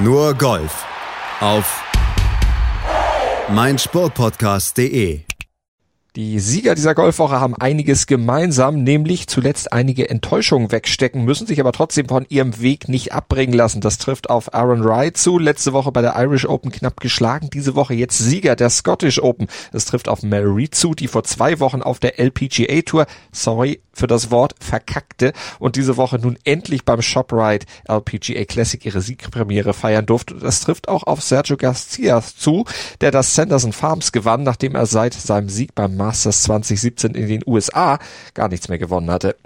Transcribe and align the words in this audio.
Nur 0.00 0.34
Golf 0.34 0.86
auf 1.40 1.82
meinsportpodcast.de 3.48 5.22
die 6.16 6.40
Sieger 6.40 6.74
dieser 6.74 6.96
Golfwoche 6.96 7.38
haben 7.38 7.54
einiges 7.54 8.08
gemeinsam, 8.08 8.82
nämlich 8.82 9.28
zuletzt 9.28 9.72
einige 9.72 10.10
Enttäuschungen 10.10 10.72
wegstecken, 10.72 11.24
müssen 11.24 11.46
sich 11.46 11.60
aber 11.60 11.70
trotzdem 11.70 12.08
von 12.08 12.26
ihrem 12.28 12.60
Weg 12.60 12.88
nicht 12.88 13.12
abbringen 13.12 13.52
lassen. 13.54 13.80
Das 13.80 13.98
trifft 13.98 14.28
auf 14.28 14.52
Aaron 14.52 14.82
Wright 14.82 15.16
zu, 15.16 15.38
letzte 15.38 15.72
Woche 15.72 15.92
bei 15.92 16.02
der 16.02 16.16
Irish 16.16 16.46
Open 16.48 16.72
knapp 16.72 16.98
geschlagen, 16.98 17.50
diese 17.52 17.76
Woche 17.76 17.94
jetzt 17.94 18.18
Sieger 18.18 18.56
der 18.56 18.70
Scottish 18.70 19.22
Open. 19.22 19.46
Das 19.70 19.84
trifft 19.84 20.08
auf 20.08 20.24
Reed 20.24 20.74
zu, 20.74 20.94
die 20.94 21.06
vor 21.06 21.22
zwei 21.22 21.60
Wochen 21.60 21.82
auf 21.82 22.00
der 22.00 22.18
LPGA 22.18 22.82
Tour, 22.82 23.06
sorry 23.30 23.80
für 23.98 24.06
das 24.06 24.30
Wort, 24.30 24.54
verkackte 24.60 25.32
und 25.58 25.76
diese 25.76 25.96
Woche 25.96 26.18
nun 26.18 26.38
endlich 26.44 26.84
beim 26.84 27.02
ShopRite 27.02 27.66
LPGA 27.86 28.44
Classic 28.44 28.84
ihre 28.84 29.00
Siegpremiere 29.00 29.74
feiern 29.74 30.06
durfte. 30.06 30.34
Das 30.34 30.60
trifft 30.60 30.88
auch 30.88 31.02
auf 31.04 31.22
Sergio 31.22 31.56
Garcia 31.56 32.22
zu, 32.22 32.64
der 33.00 33.10
das 33.10 33.34
Sanderson 33.34 33.72
Farms 33.72 34.12
gewann, 34.12 34.42
nachdem 34.42 34.74
er 34.74 34.86
seit 34.86 35.14
seinem 35.14 35.48
Sieg 35.48 35.74
beim 35.74 35.96
Masters 35.96 36.42
2017 36.44 37.14
in 37.14 37.28
den 37.28 37.42
USA 37.46 37.98
gar 38.34 38.48
nichts 38.48 38.68
mehr 38.68 38.78
gewonnen 38.78 39.10
hatte. 39.10 39.36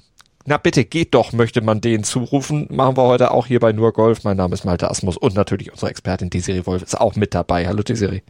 Na 0.45 0.57
bitte, 0.57 0.85
geht 0.85 1.15
doch, 1.15 1.33
möchte 1.33 1.61
man 1.61 1.81
denen 1.81 2.03
zurufen. 2.03 2.67
Machen 2.71 2.97
wir 2.97 3.05
heute 3.05 3.31
auch 3.31 3.47
hier 3.47 3.61
bei 3.61 3.73
Nur 3.73 3.93
Golf. 3.93 4.25
Mein 4.25 4.37
Name 4.37 4.55
ist 4.55 4.65
Malte 4.65 4.91
Asmus 4.91 5.17
und 5.17 5.35
natürlich 5.35 5.71
unsere 5.71 5.91
Expertin 5.91 6.31
Desiree 6.31 6.67
Wolf 6.67 6.83
ist 6.83 7.01
auch 7.01 7.15
mit 7.15 7.33
dabei. 7.33 7.69
Hallo 7.69 7.85
Desiree. 7.85 8.23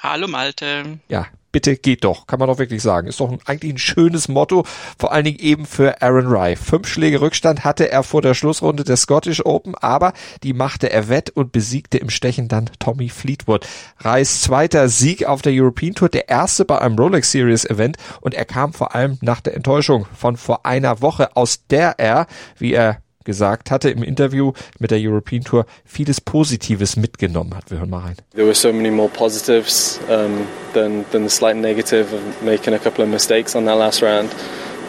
Hallo 0.00 0.28
Malte. 0.28 1.00
Ja, 1.08 1.26
bitte 1.52 1.76
geht 1.76 2.04
doch, 2.04 2.26
kann 2.26 2.38
man 2.38 2.48
doch 2.48 2.58
wirklich 2.58 2.82
sagen. 2.82 3.06
Ist 3.06 3.20
doch 3.20 3.30
ein, 3.30 3.38
eigentlich 3.46 3.74
ein 3.74 3.78
schönes 3.78 4.28
Motto, 4.28 4.64
vor 4.98 5.12
allen 5.12 5.24
Dingen 5.24 5.38
eben 5.38 5.66
für 5.66 6.02
Aaron 6.02 6.26
Rye. 6.26 6.56
Fünf 6.56 6.88
Schläge 6.88 7.20
Rückstand 7.20 7.64
hatte 7.64 7.90
er 7.90 8.02
vor 8.02 8.22
der 8.22 8.34
Schlussrunde 8.34 8.84
der 8.84 8.96
Scottish 8.96 9.44
Open, 9.44 9.74
aber 9.74 10.12
die 10.42 10.54
machte 10.54 10.90
er 10.90 11.08
wett 11.08 11.30
und 11.30 11.52
besiegte 11.52 11.98
im 11.98 12.10
Stechen 12.10 12.48
dann 12.48 12.70
Tommy 12.78 13.08
Fleetwood. 13.08 13.66
Ryes 14.02 14.40
zweiter 14.40 14.88
Sieg 14.88 15.26
auf 15.26 15.42
der 15.42 15.52
European 15.54 15.94
Tour, 15.94 16.08
der 16.08 16.28
erste 16.28 16.64
bei 16.64 16.78
einem 16.78 16.96
Rolex 16.96 17.30
Series 17.30 17.64
Event 17.64 17.98
und 18.20 18.34
er 18.34 18.44
kam 18.44 18.72
vor 18.72 18.94
allem 18.94 19.18
nach 19.20 19.40
der 19.40 19.54
Enttäuschung 19.54 20.06
von 20.16 20.36
vor 20.36 20.64
einer 20.66 21.00
Woche, 21.02 21.36
aus 21.36 21.66
der 21.68 21.98
er, 21.98 22.26
wie 22.58 22.72
er 22.72 23.02
gesagt 23.24 23.70
hatte 23.70 23.90
im 23.90 24.02
Interview 24.02 24.52
mit 24.78 24.90
der 24.90 24.98
European 25.00 25.44
Tour 25.44 25.66
vieles 25.84 26.20
Positives 26.20 26.96
mitgenommen 26.96 27.54
hat. 27.54 27.70
Wir 27.70 27.78
hören 27.78 27.90
mal 27.90 28.00
rein. 28.00 28.16
There 28.34 28.46
were 28.46 28.54
so 28.54 28.72
many 28.72 28.90
more 28.90 29.08
positives 29.08 30.00
um, 30.08 30.46
than, 30.74 31.04
than 31.12 31.24
the 31.24 31.30
slight 31.30 31.56
negative 31.56 32.12
of 32.12 32.42
making 32.42 32.74
a 32.74 32.78
couple 32.78 33.04
of 33.04 33.10
mistakes 33.10 33.54
on 33.56 33.64
that 33.66 33.76
last 33.76 34.02
round. 34.02 34.30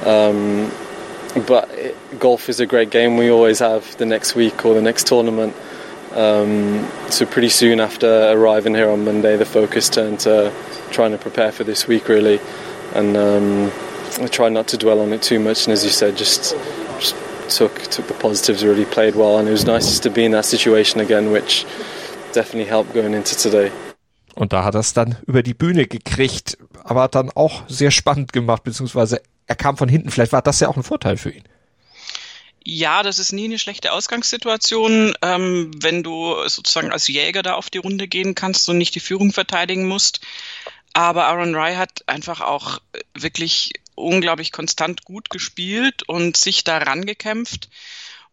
Um, 0.06 0.72
but 1.48 1.70
golf 2.20 2.50
is 2.50 2.60
a 2.60 2.66
great 2.66 2.92
game. 2.92 3.18
We 3.18 3.32
always 3.32 3.60
have 3.60 3.98
the 3.98 4.06
next 4.06 4.36
week 4.36 4.66
or 4.66 4.74
the 4.74 4.82
next 4.82 5.08
tournament. 5.08 5.56
Um, 6.14 6.88
so 7.10 7.26
pretty 7.26 7.50
soon 7.50 7.80
after 7.80 8.32
arriving 8.32 8.76
here 8.76 8.90
on 8.90 9.04
Monday, 9.04 9.36
the 9.36 9.46
focus 9.46 9.90
turned 9.90 10.20
to 10.22 10.54
trying 10.92 11.12
to 11.12 11.18
prepare 11.18 11.52
for 11.52 11.64
this 11.64 11.88
week 11.88 12.08
really, 12.08 12.40
and 12.94 13.18
um, 13.18 13.72
I 14.22 14.28
try 14.28 14.50
not 14.50 14.68
to 14.68 14.78
dwell 14.78 15.00
on 15.00 15.12
it 15.12 15.24
too 15.24 15.40
much. 15.40 15.66
And 15.66 15.74
as 15.74 15.84
you 15.84 15.90
said, 15.90 16.16
just 16.16 16.56
took 17.50 17.90
took 17.90 18.08
the 18.08 18.14
positives, 18.14 18.64
really 18.64 18.86
played 18.86 19.16
well, 19.16 19.38
and 19.38 19.48
it 19.48 19.52
was 19.52 19.66
nice 19.66 20.00
to 20.00 20.10
be 20.10 20.26
in 20.26 20.32
that 20.32 20.46
situation 20.46 21.02
again, 21.02 21.32
which 21.32 21.66
definitely 22.34 22.70
helped 22.70 22.94
going 22.94 23.14
into 23.14 23.36
today. 23.36 23.72
Und 24.36 24.52
da 24.52 24.64
hat 24.64 24.74
er 24.74 24.80
es 24.80 24.94
dann 24.94 25.18
über 25.28 25.44
die 25.44 25.54
Bühne 25.54 25.86
gekriegt, 25.86 26.58
aber 26.84 27.08
dann 27.08 27.30
auch 27.30 27.64
sehr 27.68 27.92
spannend 27.92 28.34
gemacht, 28.34 28.64
beziehungsweise 28.64 29.22
er 29.46 29.56
kam 29.56 29.78
von 29.78 29.90
hinten. 29.90 30.10
Vielleicht 30.10 30.32
war 30.32 30.42
das 30.42 30.60
ja 30.60 30.70
auch 30.70 30.78
ein 30.78 30.84
Vorteil 30.84 31.18
für 31.18 31.30
ihn. 31.30 31.44
Ja, 32.66 33.04
das 33.04 33.20
ist 33.20 33.34
nie 33.34 33.46
eine 33.46 33.60
schlechte 33.60 33.92
Ausgangssituation, 33.92 35.14
ähm, 35.22 35.72
wenn 35.82 36.02
du 36.02 36.36
sozusagen 36.48 36.92
als 36.92 37.08
Jäger 37.08 37.44
da 37.44 37.56
auf 37.56 37.70
die 37.70 37.78
Runde 37.78 38.08
gehen 38.08 38.36
kannst 38.36 38.70
und 38.70 38.78
nicht 38.78 38.96
die 38.96 39.02
Führung 39.02 39.34
verteidigen 39.34 39.86
musst. 39.86 40.22
Aber 40.94 41.26
Aaron 41.26 41.56
Rye 41.56 41.76
hat 41.76 42.04
einfach 42.08 42.40
auch 42.40 42.80
wirklich 43.16 43.74
unglaublich 43.96 44.52
konstant 44.52 45.06
gut 45.06 45.30
gespielt 45.30 46.04
und 46.08 46.38
sich 46.38 46.64
daran 46.64 47.06
gekämpft. 47.06 47.70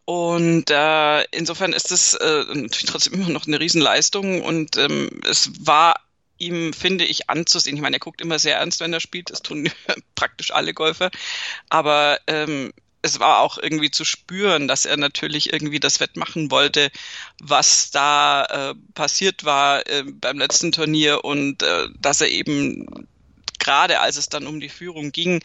Und 0.04 0.71
äh, 0.71 1.22
insofern 1.31 1.72
ist 1.72 1.93
es 1.93 2.15
äh, 2.15 2.44
natürlich 2.48 2.87
trotzdem 2.87 3.15
immer 3.15 3.28
noch 3.28 3.47
eine 3.47 3.60
Riesenleistung 3.60 4.43
und 4.43 4.76
ähm, 4.76 5.21
es 5.25 5.53
war 5.60 5.94
ihm, 6.38 6.72
finde 6.72 7.04
ich, 7.04 7.31
anzusehen. 7.31 7.76
Ich 7.76 7.82
meine, 7.82 7.97
er 7.97 8.00
guckt 8.00 8.21
immer 8.21 8.38
sehr 8.38 8.56
ernst, 8.56 8.81
wenn 8.81 8.93
er 8.93 9.00
spielt. 9.00 9.31
Das 9.31 9.43
tun 9.43 9.71
praktisch 10.15 10.53
alle 10.53 10.75
Golfer. 10.75 11.10
Aber 11.69 12.19
ähm, 12.27 12.72
es 13.03 13.21
war 13.21 13.41
auch 13.41 13.59
irgendwie 13.59 13.91
zu 13.91 14.04
spüren, 14.04 14.69
dass 14.69 14.84
er 14.84 14.97
natürlich 14.97 15.53
irgendwie 15.53 15.81
das 15.81 16.00
wettmachen 16.00 16.50
wollte, 16.50 16.91
was 17.41 17.91
da 17.91 18.44
äh, 18.44 18.75
passiert 18.94 19.44
war 19.44 19.87
äh, 19.87 20.04
beim 20.04 20.38
letzten 20.38 20.72
Turnier 20.72 21.25
und 21.25 21.62
äh, 21.62 21.88
dass 21.98 22.21
er 22.21 22.28
eben 22.28 23.09
gerade 23.60 24.00
als 24.00 24.16
es 24.16 24.28
dann 24.28 24.47
um 24.47 24.59
die 24.59 24.69
Führung 24.69 25.12
ging, 25.12 25.41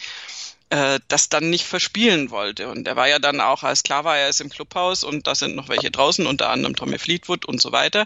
äh, 0.72 1.00
das 1.10 1.30
dann 1.30 1.52
nicht 1.52 1.66
verspielen 1.66 2.32
wollte. 2.32 2.70
Und 2.70 2.88
er 2.88 2.96
war 2.96 3.08
ja 3.08 3.20
dann 3.20 3.40
auch, 3.40 3.62
als 3.62 3.84
klar 3.84 4.04
war, 4.04 4.18
er 4.18 4.30
ist 4.30 4.42
im 4.42 4.50
Clubhaus 4.50 5.04
und 5.04 5.28
da 5.28 5.36
sind 5.36 5.56
noch 5.56 5.70
welche 5.70 5.92
draußen, 5.92 6.26
unter 6.26 6.50
anderem 6.50 6.76
Tommy 6.76 6.98
Fleetwood 6.98 7.46
und 7.46 7.62
so 7.62 7.72
weiter, 7.72 8.06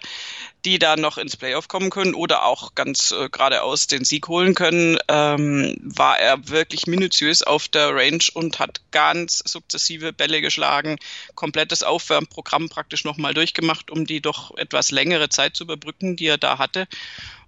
die 0.65 0.77
da 0.77 0.97
noch 0.97 1.17
ins 1.17 1.37
Playoff 1.37 1.69
kommen 1.69 1.89
können 1.89 2.13
oder 2.13 2.43
auch 2.43 2.75
ganz 2.75 3.11
äh, 3.11 3.29
geradeaus 3.29 3.87
den 3.87 4.03
Sieg 4.03 4.27
holen 4.27 4.55
können, 4.55 4.97
ähm, 5.07 5.77
war 5.81 6.19
er 6.19 6.49
wirklich 6.49 6.85
minutiös 6.85 7.43
auf 7.43 7.69
der 7.69 7.95
Range 7.95 8.25
und 8.33 8.59
hat 8.59 8.81
ganz 8.91 9.41
sukzessive 9.45 10.11
Bälle 10.11 10.41
geschlagen, 10.41 10.97
komplettes 11.35 11.81
Aufwärmprogramm 11.81 12.67
praktisch 12.67 13.05
nochmal 13.05 13.33
durchgemacht, 13.33 13.89
um 13.89 14.05
die 14.05 14.19
doch 14.19 14.57
etwas 14.57 14.91
längere 14.91 15.29
Zeit 15.29 15.55
zu 15.55 15.63
überbrücken, 15.63 16.17
die 16.17 16.27
er 16.27 16.37
da 16.37 16.57
hatte. 16.57 16.89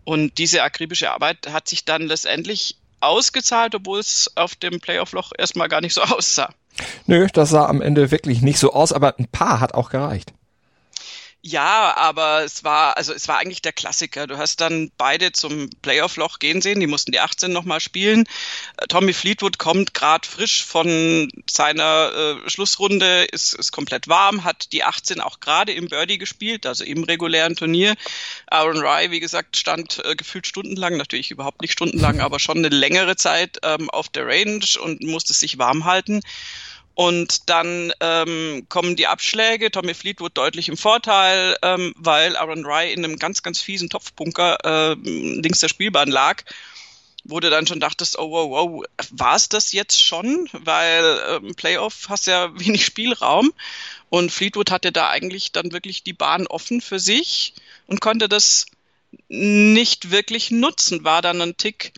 Und 0.03 0.37
diese 0.37 0.63
akribische 0.63 1.11
Arbeit 1.11 1.47
hat 1.51 1.67
sich 1.67 1.85
dann 1.85 2.03
letztendlich 2.03 2.77
ausgezahlt, 3.01 3.75
obwohl 3.75 3.99
es 3.99 4.31
auf 4.35 4.55
dem 4.55 4.79
Playoff-Loch 4.79 5.31
erstmal 5.37 5.67
gar 5.67 5.81
nicht 5.81 5.93
so 5.93 6.01
aussah. 6.01 6.53
Nö, 7.05 7.27
das 7.33 7.49
sah 7.49 7.67
am 7.67 7.81
Ende 7.81 8.11
wirklich 8.11 8.41
nicht 8.41 8.59
so 8.59 8.73
aus, 8.73 8.93
aber 8.93 9.17
ein 9.19 9.27
paar 9.27 9.59
hat 9.59 9.73
auch 9.73 9.89
gereicht. 9.89 10.33
Ja, 11.43 11.95
aber 11.97 12.43
es 12.43 12.63
war, 12.63 12.97
also 12.97 13.13
es 13.13 13.27
war 13.27 13.39
eigentlich 13.39 13.63
der 13.63 13.73
Klassiker. 13.73 14.27
Du 14.27 14.37
hast 14.37 14.61
dann 14.61 14.91
beide 14.95 15.31
zum 15.31 15.71
Playoff-Loch 15.81 16.37
gehen 16.37 16.61
sehen, 16.61 16.79
die 16.79 16.85
mussten 16.85 17.11
die 17.11 17.19
18 17.19 17.51
nochmal 17.51 17.79
spielen. 17.79 18.25
Äh, 18.77 18.85
Tommy 18.87 19.11
Fleetwood 19.11 19.57
kommt 19.57 19.95
gerade 19.95 20.27
frisch 20.27 20.63
von 20.63 21.31
seiner 21.49 22.37
äh, 22.45 22.49
Schlussrunde, 22.49 23.23
ist, 23.23 23.55
ist 23.55 23.71
komplett 23.71 24.07
warm, 24.07 24.43
hat 24.43 24.71
die 24.71 24.83
18 24.83 25.19
auch 25.19 25.39
gerade 25.39 25.71
im 25.71 25.87
Birdie 25.87 26.19
gespielt, 26.19 26.67
also 26.67 26.83
im 26.83 27.03
regulären 27.03 27.55
Turnier. 27.55 27.95
Aaron 28.45 28.77
Rye, 28.77 29.09
wie 29.09 29.19
gesagt, 29.19 29.57
stand 29.57 29.99
äh, 30.05 30.15
gefühlt 30.15 30.45
stundenlang, 30.45 30.95
natürlich 30.95 31.31
überhaupt 31.31 31.61
nicht 31.61 31.73
stundenlang, 31.73 32.19
aber 32.21 32.37
schon 32.37 32.59
eine 32.59 32.69
längere 32.69 33.15
Zeit 33.15 33.57
ähm, 33.63 33.89
auf 33.89 34.09
der 34.09 34.27
Range 34.27 34.65
und 34.79 35.01
musste 35.01 35.33
sich 35.33 35.57
warm 35.57 35.85
halten. 35.85 36.21
Und 37.01 37.49
dann 37.49 37.91
ähm, 37.99 38.67
kommen 38.69 38.95
die 38.95 39.07
Abschläge, 39.07 39.71
Tommy 39.71 39.95
Fleetwood 39.95 40.37
deutlich 40.37 40.69
im 40.69 40.77
Vorteil, 40.77 41.57
ähm, 41.63 41.95
weil 41.97 42.35
Aaron 42.35 42.63
Rye 42.63 42.93
in 42.93 43.03
einem 43.03 43.17
ganz, 43.17 43.41
ganz 43.41 43.59
fiesen 43.59 43.89
Topfbunker 43.89 44.57
äh, 44.63 44.93
links 44.93 45.61
der 45.61 45.69
Spielbahn 45.69 46.09
lag 46.09 46.43
wo 47.23 47.39
du 47.39 47.51
dann 47.51 47.67
schon 47.67 47.79
dachtest, 47.79 48.17
oh 48.17 48.31
wow, 48.31 48.49
wow, 48.49 48.83
war 49.11 49.35
es 49.35 49.47
das 49.47 49.71
jetzt 49.73 50.01
schon? 50.01 50.49
Weil 50.53 51.19
ähm, 51.29 51.55
Playoff 51.55 52.05
hast 52.07 52.27
ja 52.27 52.51
wenig 52.59 52.85
Spielraum. 52.85 53.51
Und 54.09 54.31
Fleetwood 54.31 54.69
hatte 54.69 54.91
da 54.91 55.09
eigentlich 55.09 55.51
dann 55.51 55.71
wirklich 55.71 56.03
die 56.03 56.13
Bahn 56.13 56.45
offen 56.47 56.81
für 56.81 56.99
sich 56.99 57.53
und 57.87 58.01
konnte 58.01 58.27
das 58.27 58.65
nicht 59.27 60.11
wirklich 60.11 60.51
nutzen, 60.51 61.03
war 61.03 61.21
dann 61.21 61.41
ein 61.41 61.57
Tick 61.57 61.93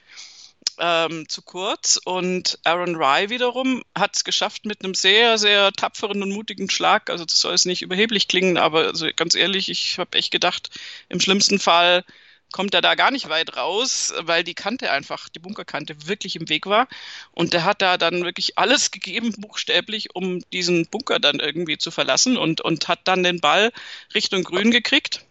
ähm, 0.79 1.27
zu 1.29 1.41
kurz. 1.41 1.99
Und 2.03 2.59
Aaron 2.63 2.95
Rye 2.95 3.29
wiederum 3.29 3.83
hat 3.95 4.15
es 4.15 4.23
geschafft 4.23 4.65
mit 4.65 4.83
einem 4.83 4.93
sehr, 4.93 5.37
sehr 5.37 5.71
tapferen 5.71 6.21
und 6.21 6.31
mutigen 6.31 6.69
Schlag. 6.69 7.09
Also 7.09 7.25
das 7.25 7.39
soll 7.39 7.53
es 7.53 7.65
nicht 7.65 7.81
überheblich 7.81 8.27
klingen, 8.27 8.57
aber 8.57 8.87
also 8.87 9.07
ganz 9.15 9.35
ehrlich, 9.35 9.69
ich 9.69 9.99
habe 9.99 10.17
echt 10.17 10.31
gedacht, 10.31 10.69
im 11.09 11.19
schlimmsten 11.19 11.59
Fall 11.59 12.03
kommt 12.53 12.73
er 12.75 12.81
da 12.81 12.95
gar 12.95 13.11
nicht 13.11 13.29
weit 13.29 13.57
raus, 13.57 14.13
weil 14.19 14.43
die 14.43 14.53
Kante 14.53 14.91
einfach, 14.91 15.27
die 15.27 15.39
Bunkerkante 15.39 16.07
wirklich 16.07 16.35
im 16.35 16.47
Weg 16.49 16.67
war. 16.67 16.87
Und 17.31 17.51
der 17.53 17.65
hat 17.65 17.81
da 17.81 17.97
dann 17.97 18.23
wirklich 18.23 18.57
alles 18.57 18.91
gegeben, 18.91 19.33
buchstäblich, 19.37 20.15
um 20.15 20.41
diesen 20.51 20.85
Bunker 20.85 21.19
dann 21.19 21.39
irgendwie 21.39 21.79
zu 21.79 21.89
verlassen 21.89 22.37
und, 22.37 22.61
und 22.61 22.87
hat 22.87 22.99
dann 23.05 23.23
den 23.23 23.41
Ball 23.41 23.73
Richtung 24.13 24.43
Grün 24.43 24.69
gekriegt 24.69 25.25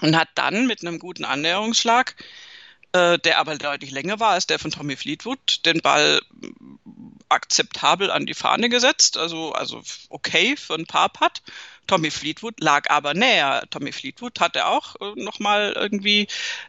und 0.00 0.16
hat 0.16 0.28
dann 0.36 0.66
mit 0.66 0.82
einem 0.82 1.00
guten 1.00 1.24
Annäherungsschlag 1.24 2.14
äh, 2.94 3.18
der 3.18 3.38
aber 3.38 3.58
deutlich 3.58 3.90
länger 3.90 4.20
war 4.20 4.30
als 4.30 4.46
der 4.46 4.60
von 4.60 4.70
Tommy 4.70 4.96
Fleetwood, 4.96 5.66
den 5.66 5.80
Ball 5.80 6.20
akzeptabel 7.28 8.10
an 8.10 8.26
die 8.26 8.34
Fahne 8.34 8.68
gesetzt, 8.68 9.16
also, 9.16 9.52
also 9.52 9.82
okay 10.10 10.56
für 10.56 10.74
ein 10.74 10.86
paar 10.86 11.08
Putt. 11.08 11.42
Tommy 11.86 12.10
Fleetwood 12.10 12.60
lag 12.60 12.88
aber 12.88 13.12
näher. 13.12 13.64
Tommy 13.70 13.92
Fleetwood 13.92 14.40
hatte 14.40 14.66
auch 14.66 14.94
äh, 15.00 15.20
nochmal 15.20 15.74
irgendwie 15.76 16.28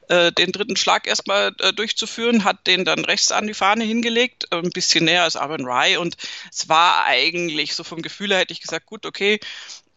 äh, 0.09 0.31
den 0.31 0.51
dritten 0.51 0.75
Schlag 0.75 1.07
erstmal 1.07 1.55
äh, 1.59 1.71
durchzuführen, 1.71 2.43
hat 2.43 2.67
den 2.67 2.83
dann 2.83 3.05
rechts 3.05 3.31
an 3.31 3.47
die 3.47 3.53
Fahne 3.53 3.83
hingelegt, 3.85 4.47
äh, 4.51 4.57
ein 4.57 4.71
bisschen 4.71 5.05
näher 5.05 5.23
als 5.23 5.35
Aaron 5.37 5.65
Rye 5.65 5.97
und 5.99 6.17
es 6.51 6.67
war 6.67 7.05
eigentlich 7.05 7.75
so 7.75 7.83
vom 7.83 8.01
Gefühl 8.01 8.31
her 8.31 8.39
hätte 8.39 8.53
ich 8.53 8.61
gesagt, 8.61 8.87
gut, 8.87 9.05
okay, 9.05 9.39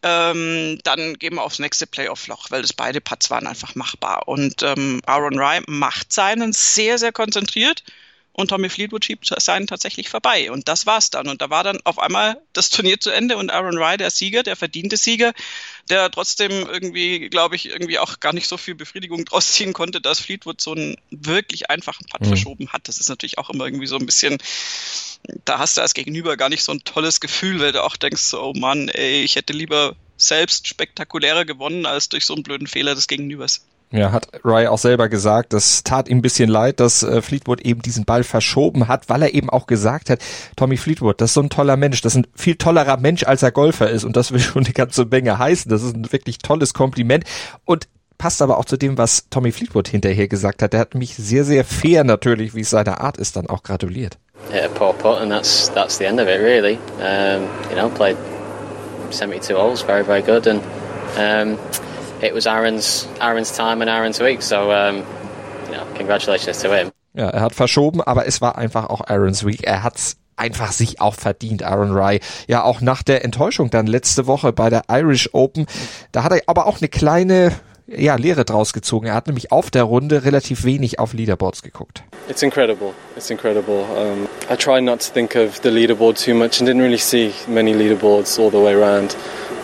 ähm, 0.03 0.79
dann 0.83 1.15
gehen 1.19 1.35
wir 1.35 1.43
aufs 1.43 1.59
nächste 1.59 1.87
Playoff-Loch, 1.87 2.51
weil 2.51 2.61
das 2.61 2.73
beide 2.73 3.01
Putts 3.01 3.29
waren 3.29 3.47
einfach 3.47 3.75
machbar. 3.75 4.27
Und 4.27 4.63
ähm, 4.63 5.01
Aaron 5.05 5.37
Rye 5.39 5.61
macht 5.67 6.13
seinen 6.13 6.53
sehr, 6.53 6.97
sehr 6.97 7.11
konzentriert 7.11 7.83
und 8.39 8.47
Tommy 8.47 8.69
Fleetwood 8.69 9.03
schiebt 9.03 9.29
seinen 9.37 9.67
tatsächlich 9.67 10.09
vorbei. 10.09 10.49
Und 10.49 10.67
das 10.69 10.85
war's 10.85 11.09
dann. 11.09 11.27
Und 11.27 11.41
da 11.41 11.49
war 11.49 11.63
dann 11.63 11.79
auf 11.83 11.99
einmal 11.99 12.41
das 12.53 12.69
Turnier 12.69 12.99
zu 12.99 13.09
Ende 13.09 13.37
und 13.37 13.51
Aaron 13.51 13.77
Rye 13.77 13.97
der 13.97 14.11
Sieger, 14.11 14.43
der 14.43 14.55
verdiente 14.55 14.95
Sieger, 14.95 15.33
der 15.89 16.09
trotzdem 16.09 16.51
irgendwie, 16.51 17.29
glaube 17.29 17.57
ich, 17.57 17.67
irgendwie 17.67 17.99
auch 17.99 18.21
gar 18.21 18.31
nicht 18.31 18.47
so 18.47 18.55
viel 18.55 18.75
Befriedigung 18.75 19.25
draus 19.25 19.51
ziehen 19.51 19.73
konnte, 19.73 19.99
dass 19.99 20.19
Fleetwood 20.19 20.61
so 20.61 20.71
einen 20.71 20.95
wirklich 21.11 21.69
einfachen 21.69 22.05
Putt 22.05 22.21
mhm. 22.21 22.27
verschoben 22.27 22.69
hat. 22.69 22.87
Das 22.87 22.97
ist 22.97 23.09
natürlich 23.09 23.37
auch 23.37 23.49
immer 23.49 23.65
irgendwie 23.65 23.87
so 23.87 23.97
ein 23.97 24.05
bisschen, 24.05 24.37
da 25.43 25.59
hast 25.59 25.75
du 25.75 25.81
als 25.81 25.93
Gegenüber 25.93 26.37
gar 26.37 26.47
nicht 26.47 26.63
so 26.63 26.71
ein 26.71 26.83
tolles 26.85 27.19
Gefühl, 27.19 27.59
weil 27.59 27.73
du 27.73 27.83
auch 27.83 27.97
denkst, 27.97 28.33
oh 28.33 28.53
Mann, 28.55 28.87
ey, 28.87 29.21
ich 29.21 29.35
hätte 29.35 29.51
lieber 29.51 29.95
selbst 30.15 30.67
spektakulärer 30.67 31.43
gewonnen 31.43 31.85
als 31.85 32.07
durch 32.07 32.25
so 32.25 32.35
einen 32.35 32.43
blöden 32.43 32.67
Fehler 32.67 32.95
des 32.95 33.07
Gegenübers. 33.07 33.65
Ja, 33.91 34.11
hat 34.11 34.27
Rye 34.45 34.69
auch 34.69 34.77
selber 34.77 35.09
gesagt, 35.09 35.51
das 35.51 35.83
tat 35.83 36.09
ihm 36.09 36.19
ein 36.19 36.21
bisschen 36.21 36.47
leid, 36.47 36.79
dass 36.79 37.01
äh, 37.01 37.23
Fleetwood 37.23 37.61
eben 37.61 37.81
diesen 37.81 38.05
Ball 38.05 38.23
verschoben 38.23 38.87
hat, 38.87 39.09
weil 39.09 39.23
er 39.23 39.33
eben 39.33 39.49
auch 39.49 39.65
gesagt 39.65 40.11
hat, 40.11 40.19
Tommy 40.55 40.77
Fleetwood, 40.77 41.19
das 41.19 41.31
ist 41.31 41.33
so 41.33 41.41
ein 41.41 41.49
toller 41.49 41.75
Mensch, 41.75 42.01
das 42.01 42.13
ist 42.13 42.19
ein 42.19 42.27
viel 42.35 42.55
tollerer 42.55 42.97
Mensch, 42.97 43.23
als 43.23 43.41
er 43.41 43.51
Golfer 43.51 43.89
ist 43.89 44.03
und 44.03 44.15
das 44.15 44.31
will 44.31 44.39
schon 44.39 44.63
eine 44.63 44.73
ganze 44.73 45.05
Menge 45.05 45.39
heißen. 45.39 45.71
Das 45.71 45.81
ist 45.81 45.95
ein 45.95 46.11
wirklich 46.11 46.37
tolles 46.37 46.75
Kompliment 46.75 47.23
und 47.65 47.87
passt 48.19 48.43
aber 48.43 48.59
auch 48.59 48.65
zu 48.65 48.77
dem, 48.77 48.99
was 48.99 49.27
Tommy 49.31 49.51
Fleetwood 49.51 49.87
hinterher 49.87 50.27
gesagt 50.27 50.61
hat. 50.61 50.73
Der 50.73 50.81
hat 50.81 50.93
mich 50.93 51.15
sehr, 51.15 51.43
sehr 51.43 51.65
fair 51.65 52.03
natürlich, 52.03 52.53
wie 52.53 52.61
es 52.61 52.69
seine 52.69 53.01
Art 53.01 53.17
ist, 53.17 53.37
dann 53.37 53.47
auch 53.47 53.63
gratuliert. 53.63 54.19
Yeah, 54.53 54.67
poor 54.69 54.93
putt 54.93 55.17
and 55.19 55.31
that's 55.31 55.71
that's 55.73 55.97
the 55.97 56.05
end 56.05 56.19
of 56.19 56.27
it 56.27 56.39
really. 56.39 56.77
Um, 56.99 57.43
you 57.69 57.75
know, 57.75 57.89
played 57.89 58.15
72 59.09 59.55
holes, 59.55 59.81
very 59.81 60.03
very 60.03 60.21
good 60.21 60.47
and 60.47 60.61
um, 61.17 61.57
it 62.21 62.33
was 62.33 62.45
Aaron's 62.45 63.07
Aaron's 63.19 63.55
time 63.55 63.81
and 63.81 63.89
Aaron's 63.89 64.19
week. 64.19 64.41
So 64.41 64.71
um, 64.71 65.03
you 65.67 65.75
know, 65.75 65.85
congratulations 65.95 66.59
to 66.59 66.73
him. 66.73 66.91
Ja, 67.13 67.29
er 67.29 67.41
hat 67.41 67.55
verschoben, 67.55 68.01
aber 68.01 68.27
es 68.27 68.39
war 68.39 68.57
einfach 68.57 68.89
auch 68.89 69.01
Aaron's 69.01 69.45
Week. 69.45 69.63
Er 69.63 69.83
hat's 69.83 70.17
einfach 70.37 70.71
sich 70.71 71.01
auch 71.01 71.15
verdient, 71.15 71.63
Aaron 71.63 71.91
Rye. 71.91 72.19
Ja, 72.47 72.63
auch 72.63 72.81
nach 72.81 73.03
der 73.03 73.25
Enttäuschung 73.25 73.69
dann 73.71 73.87
letzte 73.87 74.27
Woche 74.27 74.53
bei 74.53 74.69
der 74.69 74.83
Irish 74.89 75.29
Open. 75.33 75.65
Da 76.11 76.23
hat 76.23 76.31
er 76.31 76.41
aber 76.45 76.67
auch 76.67 76.77
eine 76.77 76.87
kleine 76.87 77.51
ja, 77.87 78.15
Lehre 78.15 78.45
draus 78.45 78.73
gezogen. 78.73 79.07
Er 79.07 79.15
hat 79.15 79.27
nämlich 79.27 79.51
auf 79.51 79.71
der 79.71 79.83
Runde 79.83 80.23
relativ 80.23 80.63
wenig 80.63 80.99
auf 80.99 81.13
Leaderboards 81.13 81.63
geguckt. 81.63 82.03
It's 82.29 82.43
incredible. 82.43 82.93
It's 83.15 83.29
incredible. 83.29 83.83
Um, 83.97 84.27
I 84.49 84.55
try 84.55 84.79
not 84.79 84.99
to 84.99 85.11
think 85.11 85.35
of 85.35 85.59
the 85.63 85.69
leaderboard 85.69 86.23
too 86.23 86.35
much 86.35 86.59
and 86.59 86.69
didn't 86.69 86.81
really 86.81 86.99
see 86.99 87.33
many 87.47 87.73
leaderboards 87.73 88.39
all 88.39 88.51
the 88.51 88.57
way 88.57 88.73
around. 88.73 89.15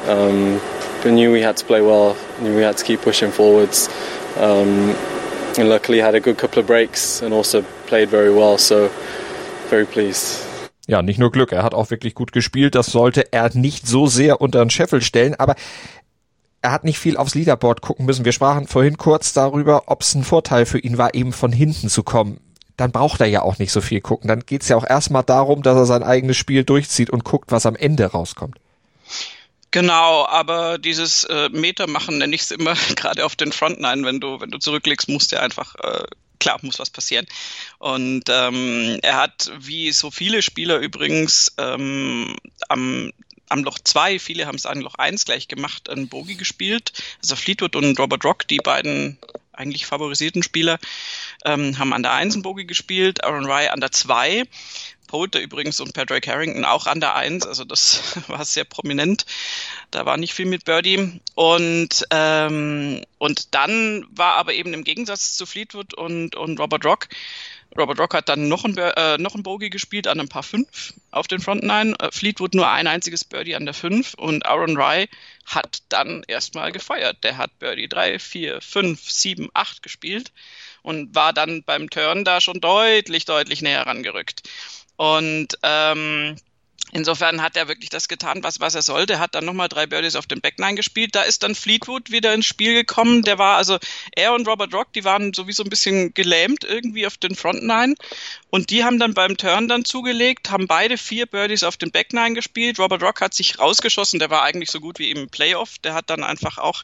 Um, 0.10 0.60
but 1.06 1.14
knew 1.14 1.32
we 1.32 1.46
had 1.46 1.56
to 1.56 1.66
play 1.66 1.82
well, 1.82 2.16
we 2.42 2.66
had 2.66 2.78
to 2.78 2.84
keep 2.84 3.02
pushing 3.02 3.32
forwards. 3.32 3.90
Um, 4.38 4.96
and 5.58 5.70
luckily 5.70 6.02
had 6.02 6.16
a 6.16 6.20
good 6.20 6.38
couple 6.38 6.60
of 6.60 6.66
breaks 6.66 7.22
and 7.22 7.32
also 7.32 7.64
played 7.86 8.10
very 8.10 8.34
well, 8.34 8.58
so 8.58 8.90
very 9.70 9.86
pleased. 9.86 10.42
Ja, 10.88 11.02
nicht 11.02 11.20
nur 11.20 11.32
Glück, 11.32 11.52
er 11.52 11.64
hat 11.64 11.74
auch 11.74 11.92
wirklich 11.92 12.16
gut 12.16 12.32
gespielt. 12.32 12.76
Das 12.76 12.88
sollte 12.88 13.32
er 13.32 13.56
nicht 13.56 13.88
so 13.88 14.08
sehr 14.08 14.42
unter 14.42 14.60
den 14.60 14.70
Scheffel 14.72 15.02
stellen, 15.02 15.36
aber 15.36 15.56
er 16.62 16.72
hat 16.72 16.84
nicht 16.84 16.98
viel 16.98 17.18
aufs 17.18 17.36
Leaderboard 17.36 17.82
gucken 17.82 18.08
müssen. 18.08 18.26
Wir 18.26 18.32
sprachen 18.32 18.68
vorhin 18.68 18.98
kurz 18.98 19.32
darüber, 19.34 19.84
ob 19.86 20.02
es 20.02 20.16
ein 20.16 20.24
Vorteil 20.24 20.66
für 20.66 20.80
ihn 20.80 20.98
war, 20.98 21.14
eben 21.14 21.34
von 21.34 21.52
hinten 21.52 21.88
zu 21.88 22.02
kommen. 22.02 22.40
Dann 22.78 22.92
braucht 22.92 23.22
er 23.22 23.28
ja 23.28 23.44
auch 23.44 23.60
nicht 23.60 23.72
so 23.72 23.80
viel 23.80 24.02
gucken. 24.02 24.28
Dann 24.28 24.42
geht's 24.46 24.70
ja 24.70 24.76
auch 24.76 24.88
erstmal 24.88 25.24
darum, 25.24 25.62
dass 25.62 25.78
er 25.78 25.86
sein 25.86 26.04
eigenes 26.04 26.38
Spiel 26.38 26.64
durchzieht 26.64 27.12
und 27.12 27.24
guckt, 27.24 27.52
was 27.52 27.68
am 27.68 27.76
Ende 27.76 28.06
rauskommt. 28.06 28.58
Genau, 29.76 30.26
aber 30.28 30.78
dieses 30.78 31.26
äh, 31.26 31.50
Meter 31.50 31.86
machen 31.86 32.20
nenne 32.20 32.34
ich 32.34 32.44
es 32.44 32.52
immer 32.52 32.76
gerade 32.96 33.26
auf 33.26 33.36
den 33.36 33.52
Frontline, 33.52 34.06
wenn 34.06 34.22
du 34.22 34.40
wenn 34.40 34.50
du 34.50 34.58
zurücklegst, 34.58 35.10
musst 35.10 35.34
du 35.34 35.42
einfach 35.42 35.76
äh, 35.76 36.06
klar 36.40 36.60
muss 36.62 36.80
was 36.80 36.90
passieren. 36.90 37.26
Und 37.78 38.24
ähm, 38.30 39.00
er 39.02 39.18
hat 39.18 39.52
wie 39.60 39.92
so 39.92 40.12
viele 40.12 40.42
Spieler 40.42 40.78
übrigens 40.78 41.54
ähm, 41.58 42.38
am 42.70 43.12
am 43.50 43.66
Loch 43.66 43.78
2, 43.84 44.18
viele 44.18 44.48
haben 44.48 44.56
es 44.56 44.66
an 44.66 44.80
Loch 44.80 44.96
1 44.96 45.26
gleich 45.26 45.50
gemacht, 45.50 45.90
einen 45.90 46.08
Bogie 46.08 46.38
gespielt. 46.38 46.94
Also 47.22 47.36
Fleetwood 47.36 47.76
und 47.76 48.00
Robert 48.00 48.24
Rock, 48.24 48.48
die 48.48 48.60
beiden 48.60 49.20
eigentlich 49.52 49.86
favorisierten 49.86 50.42
Spieler, 50.42 50.80
ähm, 51.44 51.78
haben 51.78 51.94
an 51.94 52.04
der 52.04 52.14
1 52.14 52.36
einen 52.36 52.44
Bogie 52.44 52.66
gespielt, 52.66 53.24
Aaron 53.26 53.46
Rye 53.46 53.72
an 53.72 53.82
der 53.82 53.92
2. 53.92 54.44
Pote 55.08 55.40
übrigens 55.40 55.80
und 55.80 55.94
Patrick 55.94 56.28
Harrington 56.28 56.66
auch 56.66 56.88
an 56.88 57.00
der 57.00 57.16
Eins, 57.16 57.46
also 57.46 57.64
das 57.64 58.02
war 58.28 58.44
sehr 58.46 58.66
prominent. 58.66 59.26
Da 59.92 60.06
war 60.06 60.18
nicht 60.18 60.34
viel 60.34 60.46
mit 60.46 60.66
Birdie. 60.66 61.22
Und, 61.36 62.06
ähm, 62.12 63.04
und 63.18 63.54
dann 63.54 64.06
war 64.10 64.36
aber 64.36 64.54
eben 64.54 64.74
im 64.74 64.84
Gegensatz 64.84 65.36
zu 65.36 65.46
Fleetwood 65.46 65.94
und, 65.94 66.36
und 66.36 66.60
Robert 66.60 66.86
Rock, 66.86 67.08
Robert 67.78 68.00
Rock 68.00 68.14
hat 68.14 68.30
dann 68.30 68.48
noch 68.48 68.64
ein, 68.64 68.78
äh, 68.78 69.18
noch 69.18 69.36
ein 69.36 69.44
Bogey 69.44 69.70
gespielt 69.70 70.08
an 70.08 70.20
ein 70.22 70.30
paar 70.30 70.44
fünf 70.44 70.94
auf 71.12 71.28
den 71.28 71.42
Front 71.42 71.64
Nine. 71.64 71.94
Äh, 72.00 72.10
Fleetwood 72.12 72.54
nur 72.54 72.70
ein 72.70 72.88
einziges 72.88 73.26
Birdie 73.26 73.56
an 73.56 73.66
der 73.66 73.74
fünf 73.74 74.14
und 74.14 74.46
Aaron 74.46 74.78
Rye 74.78 75.08
hat 75.46 75.84
dann 75.90 76.24
erstmal 76.28 76.72
gefeuert. 76.72 77.24
Der 77.24 77.38
hat 77.38 77.60
Birdie 77.60 77.90
drei, 77.90 78.18
vier, 78.18 78.62
fünf, 78.62 79.10
sieben, 79.10 79.50
acht 79.54 79.84
gespielt 79.84 80.32
und 80.84 81.16
war 81.16 81.34
dann 81.34 81.64
beim 81.64 81.90
Turn 81.90 82.24
da 82.24 82.40
schon 82.40 82.62
deutlich, 82.62 83.26
deutlich 83.26 83.62
näher 83.62 83.86
rangerückt. 83.86 84.44
Und 84.98 85.58
ähm, 85.64 86.38
Insofern 86.96 87.42
hat 87.42 87.58
er 87.58 87.68
wirklich 87.68 87.90
das 87.90 88.08
getan, 88.08 88.42
was, 88.42 88.62
was 88.62 88.74
er 88.74 88.82
sollte. 88.82 89.20
Hat 89.20 89.36
dann 89.36 89.44
nochmal 89.44 89.68
drei 89.68 89.86
Birdies 89.86 90.16
auf 90.16 90.28
dem 90.28 90.40
Backline 90.40 90.76
gespielt. 90.76 91.14
Da 91.14 91.24
ist 91.24 91.44
dann 91.44 91.54
Fleetwood 91.54 92.10
wieder 92.10 92.34
ins 92.34 92.46
Spiel 92.46 92.74
gekommen. 92.74 93.24
Der 93.24 93.38
war 93.38 93.58
also, 93.58 93.80
er 94.16 94.34
und 94.34 94.48
Robert 94.48 94.74
Rock, 94.74 94.94
die 94.94 95.04
waren 95.04 95.34
sowieso 95.34 95.64
ein 95.64 95.70
bisschen 95.70 96.14
gelähmt 96.14 96.64
irgendwie 96.64 97.06
auf 97.06 97.18
den 97.18 97.36
Frontline. 97.36 97.96
Und 98.50 98.70
die 98.70 98.86
haben 98.86 98.98
dann 98.98 99.14
beim 99.14 99.36
Turn 99.36 99.68
dann 99.68 99.84
zugelegt, 99.84 100.52
haben 100.52 100.68
beide 100.68 100.98
vier 100.98 101.26
Birdies 101.26 101.64
auf 101.64 101.76
den 101.76 101.92
Backline 101.92 102.34
gespielt. 102.34 102.80
Robert 102.80 103.04
Rock 103.04 103.20
hat 103.20 103.34
sich 103.34 103.60
rausgeschossen. 103.60 104.20
Der 104.20 104.30
war 104.30 104.44
eigentlich 104.44 104.72
so 104.72 104.80
gut 104.80 104.98
wie 104.98 105.12
im 105.12 105.28
Playoff. 105.28 105.80
Der 105.80 105.96
hat 105.96 106.10
dann 106.10 106.24
einfach 106.24 106.60
auch 106.60 106.84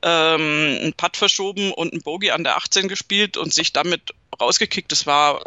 ähm, 0.00 0.78
einen 0.80 0.94
Putt 0.96 1.18
verschoben 1.18 1.70
und 1.70 1.92
einen 1.92 2.02
Bogey 2.02 2.30
an 2.30 2.44
der 2.44 2.56
18 2.56 2.88
gespielt 2.88 3.36
und 3.36 3.52
sich 3.52 3.74
damit 3.74 4.14
rausgekickt. 4.40 4.90
Das 4.90 5.06
war 5.06 5.42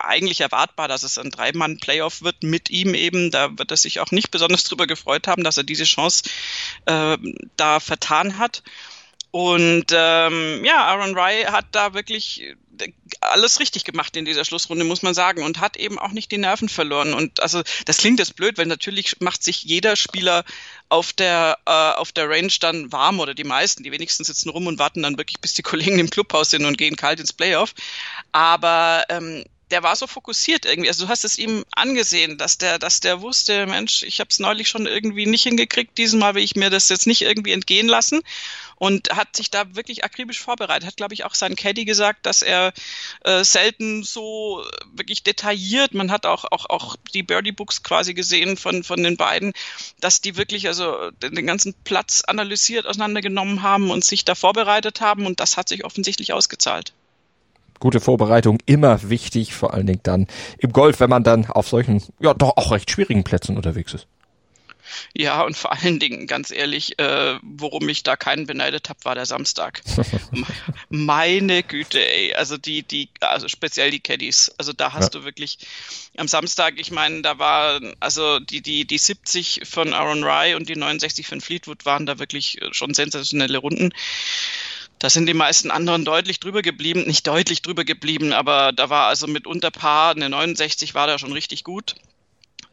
eigentlich 0.00 0.40
erwartbar, 0.40 0.88
dass 0.88 1.02
es 1.02 1.18
ein 1.18 1.30
Dreimann-Playoff 1.30 2.22
wird 2.22 2.42
mit 2.42 2.70
ihm 2.70 2.94
eben. 2.94 3.30
Da 3.30 3.58
wird 3.58 3.70
er 3.70 3.76
sich 3.76 4.00
auch 4.00 4.10
nicht 4.10 4.30
besonders 4.30 4.64
drüber 4.64 4.86
gefreut 4.86 5.26
haben, 5.26 5.44
dass 5.44 5.56
er 5.56 5.64
diese 5.64 5.84
Chance 5.84 6.24
äh, 6.86 7.16
da 7.56 7.80
vertan 7.80 8.38
hat. 8.38 8.62
Und 9.30 9.86
ähm, 9.92 10.64
ja, 10.64 10.86
Aaron 10.86 11.16
Rye 11.16 11.46
hat 11.46 11.66
da 11.72 11.92
wirklich 11.92 12.56
alles 13.20 13.60
richtig 13.60 13.84
gemacht 13.84 14.16
in 14.16 14.24
dieser 14.24 14.44
Schlussrunde, 14.44 14.84
muss 14.84 15.02
man 15.02 15.14
sagen, 15.14 15.42
und 15.42 15.60
hat 15.60 15.76
eben 15.76 15.98
auch 15.98 16.12
nicht 16.12 16.30
die 16.30 16.38
Nerven 16.38 16.68
verloren. 16.68 17.12
Und 17.14 17.40
also 17.40 17.62
das 17.84 17.98
klingt 17.98 18.18
jetzt 18.20 18.36
blöd, 18.36 18.56
weil 18.58 18.66
natürlich 18.66 19.20
macht 19.20 19.42
sich 19.42 19.62
jeder 19.64 19.96
Spieler 19.96 20.44
auf 20.88 21.12
der 21.12 21.58
äh, 21.66 21.70
auf 21.70 22.12
der 22.12 22.30
Range 22.30 22.52
dann 22.60 22.90
warm 22.92 23.20
oder 23.20 23.34
die 23.34 23.44
meisten, 23.44 23.82
die 23.82 23.92
wenigsten 23.92 24.24
sitzen 24.24 24.48
rum 24.48 24.66
und 24.66 24.78
warten 24.78 25.02
dann 25.02 25.18
wirklich, 25.18 25.40
bis 25.40 25.54
die 25.54 25.62
Kollegen 25.68 25.98
im 25.98 26.10
Clubhaus 26.10 26.50
sind 26.50 26.64
und 26.64 26.78
gehen 26.78 26.96
kalt 26.96 27.20
ins 27.20 27.32
Playoff. 27.32 27.74
Aber 28.32 29.04
ähm, 29.08 29.44
der 29.70 29.82
war 29.82 29.96
so 29.96 30.06
fokussiert 30.06 30.64
irgendwie. 30.64 30.88
Also 30.88 31.04
du 31.04 31.10
hast 31.10 31.24
es 31.24 31.38
ihm 31.38 31.64
angesehen, 31.74 32.38
dass 32.38 32.58
der, 32.58 32.78
dass 32.78 33.00
der 33.00 33.20
wusste, 33.20 33.66
Mensch, 33.66 34.02
ich 34.02 34.20
habe 34.20 34.28
es 34.30 34.38
neulich 34.38 34.68
schon 34.68 34.86
irgendwie 34.86 35.26
nicht 35.26 35.42
hingekriegt. 35.42 35.98
Diesmal 35.98 36.34
will 36.34 36.42
ich 36.42 36.56
mir 36.56 36.70
das 36.70 36.88
jetzt 36.88 37.06
nicht 37.06 37.22
irgendwie 37.22 37.52
entgehen 37.52 37.88
lassen 37.88 38.22
und 38.76 39.10
hat 39.10 39.36
sich 39.36 39.50
da 39.50 39.74
wirklich 39.74 40.04
akribisch 40.04 40.40
vorbereitet. 40.40 40.86
Hat, 40.86 40.96
glaube 40.96 41.14
ich, 41.14 41.24
auch 41.24 41.34
sein 41.34 41.56
Caddy 41.56 41.84
gesagt, 41.84 42.26
dass 42.26 42.42
er 42.42 42.72
äh, 43.24 43.44
selten 43.44 44.04
so 44.04 44.64
wirklich 44.92 45.22
detailliert. 45.22 45.94
Man 45.94 46.10
hat 46.10 46.26
auch 46.26 46.44
auch 46.50 46.66
auch 46.70 46.96
die 47.14 47.22
Birdie 47.22 47.52
Books 47.52 47.82
quasi 47.82 48.14
gesehen 48.14 48.56
von 48.56 48.84
von 48.84 49.02
den 49.02 49.16
beiden, 49.16 49.52
dass 50.00 50.20
die 50.20 50.36
wirklich 50.36 50.66
also 50.68 51.10
den 51.10 51.46
ganzen 51.46 51.74
Platz 51.84 52.22
analysiert 52.26 52.86
auseinandergenommen 52.86 53.62
haben 53.62 53.90
und 53.90 54.04
sich 54.04 54.24
da 54.24 54.34
vorbereitet 54.34 55.00
haben 55.00 55.26
und 55.26 55.40
das 55.40 55.56
hat 55.56 55.68
sich 55.68 55.84
offensichtlich 55.84 56.32
ausgezahlt 56.32 56.92
gute 57.80 58.00
Vorbereitung 58.00 58.58
immer 58.66 59.08
wichtig, 59.10 59.54
vor 59.54 59.74
allen 59.74 59.86
Dingen 59.86 60.00
dann 60.02 60.26
im 60.58 60.72
Golf, 60.72 61.00
wenn 61.00 61.10
man 61.10 61.24
dann 61.24 61.46
auf 61.46 61.68
solchen, 61.68 62.02
ja, 62.20 62.34
doch 62.34 62.56
auch 62.56 62.72
recht 62.72 62.90
schwierigen 62.90 63.24
Plätzen 63.24 63.56
unterwegs 63.56 63.94
ist. 63.94 64.06
Ja, 65.14 65.42
und 65.42 65.56
vor 65.56 65.72
allen 65.72 65.98
Dingen, 65.98 66.26
ganz 66.26 66.50
ehrlich, 66.50 66.98
äh, 66.98 67.38
worum 67.42 67.88
ich 67.88 68.02
da 68.02 68.16
keinen 68.16 68.46
beneidet 68.46 68.88
habe, 68.88 69.04
war 69.04 69.14
der 69.14 69.26
Samstag. 69.26 69.82
Meine 70.88 71.62
Güte, 71.62 72.00
ey. 72.00 72.34
Also 72.34 72.56
die, 72.56 72.82
die, 72.82 73.10
also 73.20 73.48
speziell 73.48 73.90
die 73.90 74.00
Caddies. 74.00 74.52
Also 74.58 74.72
da 74.72 74.92
hast 74.92 75.14
ja. 75.14 75.20
du 75.20 75.24
wirklich 75.24 75.58
am 76.16 76.28
Samstag, 76.28 76.74
ich 76.78 76.90
meine, 76.90 77.22
da 77.22 77.38
war, 77.38 77.80
also 78.00 78.38
die, 78.40 78.62
die, 78.62 78.86
die 78.86 78.98
70 78.98 79.62
von 79.64 79.92
Aaron 79.92 80.24
Rye 80.24 80.56
und 80.56 80.68
die 80.68 80.76
69 80.76 81.26
von 81.26 81.40
Fleetwood 81.40 81.84
waren 81.84 82.06
da 82.06 82.18
wirklich 82.18 82.58
schon 82.72 82.94
sensationelle 82.94 83.58
Runden. 83.58 83.92
Da 84.98 85.10
sind 85.10 85.26
die 85.26 85.34
meisten 85.34 85.70
anderen 85.70 86.04
deutlich 86.04 86.40
drüber 86.40 86.62
geblieben, 86.62 87.04
nicht 87.06 87.26
deutlich 87.26 87.62
drüber 87.62 87.84
geblieben, 87.84 88.32
aber 88.32 88.72
da 88.72 88.90
war 88.90 89.06
also 89.06 89.26
mit 89.26 89.46
unter 89.46 89.70
Paar, 89.70 90.12
eine 90.12 90.28
69 90.28 90.94
war 90.94 91.06
da 91.06 91.18
schon 91.18 91.32
richtig 91.32 91.64
gut. 91.64 91.94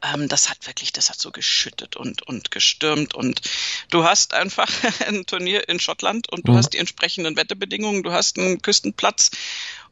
ähm, 0.01 0.27
das 0.27 0.49
hat 0.49 0.65
wirklich, 0.65 0.91
das 0.91 1.09
hat 1.09 1.19
so 1.19 1.31
geschüttet 1.31 1.95
und, 1.95 2.23
und 2.23 2.51
gestürmt 2.51 3.13
und 3.13 3.41
du 3.89 4.03
hast 4.03 4.33
einfach 4.33 4.69
ein 5.07 5.25
Turnier 5.25 5.69
in 5.69 5.79
Schottland 5.79 6.31
und 6.31 6.47
du 6.47 6.53
mhm. 6.53 6.57
hast 6.57 6.69
die 6.71 6.79
entsprechenden 6.79 7.37
Wetterbedingungen, 7.37 8.03
du 8.03 8.11
hast 8.11 8.39
einen 8.39 8.61
Küstenplatz 8.61 9.31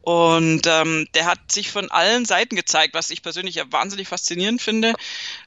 und 0.04 0.66
ähm, 0.66 1.08
der 1.14 1.24
hat 1.24 1.50
sich 1.50 1.70
von 1.70 1.90
allen 1.90 2.26
Seiten 2.26 2.56
gezeigt, 2.56 2.92
was 2.92 3.08
ich 3.08 3.22
persönlich 3.22 3.54
ja 3.54 3.64
wahnsinnig 3.72 4.06
faszinierend 4.06 4.60
finde. 4.60 4.92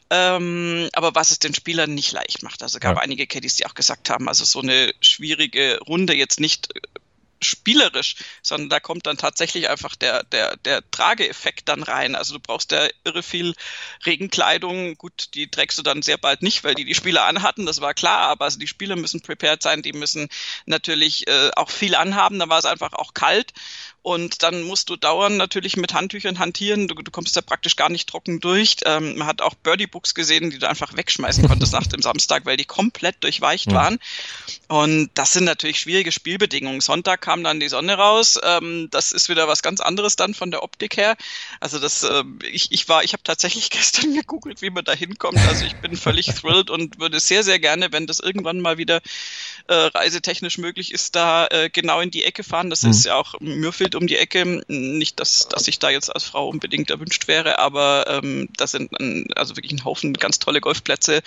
Ähm, 0.09 0.89
aber 0.93 1.13
was 1.13 1.29
es 1.29 1.37
den 1.37 1.53
Spielern 1.53 1.93
nicht 1.93 2.11
leicht 2.11 2.41
macht. 2.41 2.63
Also 2.63 2.79
gab 2.79 2.95
ja. 2.95 3.01
einige 3.03 3.27
Caddies, 3.27 3.57
die 3.57 3.67
auch 3.67 3.75
gesagt 3.75 4.09
haben, 4.09 4.27
also 4.27 4.45
so 4.45 4.61
eine 4.61 4.93
schwierige 4.99 5.79
Runde 5.85 6.15
jetzt 6.15 6.39
nicht 6.39 6.69
spielerisch, 7.39 8.15
sondern 8.41 8.69
da 8.69 8.79
kommt 8.79 9.05
dann 9.05 9.17
tatsächlich 9.17 9.69
einfach 9.69 9.95
der, 9.95 10.23
der, 10.23 10.57
der 10.57 10.89
Trageeffekt 10.89 11.69
dann 11.69 11.83
rein. 11.83 12.15
Also 12.15 12.33
du 12.33 12.39
brauchst 12.39 12.71
ja 12.71 12.87
irre 13.03 13.21
viel 13.21 13.53
Regenkleidung. 14.07 14.95
Gut, 14.95 15.35
die 15.35 15.51
trägst 15.51 15.77
du 15.77 15.83
dann 15.83 16.01
sehr 16.01 16.17
bald 16.17 16.41
nicht, 16.41 16.63
weil 16.63 16.73
die 16.73 16.85
die 16.85 16.95
Spieler 16.95 17.25
anhatten, 17.25 17.67
das 17.67 17.79
war 17.79 17.93
klar, 17.93 18.21
aber 18.21 18.45
also 18.45 18.57
die 18.57 18.67
Spieler 18.67 18.95
müssen 18.95 19.21
prepared 19.21 19.61
sein, 19.61 19.83
die 19.83 19.93
müssen 19.93 20.29
natürlich 20.65 21.27
äh, 21.27 21.51
auch 21.55 21.69
viel 21.69 21.93
anhaben, 21.93 22.39
da 22.39 22.49
war 22.49 22.57
es 22.57 22.65
einfach 22.65 22.93
auch 22.93 23.13
kalt 23.13 23.53
und 24.07 24.41
dann 24.41 24.63
musst 24.63 24.89
du 24.89 24.95
dauernd 24.95 25.35
natürlich 25.35 25.75
mit 25.75 25.93
Handtüchern 25.93 26.39
hantieren. 26.39 26.87
Du, 26.87 26.95
du 26.95 27.11
kommst 27.11 27.35
da 27.35 27.41
praktisch 27.41 27.75
gar 27.75 27.89
nicht 27.89 28.07
trocken 28.07 28.39
durch. 28.39 28.77
Ähm, 28.85 29.17
man 29.17 29.27
hat 29.27 29.41
auch 29.41 29.53
Birdie-Books 29.53 30.15
gesehen, 30.15 30.49
die 30.49 30.59
du 30.59 30.69
einfach 30.69 30.95
wegschmeißen 30.95 31.45
konntest 31.49 31.73
nach 31.73 31.87
dem 31.87 32.01
Samstag, 32.01 32.45
weil 32.45 32.55
die 32.55 32.63
komplett 32.63 33.21
durchweicht 33.25 33.65
ja. 33.65 33.73
waren. 33.73 33.97
Und 34.69 35.09
das 35.15 35.33
sind 35.33 35.43
natürlich 35.43 35.81
schwierige 35.81 36.13
Spielbedingungen. 36.13 36.79
Sonntag 36.79 37.19
kam 37.19 37.43
dann 37.43 37.59
die 37.59 37.67
Sonne 37.67 37.95
raus. 37.95 38.39
Ähm, 38.41 38.87
das 38.91 39.11
ist 39.11 39.27
wieder 39.27 39.49
was 39.49 39.61
ganz 39.61 39.81
anderes 39.81 40.15
dann 40.15 40.33
von 40.33 40.51
der 40.51 40.63
Optik 40.63 40.95
her. 40.95 41.17
Also 41.59 41.77
das, 41.77 42.03
äh, 42.03 42.23
ich, 42.49 42.71
ich 42.71 42.87
war, 42.87 43.03
ich 43.03 43.11
habe 43.11 43.23
tatsächlich 43.23 43.69
gestern 43.71 44.13
gegoogelt, 44.13 44.61
wie 44.61 44.69
man 44.69 44.85
da 44.85 44.93
hinkommt. 44.93 45.39
Also 45.49 45.65
ich 45.65 45.75
bin 45.75 45.97
völlig 45.97 46.27
thrilled 46.33 46.69
und 46.69 46.97
würde 46.97 47.19
sehr, 47.19 47.43
sehr 47.43 47.59
gerne, 47.59 47.91
wenn 47.91 48.07
das 48.07 48.21
irgendwann 48.21 48.61
mal 48.61 48.77
wieder 48.77 49.01
äh, 49.67 49.74
reisetechnisch 49.74 50.57
möglich 50.57 50.93
ist, 50.93 51.15
da 51.15 51.47
äh, 51.47 51.69
genau 51.69 52.00
in 52.00 52.09
die 52.09 52.24
Ecke 52.24 52.43
fahren. 52.43 52.69
Das 52.69 52.83
mhm. 52.83 52.91
ist 52.91 53.05
ja 53.05 53.15
auch 53.15 53.36
Mürfield 53.41 53.95
um 53.95 54.07
die 54.07 54.15
Ecke. 54.15 54.63
Nicht, 54.67 55.19
dass, 55.19 55.47
dass 55.50 55.67
ich 55.67 55.79
da 55.79 55.89
jetzt 55.89 56.13
als 56.13 56.24
Frau 56.24 56.47
unbedingt 56.47 56.89
erwünscht 56.89 57.27
wäre, 57.27 57.59
aber 57.59 58.05
ähm, 58.07 58.47
das 58.55 58.71
sind 58.71 58.97
ein, 59.00 59.27
also 59.36 59.57
wirklich 59.57 59.74
ein 59.74 59.83
Haufen 59.83 60.13
ganz 60.13 60.39
tolle 60.39 60.62
Golfplätze. 60.62 61.17
Ein 61.17 61.21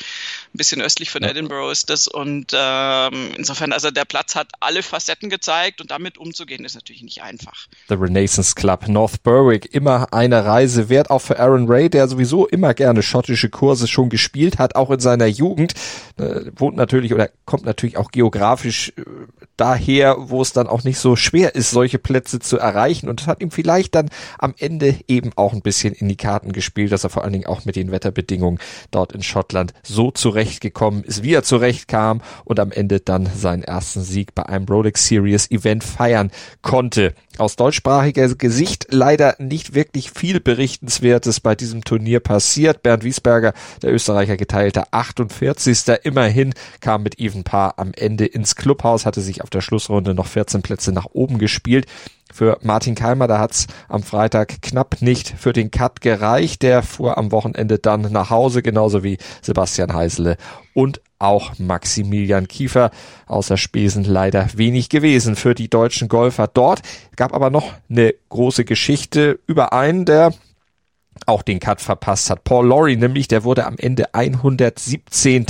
bisschen 0.55 0.81
östlich 0.81 1.11
von 1.11 1.23
ja. 1.23 1.29
Edinburgh 1.29 1.71
ist 1.71 1.91
das. 1.91 2.09
Und 2.09 2.53
ähm, 2.55 3.31
insofern, 3.37 3.73
also 3.73 3.91
der 3.91 4.07
Platz 4.07 4.35
hat 4.35 4.49
alle 4.61 4.83
Facetten 4.83 5.29
gezeigt 5.29 5.83
und 5.83 5.91
damit 5.91 6.17
umzugehen 6.17 6.65
ist 6.65 6.75
natürlich 6.75 7.03
nicht 7.03 7.23
einfach. 7.23 7.67
The 7.89 7.95
Renaissance 7.95 8.55
Club 8.55 8.89
North 8.89 9.23
Berwick, 9.23 9.75
immer 9.75 10.13
eine 10.13 10.45
Reise 10.45 10.89
wert, 10.89 11.11
auch 11.11 11.21
für 11.21 11.39
Aaron 11.39 11.69
Ray, 11.69 11.91
der 11.91 12.09
sowieso 12.09 12.47
immer 12.47 12.73
gerne 12.73 13.03
schottische 13.03 13.51
Kurse 13.51 13.87
schon 13.87 14.09
gespielt 14.09 14.59
hat, 14.59 14.77
auch 14.77 14.91
in 14.91 15.01
seiner 15.01 15.27
Jugend. 15.27 15.75
Äh, 16.17 16.51
wohnt 16.57 16.77
natürlich 16.77 17.13
oder 17.13 17.29
kommt 17.45 17.65
natürlich 17.65 17.99
auch 17.99 18.11
geografisch 18.11 18.30
äh, 18.97 19.03
daher, 19.57 20.17
wo 20.19 20.43
es 20.43 20.53
dann 20.53 20.67
auch 20.67 20.85
nicht 20.85 20.99
so 20.99 21.17
schwer 21.17 21.55
ist, 21.55 21.71
solche 21.71 21.99
Plätze 21.99 22.39
zu 22.39 22.59
erreichen. 22.59 23.09
Und 23.09 23.21
das 23.21 23.27
hat 23.27 23.43
ihm 23.43 23.51
vielleicht 23.51 23.95
dann 23.95 24.09
am 24.39 24.55
Ende 24.59 24.97
eben 25.09 25.33
auch 25.37 25.53
ein 25.53 25.63
bisschen 25.63 25.95
in 25.95 26.09
die 26.09 26.17
Karten 26.17 26.53
gespielt, 26.53 26.93
dass 26.93 27.05
er 27.05 27.11
vor 27.11 27.25
allen 27.25 27.33
Dingen 27.33 27.47
auch 27.47 27.65
mit 27.65 27.77
den 27.77 27.91
Wetterbedingungen 27.91 28.59
dort 28.91 29.13
in 29.13 29.23
Schottland 29.23 29.75
so 29.83 30.11
zurechtgekommen 30.11 31.05
ist, 31.05 31.23
wie 31.23 31.35
er 31.35 31.43
zurechtkam 31.43 32.23
und 32.45 32.59
am 32.61 32.73
Ende 32.73 33.01
dann 33.01 33.27
seinen 33.27 33.63
ersten 33.63 34.03
Sieg 34.03 34.35
bei 34.35 34.47
einem 34.47 34.67
Rolex 34.67 35.07
Series 35.07 35.51
Event 35.51 35.85
feiern 35.85 36.31
konnte. 36.63 37.15
Aus 37.41 37.57
deutschsprachiger 37.57 38.35
Gesicht 38.35 38.89
leider 38.91 39.35
nicht 39.39 39.75
wirklich 39.75 40.11
viel 40.11 40.41
Berichtenswertes 40.41 41.41
bei 41.41 41.55
diesem 41.55 41.83
Turnier 41.83 42.21
passiert. 42.21 42.83
Bernd 42.83 43.03
Wiesberger, 43.03 43.55
der 43.81 43.95
Österreicher 43.95 44.37
geteilter 44.37 44.89
48. 44.91 45.85
immerhin, 46.03 46.53
kam 46.81 47.03
mit 47.03 47.19
Even 47.19 47.43
Paar 47.43 47.79
am 47.79 47.93
Ende 47.97 48.27
ins 48.27 48.57
Clubhaus, 48.57 49.07
hatte 49.07 49.23
sich 49.23 49.43
auf 49.43 49.49
der 49.49 49.63
Schlussrunde 49.63 50.13
noch 50.13 50.27
14 50.27 50.61
Plätze 50.61 50.93
nach 50.93 51.07
oben 51.13 51.39
gespielt. 51.39 51.87
Für 52.33 52.59
Martin 52.63 52.95
Keimer, 52.95 53.27
da 53.27 53.39
hat's 53.39 53.67
am 53.89 54.03
Freitag 54.03 54.63
knapp 54.63 55.03
nicht 55.03 55.29
für 55.29 55.53
den 55.53 55.71
Cut 55.71 56.01
gereicht. 56.01 56.63
Der 56.63 56.83
fuhr 56.83 57.19
am 57.19 57.33
Wochenende 57.33 57.79
dann 57.79 58.13
nach 58.13 58.31
Hause, 58.31 58.63
genauso 58.63 59.03
wie 59.03 59.19
Sebastian 59.43 59.93
Heisele 59.93 60.37
und 60.75 61.01
auch 61.19 61.59
Maximilian 61.59 62.49
Kiefer. 62.49 62.91
Außer 63.27 63.57
Spesen 63.57 64.05
leider 64.05 64.49
wenig 64.55 64.89
gewesen 64.89 65.37
für 65.37 65.55
die 65.55 65.69
deutschen 65.69 66.09
Golfer 66.09 66.47
dort. 66.47 66.81
Gab 67.17 67.35
aber 67.35 67.51
noch 67.51 67.73
eine 67.89 68.15
große 68.29 68.65
Geschichte 68.65 69.39
über 69.47 69.73
einen, 69.73 70.05
der 70.05 70.33
auch 71.27 71.43
den 71.43 71.61
Cut 71.61 71.81
verpasst 71.81 72.31
hat. 72.31 72.45
Paul 72.45 72.69
Laurie 72.69 72.97
nämlich, 72.97 73.29
der 73.29 73.45
wurde 73.45 73.67
am 73.67 73.77
Ende 73.79 74.15
117. 74.15 75.47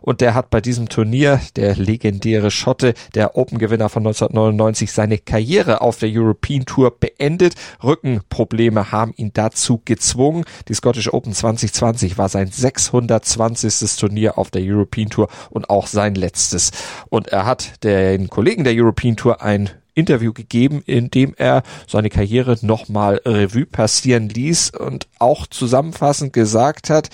und 0.00 0.20
der 0.20 0.34
hat 0.34 0.50
bei 0.50 0.60
diesem 0.60 0.88
Turnier, 0.88 1.40
der 1.56 1.76
legendäre 1.76 2.50
Schotte, 2.50 2.94
der 3.14 3.36
Open-Gewinner 3.36 3.88
von 3.88 4.02
1999, 4.02 4.92
seine 4.92 5.18
Karriere 5.18 5.80
auf 5.80 5.98
der 5.98 6.10
European 6.12 6.64
Tour 6.64 6.98
beendet. 6.98 7.54
Rückenprobleme 7.82 8.92
haben 8.92 9.12
ihn 9.16 9.32
dazu 9.32 9.80
gezwungen. 9.84 10.44
Die 10.68 10.74
Scottish 10.74 11.12
Open 11.12 11.32
2020 11.32 12.18
war 12.18 12.28
sein 12.28 12.48
620. 12.48 13.96
Turnier 13.96 14.38
auf 14.38 14.50
der 14.50 14.62
European 14.64 15.10
Tour 15.10 15.28
und 15.50 15.70
auch 15.70 15.86
sein 15.86 16.14
letztes. 16.14 16.70
Und 17.08 17.28
er 17.28 17.46
hat 17.46 17.84
den 17.84 18.28
Kollegen 18.28 18.64
der 18.64 18.74
European 18.74 19.16
Tour 19.16 19.42
ein 19.42 19.70
Interview 19.94 20.32
gegeben, 20.32 20.82
in 20.86 21.10
dem 21.10 21.34
er 21.36 21.62
seine 21.86 22.10
Karriere 22.10 22.56
nochmal 22.62 23.20
Revue 23.24 23.66
passieren 23.66 24.28
ließ 24.28 24.70
und 24.70 25.06
auch 25.18 25.46
zusammenfassend 25.46 26.32
gesagt 26.32 26.90
hat, 26.90 27.10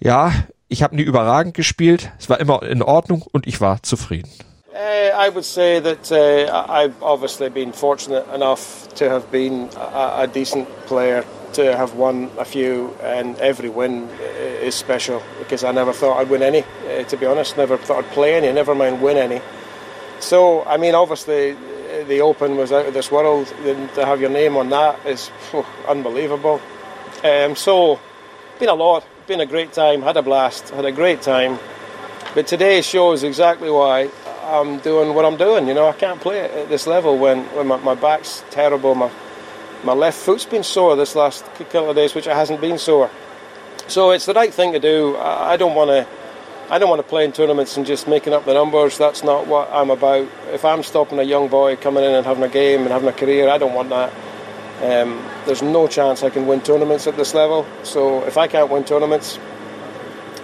ja, 0.00 0.32
ich 0.68 0.82
habe 0.82 0.96
nie 0.96 1.02
überragend 1.02 1.54
gespielt, 1.54 2.10
es 2.18 2.28
war 2.28 2.40
immer 2.40 2.62
in 2.62 2.82
Ordnung 2.82 3.24
und 3.32 3.46
ich 3.46 3.60
war 3.60 3.82
zufrieden. 3.82 4.30
Uh, 4.74 5.12
I 5.16 5.28
would 5.28 5.44
say 5.44 5.80
that 5.80 6.10
uh, 6.10 6.50
I've 6.68 7.00
obviously 7.00 7.48
been 7.48 7.72
fortunate 7.72 8.24
enough 8.34 8.88
to 8.96 9.08
have 9.08 9.30
been 9.30 9.68
a, 9.76 10.22
a 10.22 10.26
decent 10.26 10.66
player, 10.86 11.22
to 11.52 11.76
have 11.76 11.94
won 11.96 12.28
a 12.38 12.44
few, 12.44 12.90
and 13.00 13.38
every 13.38 13.68
win 13.68 14.08
is 14.60 14.74
special 14.74 15.22
because 15.38 15.62
I 15.62 15.70
never 15.70 15.92
thought 15.92 16.18
I'd 16.18 16.28
win 16.28 16.42
any, 16.42 16.64
uh, 16.88 17.04
to 17.04 17.16
be 17.16 17.24
honest. 17.24 17.56
Never 17.56 17.76
thought 17.78 18.04
I'd 18.04 18.10
play 18.10 18.34
any, 18.34 18.52
never 18.52 18.74
mind 18.74 19.00
win 19.00 19.16
any. 19.16 19.40
So, 20.18 20.64
I 20.64 20.76
mean, 20.76 20.96
obviously, 20.96 21.54
the 22.02 22.20
Open 22.20 22.56
was 22.56 22.72
out 22.72 22.86
of 22.86 22.94
this 22.94 23.10
world. 23.10 23.46
To 23.46 24.04
have 24.04 24.20
your 24.20 24.30
name 24.30 24.56
on 24.56 24.70
that 24.70 25.04
is 25.06 25.30
oh, 25.52 25.66
unbelievable. 25.88 26.60
Um, 27.22 27.56
so, 27.56 28.00
been 28.58 28.68
a 28.68 28.74
lot, 28.74 29.06
been 29.26 29.40
a 29.40 29.46
great 29.46 29.72
time, 29.72 30.02
had 30.02 30.16
a 30.16 30.22
blast, 30.22 30.70
had 30.70 30.84
a 30.84 30.92
great 30.92 31.22
time. 31.22 31.58
But 32.34 32.46
today 32.46 32.82
shows 32.82 33.22
exactly 33.22 33.70
why 33.70 34.10
I'm 34.42 34.78
doing 34.80 35.14
what 35.14 35.24
I'm 35.24 35.36
doing. 35.36 35.68
You 35.68 35.74
know, 35.74 35.88
I 35.88 35.92
can't 35.92 36.20
play 36.20 36.40
it 36.40 36.50
at 36.50 36.68
this 36.68 36.86
level 36.86 37.16
when, 37.16 37.44
when 37.54 37.66
my, 37.66 37.76
my 37.76 37.94
back's 37.94 38.42
terrible. 38.50 38.94
My 38.94 39.10
my 39.84 39.92
left 39.92 40.18
foot's 40.18 40.46
been 40.46 40.62
sore 40.62 40.96
this 40.96 41.14
last 41.14 41.44
couple 41.54 41.90
of 41.90 41.96
days, 41.96 42.14
which 42.14 42.26
it 42.26 42.34
hasn't 42.34 42.60
been 42.60 42.78
sore. 42.78 43.10
So 43.86 44.12
it's 44.12 44.24
the 44.24 44.32
right 44.32 44.52
thing 44.52 44.72
to 44.72 44.80
do. 44.80 45.14
I, 45.16 45.52
I 45.52 45.56
don't 45.58 45.74
want 45.74 45.90
to 45.90 46.06
I 46.70 46.78
don't 46.78 46.88
want 46.88 47.02
to 47.02 47.08
play 47.08 47.24
in 47.26 47.32
tournaments 47.32 47.76
and 47.76 47.84
just 47.84 48.08
making 48.08 48.32
up 48.32 48.46
the 48.46 48.54
numbers. 48.54 48.96
That's 48.96 49.22
not 49.22 49.46
what 49.46 49.68
I'm 49.70 49.90
about. 49.90 50.26
If 50.50 50.64
I'm 50.64 50.82
stopping 50.82 51.18
a 51.18 51.22
young 51.22 51.48
boy 51.48 51.76
coming 51.76 52.02
in 52.02 52.12
and 52.12 52.24
having 52.24 52.42
a 52.42 52.48
game 52.48 52.80
and 52.80 52.90
having 52.90 53.08
a 53.08 53.12
career, 53.12 53.50
I 53.50 53.58
don't 53.58 53.74
want 53.74 53.90
that. 53.90 54.12
Um, 54.82 55.22
there's 55.44 55.62
no 55.62 55.86
chance 55.86 56.22
I 56.22 56.30
can 56.30 56.46
win 56.46 56.62
tournaments 56.62 57.06
at 57.06 57.16
this 57.16 57.34
level. 57.34 57.66
So 57.82 58.24
if 58.24 58.38
I 58.38 58.48
can't 58.48 58.70
win 58.70 58.84
tournaments, 58.84 59.38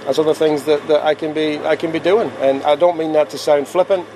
there's 0.04 0.18
other 0.18 0.34
things 0.34 0.64
that, 0.64 0.86
that 0.88 1.04
I 1.04 1.14
can 1.14 1.32
be 1.32 1.58
I 1.58 1.76
can 1.76 1.90
be 1.90 1.98
doing. 1.98 2.30
And 2.40 2.62
I 2.64 2.76
don't 2.76 2.98
mean 2.98 3.12
that 3.12 3.30
to 3.30 3.38
sound 3.38 3.66
flippant. 3.66 4.06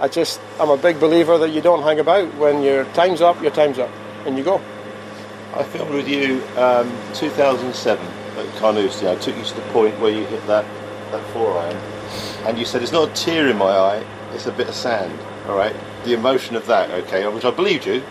I 0.00 0.08
just 0.08 0.40
I'm 0.58 0.70
a 0.70 0.76
big 0.76 0.98
believer 0.98 1.38
that 1.38 1.50
you 1.50 1.60
don't 1.60 1.82
hang 1.82 2.00
about. 2.00 2.34
When 2.34 2.62
your 2.62 2.84
time's 2.86 3.20
up, 3.20 3.40
your 3.40 3.52
time's 3.52 3.78
up, 3.78 3.90
and 4.26 4.36
you 4.36 4.42
go. 4.42 4.60
I 5.54 5.62
filmed 5.62 5.94
with 5.94 6.08
you 6.08 6.42
um, 6.56 6.90
2007 7.14 8.04
at 8.36 8.56
Carnoustie. 8.56 9.08
I 9.08 9.14
took 9.14 9.36
you 9.36 9.44
to 9.44 9.54
the 9.54 9.62
point 9.72 9.98
where 10.00 10.10
you 10.10 10.24
hit 10.26 10.44
that 10.48 10.66
that 11.10 11.24
four 11.32 11.58
iron, 11.58 11.76
and 12.46 12.58
you 12.58 12.64
said 12.64 12.82
it's 12.82 12.92
not 12.92 13.08
a 13.08 13.12
tear 13.14 13.48
in 13.48 13.56
my 13.56 13.70
eye, 13.70 14.04
it's 14.32 14.46
a 14.46 14.52
bit 14.52 14.68
of 14.68 14.74
sand. 14.74 15.12
All 15.48 15.56
right, 15.56 15.74
the 16.04 16.12
emotion 16.12 16.56
of 16.56 16.66
that, 16.66 16.90
okay, 16.90 17.26
which 17.28 17.44
I 17.44 17.50
believed 17.50 17.86
you. 17.86 18.02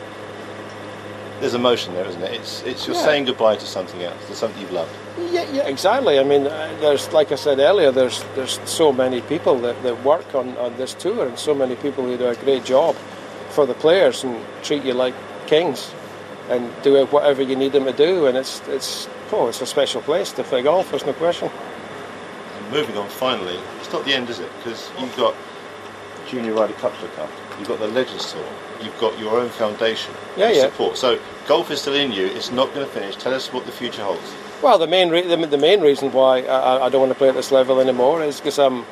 There's 1.42 1.54
emotion 1.54 1.94
there, 1.94 2.06
isn't 2.06 2.22
it? 2.22 2.34
It's 2.34 2.64
it's 2.64 2.88
you're 2.88 2.96
yeah. 2.96 3.04
saying 3.04 3.25
goodbye 3.25 3.58
to 3.58 3.66
something 3.66 4.02
else, 4.02 4.25
to 4.28 4.36
something 4.36 4.62
you've 4.62 4.72
loved. 4.72 4.92
Yeah, 5.32 5.46
yeah, 5.52 5.68
exactly. 5.68 6.18
I 6.18 6.24
mean, 6.24 6.48
uh, 6.48 6.75
there's 6.80 7.12
like 7.12 7.32
I 7.34 7.36
said 7.36 7.60
earlier, 7.60 7.92
there's 7.92 8.24
there's 8.36 8.60
so 8.64 8.94
many 8.94 9.22
people 9.22 9.60
that, 9.60 9.82
that 9.84 10.04
work 10.06 10.34
on, 10.34 10.58
on 10.58 10.78
this 10.78 10.94
tour, 10.94 11.28
and 11.28 11.38
so 11.38 11.54
many 11.54 11.75
people 11.75 12.06
who 12.06 12.18
do 12.18 12.28
a 12.28 12.36
great 12.36 12.64
job 12.64 12.96
for 13.50 13.66
the 13.66 13.74
players 13.74 14.24
and 14.24 14.42
treat 14.64 14.84
you 14.86 14.94
like 14.94 15.14
kings, 15.46 15.92
and 16.50 16.72
do 16.84 17.06
whatever 17.08 17.42
you 17.42 17.58
need 17.58 17.74
them 17.74 17.84
to 17.84 17.94
do. 17.94 18.28
And 18.28 18.38
it's 18.38 18.62
it's 18.70 19.10
oh, 19.34 19.50
it's 19.50 19.62
a 19.62 19.66
special 19.66 20.02
place 20.02 20.32
to 20.34 20.44
play 20.44 20.64
golf. 20.64 20.90
There's 20.90 21.06
no 21.06 21.14
question 21.14 21.52
moving 22.72 22.98
on 22.98 23.07
finally, 23.10 23.60
it's 23.79 23.91
not 23.91 24.05
the 24.05 24.13
end, 24.13 24.29
is 24.29 24.39
it? 24.39 24.51
Because 24.57 24.91
you've 25.00 25.15
got 25.15 25.36
Junior 26.27 26.53
Ryder 26.53 26.74
Cup 26.74 26.95
to 26.95 27.01
look 27.03 27.29
you've 27.60 27.67
got 27.67 27.79
the 27.79 27.88
Legends 27.88 28.31
Tour, 28.31 28.45
you've 28.81 29.00
got 29.00 29.17
your 29.19 29.39
own 29.39 29.50
foundation 29.50 30.13
yeah, 30.38 30.51
yeah. 30.51 30.63
support. 30.63 30.98
So 30.98 31.19
golf 31.48 31.72
is 31.72 31.81
still 31.81 31.93
in 31.93 32.12
you, 32.12 32.25
it's 32.25 32.51
not 32.51 32.74
going 32.74 32.86
to 32.86 32.91
finish. 32.91 33.15
Tell 33.15 33.34
us 33.34 33.51
what 33.53 33.65
the 33.65 33.72
future 33.72 34.03
holds. 34.03 34.34
Well, 34.62 34.77
the 34.77 34.88
main 34.88 35.10
re- 35.10 35.27
the, 35.27 35.38
the 35.45 35.57
main 35.57 35.81
reason 35.81 36.12
why 36.12 36.41
I, 36.41 36.86
I 36.86 36.89
don't 36.89 37.01
want 37.01 37.12
to 37.12 37.17
play 37.17 37.29
at 37.29 37.36
this 37.36 37.51
level 37.51 37.79
anymore 37.79 38.24
is 38.24 38.39
because 38.39 38.57
I'm, 38.57 38.86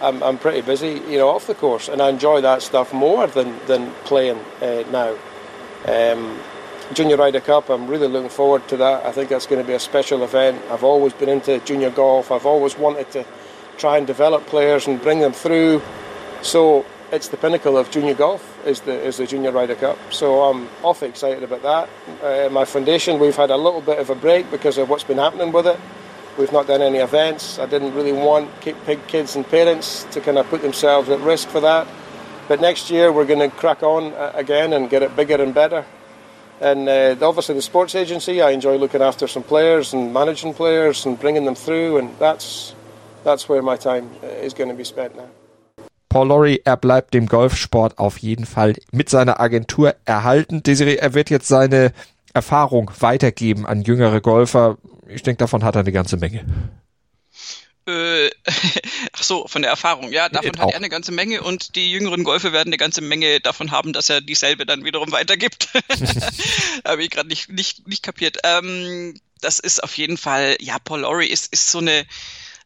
I'm 0.00 0.22
I'm 0.22 0.38
pretty 0.38 0.60
busy, 0.60 1.00
you 1.08 1.18
know, 1.18 1.28
off 1.28 1.46
the 1.46 1.54
course, 1.54 1.88
and 1.88 2.02
I 2.02 2.08
enjoy 2.10 2.40
that 2.42 2.62
stuff 2.62 2.92
more 2.92 3.26
than 3.26 3.58
than 3.66 3.90
playing 4.04 4.38
uh, 4.60 4.84
now. 4.90 5.16
Um, 5.86 6.38
Junior 6.92 7.16
Ryder 7.16 7.40
Cup, 7.40 7.70
I'm 7.70 7.86
really 7.86 8.08
looking 8.08 8.28
forward 8.28 8.68
to 8.68 8.76
that. 8.76 9.06
I 9.06 9.10
think 9.10 9.30
that's 9.30 9.46
going 9.46 9.60
to 9.60 9.66
be 9.66 9.72
a 9.72 9.80
special 9.80 10.22
event. 10.22 10.60
I've 10.70 10.84
always 10.84 11.14
been 11.14 11.30
into 11.30 11.58
junior 11.60 11.90
golf. 11.90 12.30
I've 12.30 12.44
always 12.44 12.76
wanted 12.76 13.10
to 13.12 13.24
try 13.78 13.96
and 13.96 14.06
develop 14.06 14.44
players 14.46 14.86
and 14.86 15.00
bring 15.00 15.20
them 15.20 15.32
through. 15.32 15.80
So 16.42 16.84
it's 17.10 17.28
the 17.28 17.38
pinnacle 17.38 17.78
of 17.78 17.90
junior 17.90 18.14
golf 18.14 18.42
is 18.66 18.80
the 18.80 18.92
is 18.92 19.16
the 19.16 19.26
Junior 19.26 19.50
Ryder 19.50 19.76
Cup. 19.76 19.98
So 20.10 20.42
I'm 20.42 20.68
awfully 20.82 21.08
excited 21.08 21.42
about 21.42 21.62
that. 21.62 21.88
Uh, 22.22 22.50
my 22.50 22.66
foundation, 22.66 23.18
we've 23.18 23.34
had 23.34 23.50
a 23.50 23.56
little 23.56 23.80
bit 23.80 23.98
of 23.98 24.10
a 24.10 24.14
break 24.14 24.50
because 24.50 24.76
of 24.76 24.90
what's 24.90 25.04
been 25.04 25.18
happening 25.18 25.52
with 25.52 25.66
it. 25.66 25.80
We've 26.38 26.52
not 26.52 26.66
done 26.66 26.82
any 26.82 26.98
events. 26.98 27.58
I 27.58 27.66
didn't 27.66 27.94
really 27.94 28.12
want 28.12 28.50
kids 28.60 29.36
and 29.36 29.48
parents 29.48 30.04
to 30.10 30.20
kind 30.20 30.36
of 30.36 30.48
put 30.48 30.60
themselves 30.60 31.08
at 31.08 31.20
risk 31.20 31.48
for 31.48 31.60
that. 31.60 31.86
But 32.46 32.60
next 32.60 32.90
year 32.90 33.10
we're 33.10 33.24
going 33.24 33.50
to 33.50 33.56
crack 33.56 33.82
on 33.82 34.12
uh, 34.12 34.32
again 34.34 34.74
and 34.74 34.90
get 34.90 35.02
it 35.02 35.16
bigger 35.16 35.40
and 35.42 35.54
better. 35.54 35.86
And 36.60 36.88
uh, 36.88 37.16
obviously 37.20 37.54
the 37.54 37.62
sports 37.62 37.94
agency, 37.94 38.40
I 38.40 38.50
enjoy 38.50 38.76
looking 38.78 39.02
after 39.02 39.26
some 39.28 39.42
players 39.42 39.92
and 39.92 40.12
managing 40.12 40.54
players 40.54 41.04
and 41.06 41.18
bringing 41.18 41.44
them 41.44 41.56
through, 41.56 41.98
and 41.98 42.10
that's 42.18 42.74
that's 43.24 43.48
where 43.48 43.62
my 43.62 43.76
time 43.76 44.10
uh, 44.22 44.46
is 44.46 44.54
going 44.54 44.70
to 44.70 44.76
be 44.76 44.84
spent 44.84 45.16
now. 45.16 45.28
Paul 46.08 46.28
Lawrie, 46.28 46.60
er 46.64 46.76
bleibt 46.76 47.12
dem 47.12 47.26
Golfsport 47.26 47.98
auf 47.98 48.18
jeden 48.18 48.46
Fall 48.46 48.74
mit 48.92 49.08
seiner 49.08 49.40
Agentur 49.40 49.96
erhalten. 50.04 50.62
Desiree, 50.62 50.94
er 50.94 51.12
wird 51.12 51.28
jetzt 51.28 51.48
seine 51.48 51.92
Erfahrung 52.32 52.90
weitergeben 53.00 53.66
an 53.66 53.82
jüngere 53.82 54.20
Golfer. 54.20 54.78
Ich 55.08 55.24
denke, 55.24 55.38
davon 55.38 55.64
hat 55.64 55.74
er 55.74 55.80
eine 55.80 55.90
ganze 55.90 56.16
Menge. 56.16 56.44
Äh, 57.86 58.30
ach 59.12 59.22
so, 59.22 59.46
von 59.46 59.62
der 59.62 59.70
Erfahrung. 59.70 60.10
Ja, 60.12 60.28
davon 60.28 60.58
hat 60.58 60.70
er 60.70 60.76
eine 60.76 60.88
ganze 60.88 61.12
Menge 61.12 61.42
und 61.42 61.76
die 61.76 61.90
jüngeren 61.90 62.24
Golfer 62.24 62.52
werden 62.52 62.68
eine 62.68 62.78
ganze 62.78 63.02
Menge 63.02 63.40
davon 63.40 63.70
haben, 63.70 63.92
dass 63.92 64.08
er 64.08 64.20
dieselbe 64.20 64.66
dann 64.66 64.84
wiederum 64.84 65.12
weitergibt. 65.12 65.68
Habe 66.86 67.04
ich 67.04 67.10
gerade 67.10 67.28
nicht, 67.28 67.50
nicht, 67.50 67.86
nicht 67.86 68.02
kapiert. 68.02 68.38
Ähm, 68.44 69.20
das 69.40 69.58
ist 69.58 69.82
auf 69.82 69.96
jeden 69.98 70.16
Fall, 70.16 70.56
ja, 70.60 70.78
Paul 70.78 71.00
Lawrie 71.00 71.26
ist, 71.26 71.52
ist 71.52 71.70
so 71.70 71.78
eine, 71.78 72.06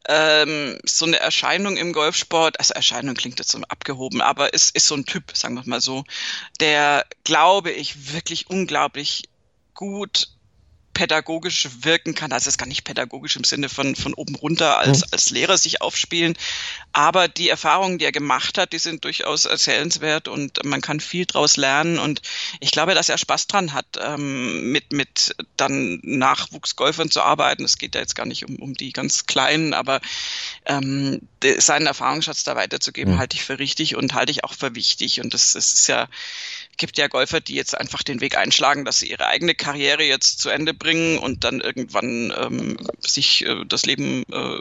ähm, 0.06 0.78
so 0.84 1.04
eine 1.04 1.18
Erscheinung 1.18 1.76
im 1.76 1.92
Golfsport, 1.92 2.60
also 2.60 2.75
Erscheinung 2.75 3.14
klingt 3.14 3.40
jetzt 3.40 3.50
so 3.50 3.60
abgehoben, 3.68 4.20
aber 4.20 4.54
es 4.54 4.70
ist 4.70 4.87
so 4.87 4.94
ein 4.94 5.04
Typ, 5.04 5.37
sagen 5.37 5.56
wir 5.56 5.64
mal 5.66 5.80
so, 5.80 6.04
der, 6.60 7.04
glaube 7.25 7.72
ich, 7.72 8.14
wirklich 8.14 8.48
unglaublich 8.48 9.25
gut 9.75 10.28
pädagogisch 10.99 11.69
wirken 11.83 12.17
kann. 12.17 12.33
Also 12.33 12.49
es 12.49 12.55
ist 12.55 12.59
gar 12.59 12.67
nicht 12.67 12.83
pädagogisch 12.83 13.37
im 13.37 13.45
Sinne 13.45 13.69
von, 13.69 13.95
von 13.95 14.14
oben 14.14 14.35
runter 14.35 14.78
als, 14.78 14.99
mhm. 14.99 15.07
als 15.12 15.31
Lehrer 15.31 15.57
sich 15.57 15.81
aufspielen. 15.81 16.35
Aber 16.93 17.28
die 17.28 17.49
Erfahrungen, 17.49 17.99
die 17.99 18.05
er 18.05 18.11
gemacht 18.11 18.59
hat, 18.59 18.73
die 18.73 18.81
sind 18.81 19.05
durchaus 19.05 19.45
erzählenswert 19.45 20.26
und 20.26 20.64
man 20.64 20.81
kann 20.81 20.99
viel 20.99 21.25
draus 21.25 21.57
lernen. 21.57 22.00
Und 22.00 22.21
ich 22.59 22.73
glaube, 22.73 22.97
dass 22.97 23.09
er 23.09 23.17
Spaß 23.17 23.47
dran 23.47 23.75
hat, 23.75 23.87
ähm, 24.00 24.73
mit, 24.73 24.93
mit 24.93 25.37
dann 25.57 26.00
Nachwuchsgolfern 26.02 27.12
zu 27.12 27.23
arbeiten. 27.23 27.64
Es 27.64 27.78
geht 27.78 27.95
ja 27.95 28.00
jetzt 28.00 28.17
gar 28.17 28.26
nicht 28.26 28.45
um, 28.45 28.57
um 28.57 28.75
die 28.75 28.93
ganz 28.93 29.26
Kleinen, 29.26 29.75
aber 29.75 30.00
ähm, 30.67 31.21
seinen 31.59 31.87
Erfahrungsschatz 31.87 32.43
da 32.43 32.57
weiterzugeben, 32.57 33.14
mhm. 33.14 33.19
halte 33.19 33.37
ich 33.37 33.45
für 33.45 33.61
richtig 33.61 33.95
und 33.95 34.14
halte 34.14 34.33
ich 34.33 34.43
auch 34.43 34.55
für 34.55 34.75
wichtig. 34.75 35.21
Und 35.21 35.33
das, 35.33 35.52
das 35.52 35.75
ist 35.75 35.87
ja 35.87 36.09
gibt 36.78 36.97
ja 36.97 37.08
Golfer, 37.08 37.40
die 37.40 37.54
jetzt 37.54 37.76
einfach 37.76 38.02
den 38.02 38.20
Weg 38.20 38.38
einschlagen, 38.38 38.85
dass 38.85 39.00
sie 39.00 39.11
ihre 39.11 39.26
eigene 39.26 39.54
Karriere 39.54 40.02
jetzt 40.04 40.40
zu 40.40 40.49
Ende 40.49 40.73
bringen 40.73 41.18
und 41.18 41.44
dann 41.44 41.61
irgendwann 41.61 42.32
ähm, 42.38 42.76
sich 43.00 43.44
äh, 43.44 43.64
das 43.66 43.85
Leben 43.85 44.23
äh, 44.32 44.61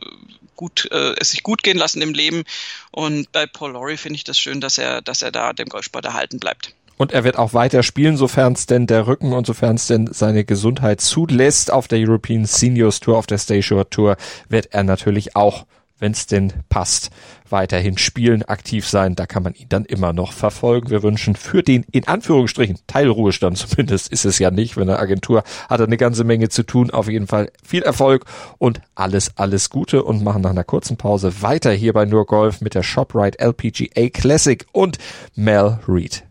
gut, 0.56 0.90
äh, 0.92 1.16
es 1.20 1.32
sich 1.32 1.44
gut 1.44 1.64
gehen 1.64 1.78
lassen 1.78 2.02
im 2.02 2.14
Leben. 2.14 2.44
Und 2.92 3.32
bei 3.32 3.46
Paul 3.46 3.72
Lawrie 3.74 3.98
finde 3.98 4.18
ich 4.18 4.26
das 4.26 4.38
schön, 4.38 4.60
dass 4.60 4.78
er, 4.78 5.02
dass 5.02 5.22
er 5.22 5.32
da 5.32 5.54
dem 5.54 5.70
Golfsport 5.70 6.04
erhalten 6.04 6.40
bleibt. 6.40 6.74
Und 6.98 7.12
er 7.12 7.24
wird 7.24 7.38
auch 7.38 7.54
weiter 7.54 7.84
spielen, 7.84 8.18
sofern 8.18 8.54
es 8.54 8.66
denn 8.66 8.88
der 8.88 9.06
Rücken 9.06 9.32
und 9.32 9.46
sofern 9.46 9.76
es 9.76 9.86
denn 9.86 10.12
seine 10.12 10.44
Gesundheit 10.44 11.00
zulässt. 11.00 11.72
Auf 11.72 11.88
der 11.88 12.00
European 12.00 12.46
Seniors 12.46 13.00
Tour, 13.00 13.18
auf 13.18 13.28
der 13.28 13.38
Stay 13.38 13.62
Shore 13.62 13.88
Tour 13.88 14.18
wird 14.50 14.74
er 14.74 14.84
natürlich 14.84 15.36
auch 15.36 15.68
wenn 16.00 16.12
es 16.12 16.28
denn 16.28 16.54
passt, 16.70 17.10
weiterhin 17.50 17.98
spielen, 17.98 18.44
aktiv 18.44 18.88
sein. 18.88 19.16
Da 19.16 19.26
kann 19.26 19.44
man 19.44 19.54
ihn 19.54 19.70
dann 19.70 19.86
immer 19.86 20.14
noch 20.14 20.34
verfolgen. 20.34 20.90
Wir 20.90 21.04
wünschen 21.04 21.36
für 21.36 21.64
den, 21.64 21.86
in 21.92 22.08
Anführungsstrichen, 22.08 22.80
Teilruhestand 22.88 23.58
zumindest 23.70 24.12
ist 24.12 24.26
es 24.26 24.40
ja 24.40 24.52
nicht, 24.52 24.78
wenn 24.78 24.90
eine 24.90 25.00
Agentur 25.00 25.44
hat 25.70 25.80
er 25.80 25.88
eine 25.88 25.98
ganze 25.98 26.24
Menge 26.24 26.50
zu 26.50 26.64
tun. 26.64 26.92
Auf 26.92 27.10
jeden 27.10 27.28
Fall 27.28 27.52
viel 27.64 27.84
Erfolg 27.84 28.26
und 28.58 28.82
alles, 28.96 29.32
alles 29.38 29.70
Gute 29.70 30.04
und 30.04 30.24
machen 30.24 30.42
nach 30.42 30.52
einer 30.52 30.64
kurzen 30.64 30.98
Pause 30.98 31.42
weiter 31.42 31.72
hier 31.72 31.94
bei 31.94 32.06
Nur 32.06 32.26
Golf 32.26 32.62
mit 32.62 32.76
der 32.76 32.84
ShopRite 32.84 33.40
LPGA 33.40 34.10
Classic 34.10 34.66
und 34.72 34.98
Mel 35.36 35.80
Reed. 35.88 36.24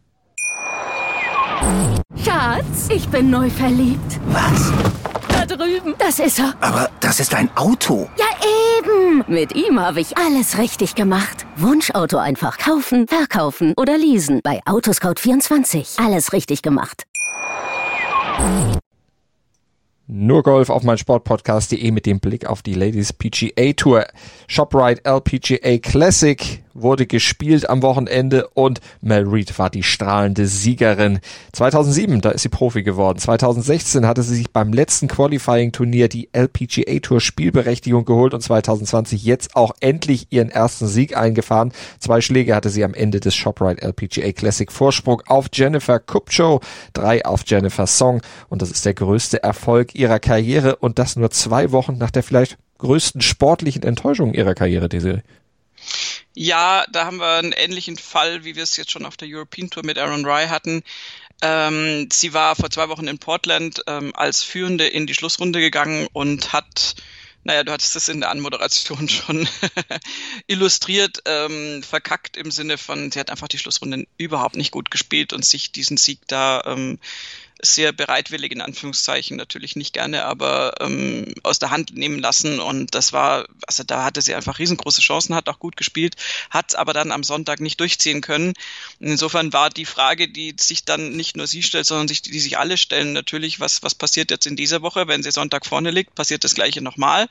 Schatz, 2.23 2.89
ich 2.91 3.09
bin 3.09 3.31
neu 3.31 3.51
verliebt. 3.51 4.21
Was? 4.29 4.73
Da 5.47 5.57
drüben. 5.57 5.95
Das 5.99 6.19
ist 6.19 6.39
er. 6.39 6.55
Aber 6.61 6.91
das 7.01 7.21
ist 7.21 7.35
ein 7.35 7.49
Auto. 7.57 8.09
Ja, 8.19 8.27
eben. 8.79 9.25
Mit 9.29 9.55
ihm 9.55 9.79
habe 9.79 10.01
ich 10.01 10.17
alles 10.17 10.59
richtig 10.59 10.95
gemacht. 10.95 11.47
Wunschauto 11.57 12.19
einfach 12.19 12.59
kaufen, 12.59 13.07
verkaufen 13.07 13.73
oder 13.77 13.97
leasen. 13.97 14.41
Bei 14.43 14.61
Autoscout24. 14.65 16.05
Alles 16.05 16.33
richtig 16.33 16.63
gemacht. 16.63 17.05
Nur 20.09 20.43
Golf 20.43 20.71
auf 20.71 20.83
mein 20.83 20.99
Sportpodcast.de 20.99 21.91
mit 21.91 22.07
dem 22.07 22.21
Blick 22.21 22.47
auf 22.47 22.63
die 22.63 22.75
Ladies 22.75 23.13
PGA 23.13 23.73
Tour. 23.73 24.07
ShopRite 24.49 25.05
LPGA 25.05 25.79
Classic 25.79 26.65
wurde 26.83 27.07
gespielt 27.07 27.69
am 27.69 27.83
Wochenende 27.83 28.49
und 28.49 28.81
Mel 29.01 29.25
Reed 29.27 29.59
war 29.59 29.71
die 29.71 29.83
strahlende 29.83 30.47
Siegerin. 30.47 31.21
2007, 31.53 32.21
da 32.21 32.31
ist 32.31 32.43
sie 32.43 32.49
Profi 32.49 32.83
geworden. 32.83 33.19
2016 33.19 34.07
hatte 34.07 34.23
sie 34.23 34.37
sich 34.37 34.51
beim 34.51 34.73
letzten 34.73 35.09
Qualifying-Turnier 35.09 36.09
die 36.09 36.29
LPGA 36.33 36.99
Tour 37.01 37.21
Spielberechtigung 37.21 38.05
geholt 38.05 38.35
und 38.35 38.41
2020 38.41 39.25
jetzt 39.25 39.57
auch 39.57 39.73
endlich 39.81 40.29
ihren 40.31 40.51
ersten 40.51 40.87
Sieg 40.87 41.17
eingefahren. 41.17 41.73
Zwei 41.99 42.21
Schläge 42.21 42.55
hatte 42.55 42.71
sie 42.71 42.85
am 42.85 42.95
Ende 42.95 43.21
des 43.21 43.35
ShopRite 43.35 43.83
LPGA 43.83 44.33
Classic 44.33 44.71
Vorsprung 44.71 45.23
auf 45.27 45.47
Jennifer 45.53 45.99
Kupcho, 45.99 46.61
drei 46.93 47.25
auf 47.25 47.43
Jennifer 47.47 47.87
Song 47.87 48.21
und 48.49 48.63
das 48.63 48.71
ist 48.71 48.85
der 48.85 48.95
größte 48.95 49.43
Erfolg 49.43 49.95
ihrer 49.95 50.19
Karriere 50.19 50.77
und 50.77 50.99
das 50.99 51.17
nur 51.17 51.31
zwei 51.31 51.73
Wochen 51.73 51.99
nach 51.99 52.11
der 52.11 52.23
vielleicht 52.23 52.59
größten 52.79 53.21
sportlichen 53.23 53.83
Enttäuschung 53.83 54.35
ihrer 54.35 54.55
Karriere, 54.55 54.89
diese 54.89 55.23
ja, 56.35 56.85
da 56.91 57.07
haben 57.07 57.19
wir 57.19 57.35
einen 57.37 57.53
ähnlichen 57.53 57.97
Fall, 57.97 58.45
wie 58.45 58.57
wir 58.57 58.63
es 58.63 58.77
jetzt 58.77 58.91
schon 58.91 59.07
auf 59.07 59.17
der 59.17 59.29
European 59.31 59.71
Tour 59.71 59.85
mit 59.85 59.99
Aaron 59.99 60.25
Rye 60.25 60.49
hatten. 60.49 60.83
Ähm, 61.43 62.09
sie 62.13 62.33
war 62.33 62.57
vor 62.57 62.71
zwei 62.71 62.89
Wochen 62.89 63.09
in 63.09 63.19
Portland 63.19 63.83
ähm, 63.87 64.15
als 64.15 64.43
Führende 64.43 64.87
in 64.87 65.07
die 65.07 65.15
Schlussrunde 65.15 65.61
gegangen 65.61 66.09
und 66.13 66.53
hat, 66.53 66.95
naja, 67.45 67.63
du 67.63 67.73
hattest 67.73 67.95
das 67.95 68.09
in 68.09 68.21
der 68.21 68.31
Anmoderation 68.31 69.09
schon 69.09 69.47
illustriert, 70.47 71.23
ähm, 71.27 71.83
verkackt 71.83 72.37
im 72.37 72.51
Sinne 72.51 72.79
von, 72.79 73.11
sie 73.13 73.21
hat 73.21 73.31
einfach 73.31 73.49
die 73.49 73.59
Schlussrunde 73.59 74.07
überhaupt 74.17 74.57
nicht 74.57 74.71
gut 74.71 74.91
gespielt 74.91 75.33
und 75.33 75.45
sich 75.45 75.73
diesen 75.73 75.99
Sieg 75.99 76.21
da 76.27 76.63
ähm, 76.65 76.99
sehr 77.63 77.93
bereitwillig 77.93 78.53
in 78.53 78.61
Anführungszeichen, 78.61 79.37
natürlich 79.37 79.77
nicht 79.77 79.93
gerne, 79.93 80.25
aber 80.25 80.75
ähm, 80.81 81.35
aus 81.43 81.59
der 81.59 81.71
Hand 81.71 81.95
nehmen 81.95 82.19
lassen. 82.19 82.61
Und 82.61 82.95
das 82.95 83.13
war, 83.13 83.47
also 83.67 83.83
da 83.83 84.05
hatte 84.05 84.23
sie 84.23 84.35
einfach 84.35 84.59
riesengroße 84.59 85.01
Chancen, 85.01 85.35
hat 85.35 85.49
auch 85.49 85.59
gut 85.59 85.77
gespielt, 85.77 86.17
hat 86.51 86.77
aber 86.77 86.93
dann 86.93 87.13
am 87.13 87.25
Sonntag 87.25 87.61
nicht 87.61 87.81
durchziehen 87.81 88.21
können. 88.21 88.53
Insofern 89.01 89.53
war 89.53 89.71
die 89.71 89.87
Frage, 89.87 90.29
die 90.29 90.55
sich 90.59 90.85
dann 90.85 91.13
nicht 91.13 91.37
nur 91.37 91.47
sie 91.47 91.63
stellt, 91.63 91.87
sondern 91.87 92.09
sich, 92.09 92.23
die 92.23 92.41
sich 92.41 92.59
alle 92.59 92.77
stellen, 92.77 93.13
natürlich, 93.13 93.61
was, 93.61 93.83
was 93.83 93.95
passiert 93.95 94.31
jetzt 94.31 94.47
in 94.47 94.57
dieser 94.57 94.83
Woche, 94.83 95.09
wenn 95.09 95.23
sie 95.23 95.31
Sonntag 95.31 95.67
vorne 95.67 95.91
liegt, 95.91 96.15
passiert 96.15 96.45
das 96.45 96.55
gleiche 96.55 96.83
nochmal 96.83 97.27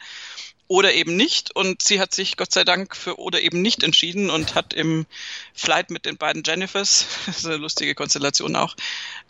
oder 0.67 0.93
eben 0.93 1.15
nicht. 1.15 1.55
Und 1.55 1.81
sie 1.81 1.99
hat 1.99 2.13
sich 2.13 2.37
Gott 2.37 2.51
sei 2.51 2.63
Dank 2.63 2.95
für 2.95 3.19
oder 3.19 3.41
eben 3.41 3.61
nicht 3.61 3.83
entschieden 3.83 4.29
und 4.29 4.55
hat 4.55 4.73
im 4.73 5.05
Flight 5.53 5.91
mit 5.91 6.05
den 6.05 6.17
beiden 6.17 6.43
Jennifers, 6.43 7.05
das 7.25 7.39
ist 7.39 7.45
eine 7.45 7.57
lustige 7.57 7.93
Konstellation 7.93 8.55
auch, 8.55 8.75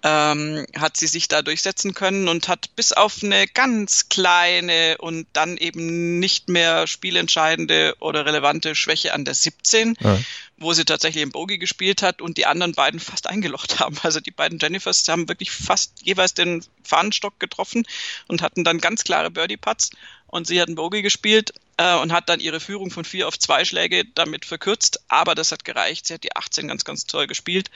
ähm, 0.03 0.65
hat 0.77 0.97
sie 0.97 1.07
sich 1.07 1.27
da 1.27 1.41
durchsetzen 1.41 1.93
können 1.93 2.27
und 2.27 2.47
hat 2.47 2.73
bis 2.75 2.93
auf 2.93 3.23
eine 3.23 3.47
ganz 3.47 4.07
kleine 4.07 4.97
und 4.99 5.27
dann 5.33 5.57
eben 5.57 6.19
nicht 6.19 6.47
mehr 6.47 6.87
spielentscheidende 6.87 7.95
oder 7.99 8.25
relevante 8.25 8.75
Schwäche 8.75 9.13
an 9.13 9.25
der 9.25 9.33
17, 9.33 9.97
ja. 9.99 10.19
wo 10.57 10.73
sie 10.73 10.85
tatsächlich 10.85 11.23
im 11.23 11.31
Bogey 11.31 11.57
gespielt 11.57 12.01
hat 12.01 12.21
und 12.21 12.37
die 12.37 12.45
anderen 12.45 12.73
beiden 12.73 12.99
fast 13.01 13.27
eingelocht 13.27 13.79
haben. 13.79 13.97
Also 14.03 14.21
die 14.21 14.31
beiden 14.31 14.59
Jennifers 14.59 15.07
haben 15.09 15.27
wirklich 15.27 15.51
fast 15.51 15.91
jeweils 16.03 16.33
den 16.33 16.63
Fahnenstock 16.83 17.39
getroffen 17.39 17.85
und 18.27 18.41
hatten 18.41 18.63
dann 18.63 18.79
ganz 18.79 19.03
klare 19.03 19.31
Birdie-Putts 19.31 19.91
und 20.35 20.47
sie 20.47 20.59
hat 20.59 20.67
einen 20.67 20.75
Bogey 20.75 21.01
gespielt 21.01 21.53
äh, 21.77 21.95
und 21.95 22.11
hat 22.11 22.27
dann 22.27 22.41
ihre 22.41 22.59
Führung 22.59 22.91
von 22.91 23.05
vier 23.05 23.29
auf 23.29 23.39
zwei 23.39 23.63
Schläge 23.63 24.03
damit 24.03 24.43
verkürzt, 24.43 24.99
aber 25.07 25.33
das 25.33 25.53
hat 25.53 25.63
gereicht. 25.63 26.05
Sie 26.05 26.13
hat 26.13 26.25
die 26.25 26.35
18 26.35 26.67
ganz, 26.67 26.83
ganz 26.83 27.05
toll 27.05 27.25
gespielt 27.25 27.71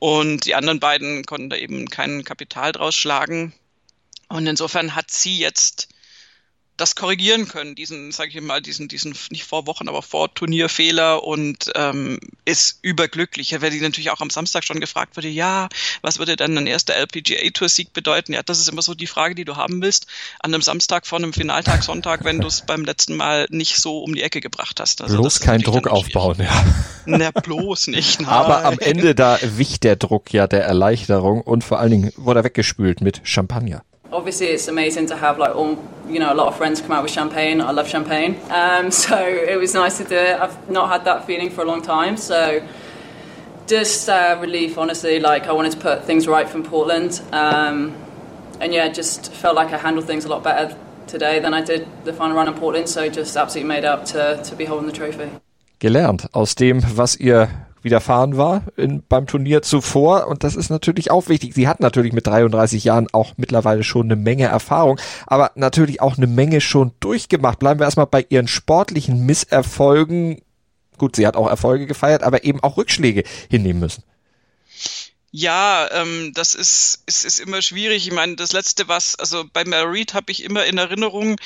und 0.00 0.44
die 0.44 0.56
anderen 0.56 0.80
beiden 0.80 1.24
konnten 1.24 1.50
da 1.50 1.56
eben 1.56 1.88
kein 1.88 2.24
Kapital 2.24 2.72
draus 2.72 2.96
schlagen. 2.96 3.52
Und 4.28 4.44
insofern 4.48 4.96
hat 4.96 5.12
sie 5.12 5.38
jetzt 5.38 5.88
das 6.76 6.96
korrigieren 6.96 7.46
können, 7.46 7.76
diesen, 7.76 8.10
sage 8.10 8.30
ich 8.30 8.40
mal, 8.40 8.60
diesen, 8.60 8.88
diesen 8.88 9.14
nicht 9.30 9.44
vor 9.44 9.66
Wochen, 9.66 9.88
aber 9.88 10.02
vor 10.02 10.34
Turnierfehler 10.34 11.22
und 11.22 11.70
ähm, 11.76 12.18
ist 12.44 12.80
überglücklich. 12.82 13.52
Er 13.52 13.60
werde 13.60 13.80
natürlich 13.80 14.10
auch 14.10 14.20
am 14.20 14.30
Samstag 14.30 14.64
schon 14.64 14.80
gefragt 14.80 15.16
wurde, 15.16 15.28
ja, 15.28 15.68
was 16.02 16.18
würde 16.18 16.34
dann 16.34 16.58
ein 16.58 16.66
erster 16.66 16.94
LPGA-Tour-Sieg 16.94 17.92
bedeuten? 17.92 18.32
Ja, 18.32 18.42
das 18.42 18.58
ist 18.58 18.68
immer 18.68 18.82
so 18.82 18.94
die 18.94 19.06
Frage, 19.06 19.36
die 19.36 19.44
du 19.44 19.56
haben 19.56 19.82
willst, 19.82 20.06
an 20.40 20.52
einem 20.52 20.62
Samstag 20.62 21.06
vor 21.06 21.18
einem 21.18 21.32
Finaltag 21.32 21.84
Sonntag, 21.84 22.24
wenn 22.24 22.40
du 22.40 22.48
es 22.48 22.62
beim 22.66 22.84
letzten 22.84 23.16
Mal 23.16 23.46
nicht 23.50 23.76
so 23.76 24.02
um 24.02 24.14
die 24.14 24.22
Ecke 24.22 24.40
gebracht 24.40 24.80
hast. 24.80 25.00
Also 25.00 25.16
bloß 25.16 25.40
keinen 25.40 25.62
Druck 25.62 25.86
aufbauen, 25.86 26.38
ja. 26.40 26.64
Na, 27.06 27.30
bloß 27.30 27.88
nicht. 27.88 28.20
Nein. 28.20 28.30
Aber 28.30 28.64
am 28.64 28.78
Ende 28.80 29.14
da 29.14 29.38
wich 29.42 29.78
der 29.78 29.94
Druck 29.94 30.32
ja 30.32 30.48
der 30.48 30.64
Erleichterung 30.64 31.40
und 31.40 31.62
vor 31.62 31.78
allen 31.78 31.90
Dingen 31.90 32.12
wurde 32.16 32.40
er 32.40 32.44
weggespült 32.44 33.00
mit 33.00 33.20
Champagner. 33.22 33.84
Obviously 34.14 34.46
it's 34.46 34.68
amazing 34.68 35.06
to 35.06 35.16
have 35.16 35.38
like 35.38 35.54
all 35.54 35.76
you 36.06 36.18
know 36.18 36.32
a 36.32 36.36
lot 36.36 36.46
of 36.46 36.56
friends 36.56 36.80
come 36.80 36.92
out 36.92 37.02
with 37.02 37.12
champagne. 37.12 37.60
I 37.60 37.72
love 37.72 37.88
champagne. 37.88 38.40
Um, 38.50 38.90
so 39.04 39.18
it 39.18 39.58
was 39.58 39.74
nice 39.74 39.98
to 39.98 40.04
do 40.04 40.16
it. 40.16 40.40
I've 40.40 40.70
not 40.70 40.88
had 40.88 41.04
that 41.04 41.26
feeling 41.26 41.50
for 41.50 41.62
a 41.62 41.64
long 41.64 41.82
time. 41.82 42.16
So 42.16 42.66
just 43.66 44.08
uh, 44.08 44.38
relief 44.40 44.78
honestly. 44.78 45.20
Like 45.20 45.46
i 45.46 45.52
wanted 45.52 45.72
to 45.72 45.78
put 45.78 46.04
things 46.04 46.26
right 46.26 46.48
from 46.48 46.62
portland. 46.62 47.20
Um, 47.32 47.94
and 48.60 48.72
yeah 48.72 48.88
just 48.88 49.32
felt 49.32 49.56
like 49.56 49.72
i 49.72 49.78
handled 49.78 50.06
things 50.06 50.24
a 50.24 50.28
lot 50.28 50.44
better 50.44 50.76
today 51.08 51.40
than 51.40 51.52
i 51.52 51.60
did 51.60 51.88
the 52.04 52.12
final 52.12 52.36
run 52.36 52.48
in 52.48 52.54
portland. 52.54 52.88
So 52.88 53.08
just 53.08 53.36
absolutely 53.36 53.68
made 53.68 53.84
up 53.84 54.04
to, 54.06 54.40
to 54.44 54.56
be 54.56 54.64
holding 54.64 54.86
the 54.86 54.92
trophy. 54.92 55.30
Gelernt 55.80 56.28
aus 56.32 56.54
dem 56.54 56.82
was 56.96 57.16
ihr 57.16 57.63
widerfahren 57.84 58.36
war 58.36 58.62
in, 58.76 59.02
beim 59.08 59.26
Turnier 59.26 59.62
zuvor. 59.62 60.26
Und 60.26 60.42
das 60.42 60.56
ist 60.56 60.70
natürlich 60.70 61.10
auch 61.10 61.28
wichtig. 61.28 61.54
Sie 61.54 61.68
hat 61.68 61.80
natürlich 61.80 62.12
mit 62.12 62.26
33 62.26 62.84
Jahren 62.84 63.06
auch 63.12 63.34
mittlerweile 63.36 63.84
schon 63.84 64.06
eine 64.06 64.16
Menge 64.16 64.46
Erfahrung, 64.46 64.98
aber 65.26 65.52
natürlich 65.54 66.00
auch 66.00 66.16
eine 66.16 66.26
Menge 66.26 66.60
schon 66.60 66.92
durchgemacht. 67.00 67.58
Bleiben 67.58 67.80
wir 67.80 67.84
erstmal 67.84 68.06
bei 68.06 68.24
ihren 68.28 68.48
sportlichen 68.48 69.24
Misserfolgen. 69.26 70.40
Gut, 70.98 71.16
sie 71.16 71.26
hat 71.26 71.36
auch 71.36 71.48
Erfolge 71.48 71.86
gefeiert, 71.86 72.22
aber 72.22 72.44
eben 72.44 72.60
auch 72.60 72.76
Rückschläge 72.76 73.24
hinnehmen 73.48 73.80
müssen. 73.80 74.04
Ja, 75.36 75.90
ähm, 75.90 76.32
das 76.32 76.54
ist, 76.54 77.02
ist, 77.06 77.24
ist 77.24 77.40
immer 77.40 77.60
schwierig. 77.60 78.06
Ich 78.06 78.12
meine, 78.12 78.36
das 78.36 78.52
letzte, 78.52 78.86
was, 78.86 79.16
also 79.16 79.44
bei 79.52 79.64
Mel 79.64 79.82
Reed 79.82 80.14
habe 80.14 80.30
ich 80.30 80.44
immer 80.44 80.64
in 80.64 80.78
Erinnerung, 80.78 81.40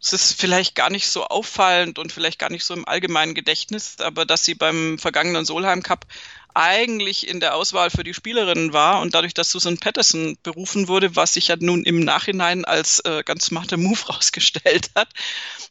es 0.00 0.14
ist 0.14 0.40
vielleicht 0.40 0.74
gar 0.74 0.88
nicht 0.88 1.08
so 1.08 1.26
auffallend 1.26 1.98
und 1.98 2.10
vielleicht 2.10 2.38
gar 2.38 2.50
nicht 2.50 2.64
so 2.64 2.72
im 2.72 2.88
allgemeinen 2.88 3.34
Gedächtnis, 3.34 3.96
aber 4.00 4.24
dass 4.24 4.46
sie 4.46 4.54
beim 4.54 4.98
vergangenen 4.98 5.44
Solheim 5.44 5.82
Cup 5.82 6.06
eigentlich 6.54 7.28
in 7.28 7.38
der 7.38 7.54
Auswahl 7.54 7.90
für 7.90 8.02
die 8.02 8.14
Spielerinnen 8.14 8.72
war 8.72 9.02
und 9.02 9.12
dadurch, 9.12 9.34
dass 9.34 9.50
Susan 9.50 9.76
Patterson 9.76 10.38
berufen 10.42 10.88
wurde, 10.88 11.14
was 11.14 11.34
sich 11.34 11.48
ja 11.48 11.56
nun 11.60 11.84
im 11.84 12.00
Nachhinein 12.00 12.64
als 12.64 13.00
äh, 13.00 13.22
ganz 13.26 13.44
smarter 13.44 13.76
Move 13.76 14.00
rausgestellt 14.08 14.90
hat 14.94 15.08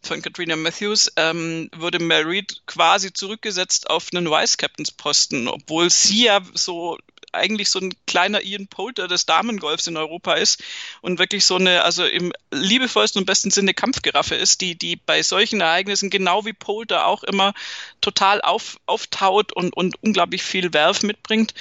von 0.04 0.22
Katrina 0.22 0.56
Matthews, 0.56 1.12
ähm, 1.16 1.72
wurde 1.76 1.98
Mel 1.98 2.24
Reed 2.24 2.62
quasi 2.68 3.14
zurückgesetzt 3.14 3.90
auf 3.90 4.10
einen 4.14 4.30
Vice-Captains-Posten, 4.30 5.48
obwohl 5.48 5.90
sie 5.90 6.26
ja 6.26 6.40
so 6.54 7.00
eigentlich 7.34 7.70
so 7.70 7.80
ein 7.80 7.94
kleiner 8.08 8.44
Ian 8.44 8.68
Poulter 8.68 9.08
des 9.08 9.26
Damengolfs 9.26 9.88
in 9.88 9.98
Europa 9.98 10.34
ist 10.34 10.64
und 11.02 11.20
wirklich 11.20 11.46
so 11.46 11.56
eine, 11.56 11.84
also 11.84 12.06
im 12.06 12.34
liebevollsten 12.52 13.20
und 13.20 13.26
besten 13.26 13.52
Sinne 13.52 13.74
Kampfgeraffe 13.74 14.36
ist, 14.36 14.62
die, 14.62 14.76
die 14.78 14.96
bei 14.96 15.24
solchen 15.24 15.62
Ereignissen 15.62 16.10
genau 16.10 16.46
wie 16.46 16.54
Poulter 16.54 17.08
auch 17.08 17.24
immer 17.24 17.54
total 18.02 18.42
auf, 18.42 18.80
auftaut 18.86 19.54
und, 19.54 19.76
und 19.76 20.02
unglaublich 20.04 20.44
viel 20.44 20.74
Werf 20.74 21.04
mitbringt. 21.04 21.54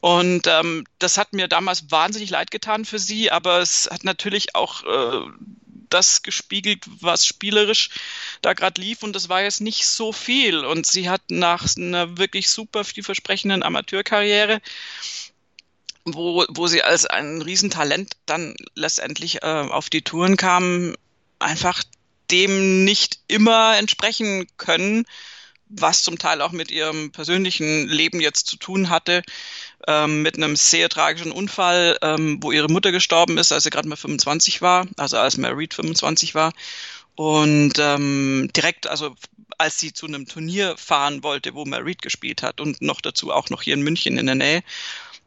Und 0.00 0.48
ähm, 0.48 0.84
das 0.98 1.16
hat 1.16 1.32
mir 1.32 1.46
damals 1.46 1.90
wahnsinnig 1.92 2.30
leid 2.30 2.50
getan 2.50 2.84
für 2.84 2.98
sie, 2.98 3.30
aber 3.30 3.60
es 3.60 3.88
hat 3.92 4.02
natürlich 4.02 4.56
auch 4.56 4.82
äh, 4.82 5.30
das 5.92 6.22
gespiegelt, 6.22 6.84
was 7.00 7.26
spielerisch 7.26 7.90
da 8.40 8.52
gerade 8.52 8.80
lief 8.80 9.02
und 9.02 9.14
das 9.14 9.28
war 9.28 9.42
jetzt 9.42 9.60
nicht 9.60 9.86
so 9.86 10.12
viel. 10.12 10.64
Und 10.64 10.86
sie 10.86 11.08
hat 11.08 11.22
nach 11.28 11.66
einer 11.76 12.18
wirklich 12.18 12.50
super 12.50 12.84
vielversprechenden 12.84 13.62
Amateurkarriere 13.62 14.60
wo, 16.04 16.44
wo 16.48 16.66
sie 16.66 16.82
als 16.82 17.06
ein 17.06 17.42
Riesentalent 17.42 18.14
dann 18.26 18.54
letztendlich 18.74 19.42
äh, 19.42 19.46
auf 19.46 19.90
die 19.90 20.02
Touren 20.02 20.36
kam, 20.36 20.94
einfach 21.38 21.82
dem 22.30 22.84
nicht 22.84 23.20
immer 23.28 23.76
entsprechen 23.76 24.46
können, 24.56 25.04
was 25.68 26.02
zum 26.02 26.18
Teil 26.18 26.42
auch 26.42 26.52
mit 26.52 26.70
ihrem 26.70 27.12
persönlichen 27.12 27.88
Leben 27.88 28.20
jetzt 28.20 28.46
zu 28.46 28.56
tun 28.56 28.90
hatte 28.90 29.22
ähm, 29.86 30.22
mit 30.22 30.36
einem 30.36 30.56
sehr 30.56 30.88
tragischen 30.88 31.32
Unfall, 31.32 31.98
ähm, 32.02 32.38
wo 32.40 32.52
ihre 32.52 32.68
Mutter 32.68 32.92
gestorben 32.92 33.38
ist, 33.38 33.52
als 33.52 33.64
sie 33.64 33.70
gerade 33.70 33.88
mal 33.88 33.96
25 33.96 34.62
war, 34.62 34.86
also 34.96 35.18
als 35.18 35.36
Mary 35.36 35.54
Reed 35.54 35.74
25 35.74 36.34
war. 36.34 36.52
Und 37.14 37.74
ähm, 37.78 38.48
direkt, 38.56 38.86
also 38.86 39.14
als 39.58 39.78
sie 39.78 39.92
zu 39.92 40.06
einem 40.06 40.26
Turnier 40.26 40.76
fahren 40.76 41.22
wollte, 41.22 41.54
wo 41.54 41.64
Mary 41.64 41.82
Reed 41.82 42.02
gespielt 42.02 42.42
hat 42.42 42.60
und 42.60 42.80
noch 42.82 43.00
dazu 43.00 43.32
auch 43.32 43.50
noch 43.50 43.62
hier 43.62 43.74
in 43.74 43.82
München 43.82 44.18
in 44.18 44.26
der 44.26 44.34
Nähe. 44.34 44.62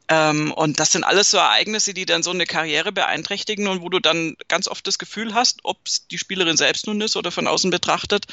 Ähm, 0.08 0.52
und 0.52 0.80
das 0.80 0.92
sind 0.92 1.04
alles 1.04 1.32
so 1.32 1.38
Ereignisse, 1.38 1.94
die 1.94 2.06
dann 2.06 2.22
so 2.22 2.32
eine 2.32 2.46
Karriere 2.46 2.92
beeinträchtigen 2.92 3.68
und 3.68 3.82
wo 3.82 3.90
du 3.90 4.00
dann 4.00 4.36
ganz 4.48 4.68
oft 4.68 4.86
das 4.86 5.00
Gefühl 5.00 5.34
hast, 5.34 5.60
ob 5.64 5.78
es 5.86 6.08
die 6.08 6.18
Spielerin 6.18 6.58
selbst 6.58 6.86
nun 6.86 7.02
ist 7.02 7.16
oder 7.16 7.32
von 7.32 7.48
außen 7.48 7.72
betrachtet, 7.72 8.26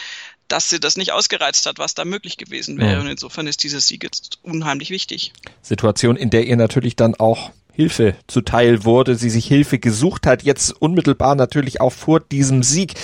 dass 0.48 0.68
sie 0.68 0.80
das 0.80 0.96
nicht 0.96 1.12
ausgereizt 1.12 1.64
hat, 1.64 1.78
was 1.78 1.94
da 1.94 2.04
möglich 2.04 2.36
gewesen 2.36 2.78
wäre. 2.78 2.92
Ja. 2.92 3.00
Und 3.00 3.06
insofern 3.06 3.46
ist 3.46 3.62
dieser 3.62 3.80
Sieg 3.80 4.04
jetzt 4.04 4.38
unheimlich 4.42 4.90
wichtig. 4.90 5.32
Situation, 5.62 6.16
in 6.16 6.28
der 6.28 6.46
ihr 6.46 6.56
natürlich 6.56 6.94
dann 6.94 7.14
auch 7.14 7.50
Hilfe 7.72 8.16
zuteil 8.26 8.84
wurde, 8.84 9.16
sie 9.16 9.30
sich 9.30 9.46
Hilfe 9.46 9.78
gesucht 9.78 10.26
hat, 10.26 10.42
jetzt 10.42 10.70
unmittelbar 10.72 11.34
natürlich 11.34 11.80
auch 11.80 11.92
vor 11.92 12.20
diesem 12.20 12.62
Sieg. 12.62 12.94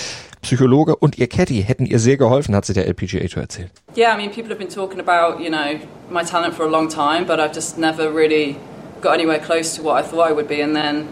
Psychologe 0.41 0.95
und 0.95 1.17
ihr 1.17 1.27
Caddy 1.27 1.63
hätten 1.63 1.85
ihr 1.85 1.99
sehr 1.99 2.17
geholfen, 2.17 2.55
hat 2.55 2.65
sie 2.65 2.73
der 2.73 2.87
LPGA 2.87 3.27
Tour 3.27 3.43
erzählt. 3.43 3.71
Yeah, 3.95 4.13
I 4.13 4.17
mean, 4.17 4.31
people 4.31 4.49
have 4.49 4.57
been 4.57 4.69
talking 4.69 4.99
about, 4.99 5.41
you 5.41 5.49
know, 5.49 5.79
my 6.09 6.23
talent 6.23 6.55
for 6.55 6.65
a 6.65 6.69
long 6.69 6.89
time, 6.89 7.25
but 7.25 7.39
I've 7.39 7.53
just 7.53 7.77
never 7.77 8.09
really 8.13 8.55
got 9.01 9.13
anywhere 9.15 9.39
close 9.39 9.75
to 9.75 9.83
what 9.83 9.97
I 9.97 10.07
thought 10.07 10.29
I 10.29 10.33
would 10.33 10.47
be. 10.47 10.61
And 10.61 10.75
then, 10.75 11.07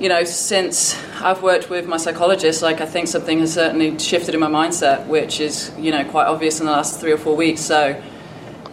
you 0.00 0.08
know, 0.08 0.24
since 0.24 0.96
I've 1.20 1.42
worked 1.42 1.70
with 1.70 1.86
my 1.86 1.98
psychologist, 1.98 2.62
like 2.62 2.80
I 2.80 2.86
think 2.86 3.08
something 3.08 3.40
has 3.40 3.52
certainly 3.52 3.98
shifted 3.98 4.34
in 4.34 4.40
my 4.40 4.48
mindset, 4.48 5.06
which 5.06 5.40
is, 5.40 5.70
you 5.78 5.90
know, 5.90 6.04
quite 6.04 6.26
obvious 6.26 6.60
in 6.60 6.66
the 6.66 6.72
last 6.72 7.00
three 7.00 7.12
or 7.12 7.18
four 7.18 7.36
weeks. 7.36 7.60
So 7.60 8.00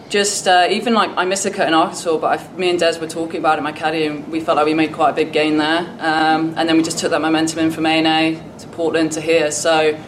just 0.08 0.46
uh, 0.46 0.68
even 0.70 0.94
like 0.94 1.10
I 1.16 1.24
missed 1.24 1.46
a 1.46 1.50
cut 1.50 1.68
in 1.68 1.74
Arkansas, 1.74 2.18
but 2.18 2.40
I, 2.40 2.56
me 2.56 2.70
and 2.70 2.78
Des 2.78 2.98
were 3.00 3.08
talking 3.08 3.40
about 3.40 3.58
it, 3.58 3.62
my 3.62 3.72
caddy, 3.72 4.04
and 4.04 4.28
we 4.28 4.40
felt 4.40 4.56
like 4.56 4.66
we 4.66 4.74
made 4.74 4.92
quite 4.92 5.10
a 5.10 5.12
big 5.12 5.32
gain 5.32 5.58
there. 5.58 5.80
Um, 6.00 6.54
and 6.56 6.68
then 6.68 6.76
we 6.76 6.82
just 6.82 6.98
took 6.98 7.10
that 7.10 7.20
momentum 7.20 7.58
in 7.58 7.70
from 7.70 7.86
ANA 7.86 8.40
to 8.58 8.68
Portland 8.68 9.12
to 9.12 9.20
here. 9.20 9.50
So 9.50 9.98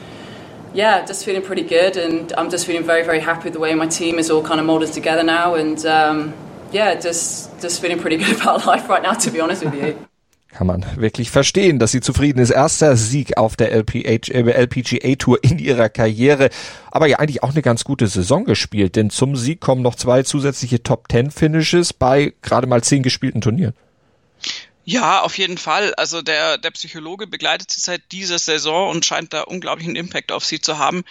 yeah, 0.74 1.04
just 1.04 1.24
feeling 1.24 1.42
pretty 1.42 1.62
good, 1.62 1.96
and 1.96 2.32
I'm 2.34 2.50
just 2.50 2.66
feeling 2.66 2.84
very, 2.84 3.04
very 3.04 3.20
happy 3.20 3.44
with 3.44 3.54
the 3.54 3.60
way 3.60 3.74
my 3.74 3.86
team 3.86 4.18
is 4.18 4.30
all 4.30 4.42
kind 4.42 4.60
of 4.60 4.66
molded 4.66 4.92
together 4.92 5.22
now, 5.22 5.54
and 5.54 5.84
um, 5.86 6.34
yeah, 6.72 6.94
just 6.94 7.60
just 7.60 7.80
feeling 7.80 7.98
pretty 7.98 8.16
good 8.22 8.40
about 8.40 8.66
life 8.66 8.88
right 8.88 9.02
now, 9.02 9.14
to 9.14 9.30
be 9.30 9.40
honest 9.40 9.64
with 9.64 9.74
you. 9.74 10.07
Kann 10.50 10.66
man 10.66 10.84
wirklich 10.96 11.30
verstehen, 11.30 11.78
dass 11.78 11.92
sie 11.92 12.00
zufrieden 12.00 12.40
ist. 12.40 12.50
Erster 12.50 12.96
Sieg 12.96 13.36
auf 13.36 13.54
der 13.54 13.70
LPH, 13.70 14.32
äh, 14.32 14.50
LPGA 14.50 15.14
Tour 15.16 15.42
in 15.42 15.58
ihrer 15.58 15.88
Karriere. 15.88 16.50
Aber 16.90 17.06
ja 17.06 17.18
eigentlich 17.18 17.42
auch 17.42 17.50
eine 17.50 17.62
ganz 17.62 17.84
gute 17.84 18.06
Saison 18.06 18.44
gespielt, 18.44 18.96
denn 18.96 19.10
zum 19.10 19.36
Sieg 19.36 19.60
kommen 19.60 19.82
noch 19.82 19.94
zwei 19.94 20.22
zusätzliche 20.22 20.82
Top 20.82 21.08
Ten 21.08 21.30
Finishes 21.30 21.92
bei 21.92 22.32
gerade 22.42 22.66
mal 22.66 22.82
zehn 22.82 23.02
gespielten 23.02 23.40
Turnieren. 23.40 23.74
Ja, 24.84 25.20
auf 25.20 25.36
jeden 25.36 25.58
Fall. 25.58 25.92
Also 25.96 26.22
der, 26.22 26.56
der 26.56 26.70
Psychologe 26.70 27.26
begleitet 27.26 27.70
sie 27.70 27.80
seit 27.80 28.10
dieser 28.10 28.38
Saison 28.38 28.90
und 28.90 29.04
scheint 29.04 29.34
da 29.34 29.42
unglaublichen 29.42 29.96
Impact 29.96 30.32
auf 30.32 30.46
sie 30.46 30.62
zu 30.62 30.78
haben. 30.78 31.04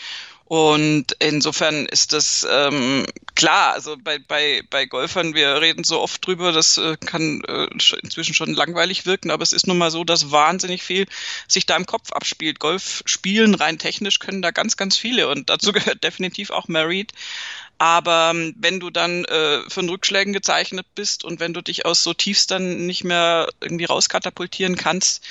Und 0.48 1.08
insofern 1.20 1.88
ist 1.88 2.14
das 2.14 2.48
ähm, 2.50 3.06
klar, 3.36 3.74
also 3.74 3.98
bei, 4.02 4.18
bei, 4.18 4.64
bei 4.70 4.86
Golfern, 4.86 5.36
wir 5.36 5.60
reden 5.60 5.84
so 5.84 6.00
oft 6.00 6.26
drüber, 6.26 6.54
das 6.54 6.78
äh, 6.78 6.96
kann 7.06 7.42
äh, 7.50 7.68
inzwischen 8.02 8.34
schon 8.34 8.54
langweilig 8.54 9.06
wirken, 9.06 9.30
aber 9.30 9.44
es 9.44 9.52
ist 9.52 9.68
nun 9.68 9.78
mal 9.78 9.92
so, 9.92 10.06
dass 10.06 10.32
wahnsinnig 10.32 10.84
viel 10.84 11.06
sich 11.50 11.66
da 11.66 11.76
im 11.76 11.86
Kopf 11.86 12.14
abspielt. 12.14 12.60
Golf 12.60 13.04
spielen 13.06 13.56
rein 13.56 13.78
technisch 13.78 14.20
können 14.20 14.42
da 14.42 14.52
ganz, 14.52 14.78
ganz 14.78 14.96
viele 14.96 15.28
und 15.28 15.50
dazu 15.50 15.72
gehört 15.74 16.06
definitiv 16.06 16.52
auch 16.52 16.70
Married. 16.70 17.12
Aber 17.78 18.32
ähm, 18.34 18.56
wenn 18.58 18.80
du 18.80 18.90
dann 18.90 19.26
äh, 19.26 19.70
von 19.70 19.90
Rückschlägen 19.90 20.32
gezeichnet 20.32 20.88
bist 20.96 21.26
und 21.26 21.42
wenn 21.42 21.54
du 21.54 21.62
dich 21.62 21.86
aus 21.86 22.04
so 22.04 22.14
Tiefs 22.14 22.48
dann 22.48 22.86
nicht 22.86 23.04
mehr 23.04 23.50
irgendwie 23.60 23.86
rauskatapultieren 23.86 24.78
kannst, 24.78 25.24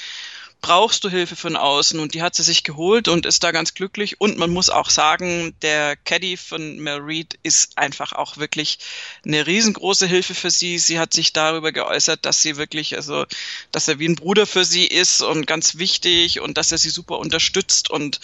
brauchst 0.60 1.04
du 1.04 1.08
Hilfe 1.08 1.36
von 1.36 1.56
außen? 1.56 2.00
Und 2.00 2.14
die 2.14 2.22
hat 2.22 2.34
sie 2.34 2.42
sich 2.42 2.64
geholt 2.64 3.08
und 3.08 3.26
ist 3.26 3.44
da 3.44 3.52
ganz 3.52 3.74
glücklich. 3.74 4.20
Und 4.20 4.38
man 4.38 4.50
muss 4.50 4.70
auch 4.70 4.90
sagen, 4.90 5.54
der 5.62 5.96
Caddy 5.96 6.36
von 6.36 6.78
Mel 6.78 6.98
Reed 6.98 7.38
ist 7.42 7.78
einfach 7.78 8.12
auch 8.12 8.36
wirklich 8.36 8.78
eine 9.24 9.46
riesengroße 9.46 10.06
Hilfe 10.06 10.34
für 10.34 10.50
sie. 10.50 10.78
Sie 10.78 10.98
hat 10.98 11.12
sich 11.12 11.32
darüber 11.32 11.72
geäußert, 11.72 12.24
dass 12.24 12.42
sie 12.42 12.56
wirklich, 12.56 12.96
also, 12.96 13.24
dass 13.72 13.88
er 13.88 13.98
wie 13.98 14.08
ein 14.08 14.16
Bruder 14.16 14.46
für 14.46 14.64
sie 14.64 14.86
ist 14.86 15.22
und 15.22 15.46
ganz 15.46 15.78
wichtig 15.78 16.40
und 16.40 16.58
dass 16.58 16.72
er 16.72 16.78
sie 16.78 16.90
super 16.90 17.18
unterstützt. 17.18 17.90
Und 17.90 18.20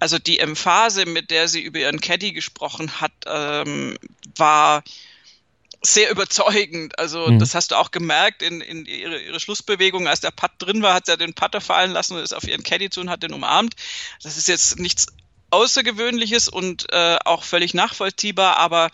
also 0.00 0.18
die 0.18 0.38
Emphase, 0.38 1.06
mit 1.06 1.30
der 1.30 1.48
sie 1.48 1.60
über 1.60 1.78
ihren 1.78 2.00
Caddy 2.00 2.32
gesprochen 2.32 3.00
hat, 3.00 3.12
ähm, 3.26 3.96
war 4.36 4.82
sehr 5.92 6.10
überzeugend. 6.10 6.98
Also 6.98 7.28
mhm. 7.28 7.38
das 7.38 7.54
hast 7.54 7.70
du 7.70 7.76
auch 7.76 7.90
gemerkt 7.90 8.42
in, 8.42 8.60
in 8.60 8.86
ihre, 8.86 9.20
ihre 9.20 9.40
Schlussbewegung, 9.40 10.08
als 10.08 10.20
der 10.20 10.30
Putt 10.30 10.52
drin 10.58 10.82
war, 10.82 10.94
hat 10.94 11.06
sie 11.06 11.16
den 11.16 11.34
Putter 11.34 11.60
fallen 11.60 11.90
lassen 11.90 12.14
und 12.16 12.22
ist 12.22 12.34
auf 12.34 12.44
ihren 12.44 12.62
Caddy 12.62 12.90
zu 12.90 13.00
und 13.00 13.10
hat 13.10 13.22
den 13.22 13.32
umarmt. 13.32 13.74
Das 14.22 14.36
ist 14.36 14.48
jetzt 14.48 14.78
nichts 14.78 15.06
Außergewöhnliches 15.50 16.48
und 16.48 16.92
äh, 16.92 17.18
auch 17.24 17.44
völlig 17.44 17.72
nachvollziehbar, 17.72 18.56
aber 18.56 18.90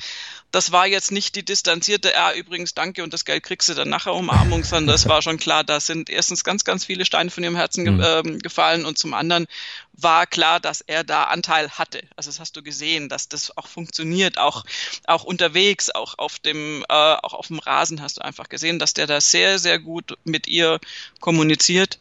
das 0.53 0.71
war 0.71 0.87
jetzt 0.87 1.11
nicht 1.11 1.35
die 1.35 1.45
distanzierte, 1.45 2.13
ja, 2.13 2.33
übrigens 2.35 2.75
danke 2.75 3.03
und 3.03 3.13
das 3.13 3.25
Geld 3.25 3.43
kriegst 3.43 3.71
du 3.71 3.75
dann 3.75 3.89
nachher 3.89 4.13
Umarmung, 4.13 4.65
sondern 4.65 4.93
das 4.95 5.07
war 5.09 5.23
schon 5.23 5.39
klar, 5.39 5.65
da 5.65 5.81
sind 5.81 6.11
erstens 6.11 6.45
ganz, 6.45 6.65
ganz 6.65 6.85
viele 6.85 7.07
Steine 7.07 7.31
von 7.31 7.43
ihrem 7.43 7.57
Herzen 7.57 7.85
ge 7.85 8.03
äh, 8.03 8.23
gefallen 8.39 8.85
und 8.85 8.99
zum 8.99 9.15
anderen 9.15 9.47
war 9.95 10.27
klar, 10.27 10.61
dass 10.61 10.83
er 10.83 11.05
da 11.05 11.25
Anteil 11.25 11.71
hatte. 11.71 12.03
Also 12.17 12.31
das 12.31 12.39
hast 12.39 12.55
du 12.57 12.63
gesehen, 12.63 13.09
dass 13.09 13.29
das 13.29 13.57
auch 13.57 13.67
funktioniert, 13.67 14.39
auch, 14.39 14.65
auch 15.07 15.25
unterwegs, 15.25 15.91
auch 15.91 16.19
auf 16.19 16.39
dem, 16.39 16.85
äh, 16.89 16.93
auch 16.93 17.33
auf 17.33 17.49
dem 17.49 17.59
Rasen 17.59 18.03
hast 18.03 18.19
du 18.19 18.23
einfach 18.23 18.51
gesehen, 18.51 18.79
dass 18.79 18.93
der 18.93 19.07
da 19.07 19.21
sehr, 19.21 19.59
sehr 19.59 19.79
gut 19.79 20.19
mit 20.25 20.47
ihr 20.49 20.81
kommuniziert 21.21 21.99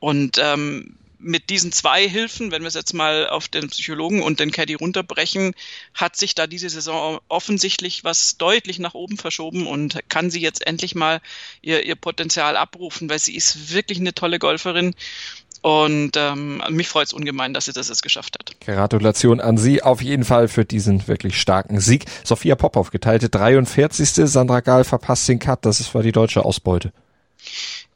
und 0.00 0.38
ähm, 0.38 0.96
mit 1.26 1.50
diesen 1.50 1.72
zwei 1.72 2.08
Hilfen, 2.08 2.50
wenn 2.50 2.62
wir 2.62 2.68
es 2.68 2.74
jetzt 2.74 2.94
mal 2.94 3.28
auf 3.28 3.48
den 3.48 3.68
Psychologen 3.68 4.22
und 4.22 4.40
den 4.40 4.52
Caddy 4.52 4.74
runterbrechen, 4.74 5.54
hat 5.92 6.16
sich 6.16 6.34
da 6.34 6.46
diese 6.46 6.70
Saison 6.70 7.18
offensichtlich 7.28 8.04
was 8.04 8.38
deutlich 8.38 8.78
nach 8.78 8.94
oben 8.94 9.16
verschoben 9.16 9.66
und 9.66 9.98
kann 10.08 10.30
sie 10.30 10.40
jetzt 10.40 10.66
endlich 10.66 10.94
mal 10.94 11.20
ihr, 11.62 11.84
ihr 11.84 11.96
Potenzial 11.96 12.56
abrufen, 12.56 13.10
weil 13.10 13.18
sie 13.18 13.34
ist 13.34 13.72
wirklich 13.72 13.98
eine 13.98 14.14
tolle 14.14 14.38
Golferin. 14.38 14.94
Und 15.62 16.12
ähm, 16.16 16.62
mich 16.70 16.88
freut 16.88 17.08
es 17.08 17.12
ungemein, 17.12 17.52
dass 17.52 17.64
sie 17.64 17.72
das 17.72 17.88
jetzt 17.88 18.02
geschafft 18.02 18.36
hat. 18.38 18.60
Gratulation 18.60 19.40
an 19.40 19.58
Sie 19.58 19.82
auf 19.82 20.00
jeden 20.00 20.24
Fall 20.24 20.46
für 20.46 20.64
diesen 20.64 21.08
wirklich 21.08 21.40
starken 21.40 21.80
Sieg. 21.80 22.04
Sophia 22.22 22.54
Popov 22.54 22.90
geteilte 22.90 23.28
43. 23.28 24.10
Sandra 24.30 24.60
Gahl 24.60 24.84
verpasst 24.84 25.28
den 25.28 25.40
Cut. 25.40 25.64
Das 25.64 25.92
war 25.92 26.04
die 26.04 26.12
deutsche 26.12 26.44
Ausbeute. 26.44 26.92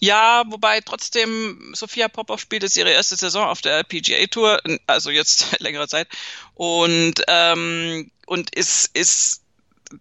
Ja, 0.01 0.45
wobei 0.49 0.81
trotzdem 0.81 1.73
Sophia 1.75 2.09
Popov 2.09 2.41
spielt 2.41 2.63
jetzt 2.63 2.77
ihre 2.77 2.91
erste 2.91 3.17
Saison 3.17 3.47
auf 3.47 3.61
der 3.61 3.85
PGA 3.85 4.27
Tour, 4.27 4.59
also 4.87 5.11
jetzt 5.11 5.47
längere 5.61 5.89
Zeit 5.89 6.09
und 6.55 7.23
ähm, 7.29 8.11
und 8.27 8.55
ist 8.55 8.91
ist 8.97 9.43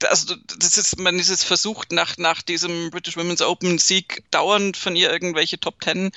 also 0.07 0.35
das 0.59 0.77
ist, 0.77 0.99
man 0.99 1.17
ist 1.17 1.29
jetzt 1.29 1.45
versucht, 1.45 1.91
nach, 1.91 2.17
nach 2.17 2.43
diesem 2.43 2.91
British 2.91 3.17
Women's 3.17 3.41
Open 3.41 3.79
Sieg 3.79 4.23
dauernd 4.29 4.77
von 4.77 4.95
ihr 4.95 5.11
irgendwelche 5.11 5.59
Top 5.59 5.83
10, 5.83 6.11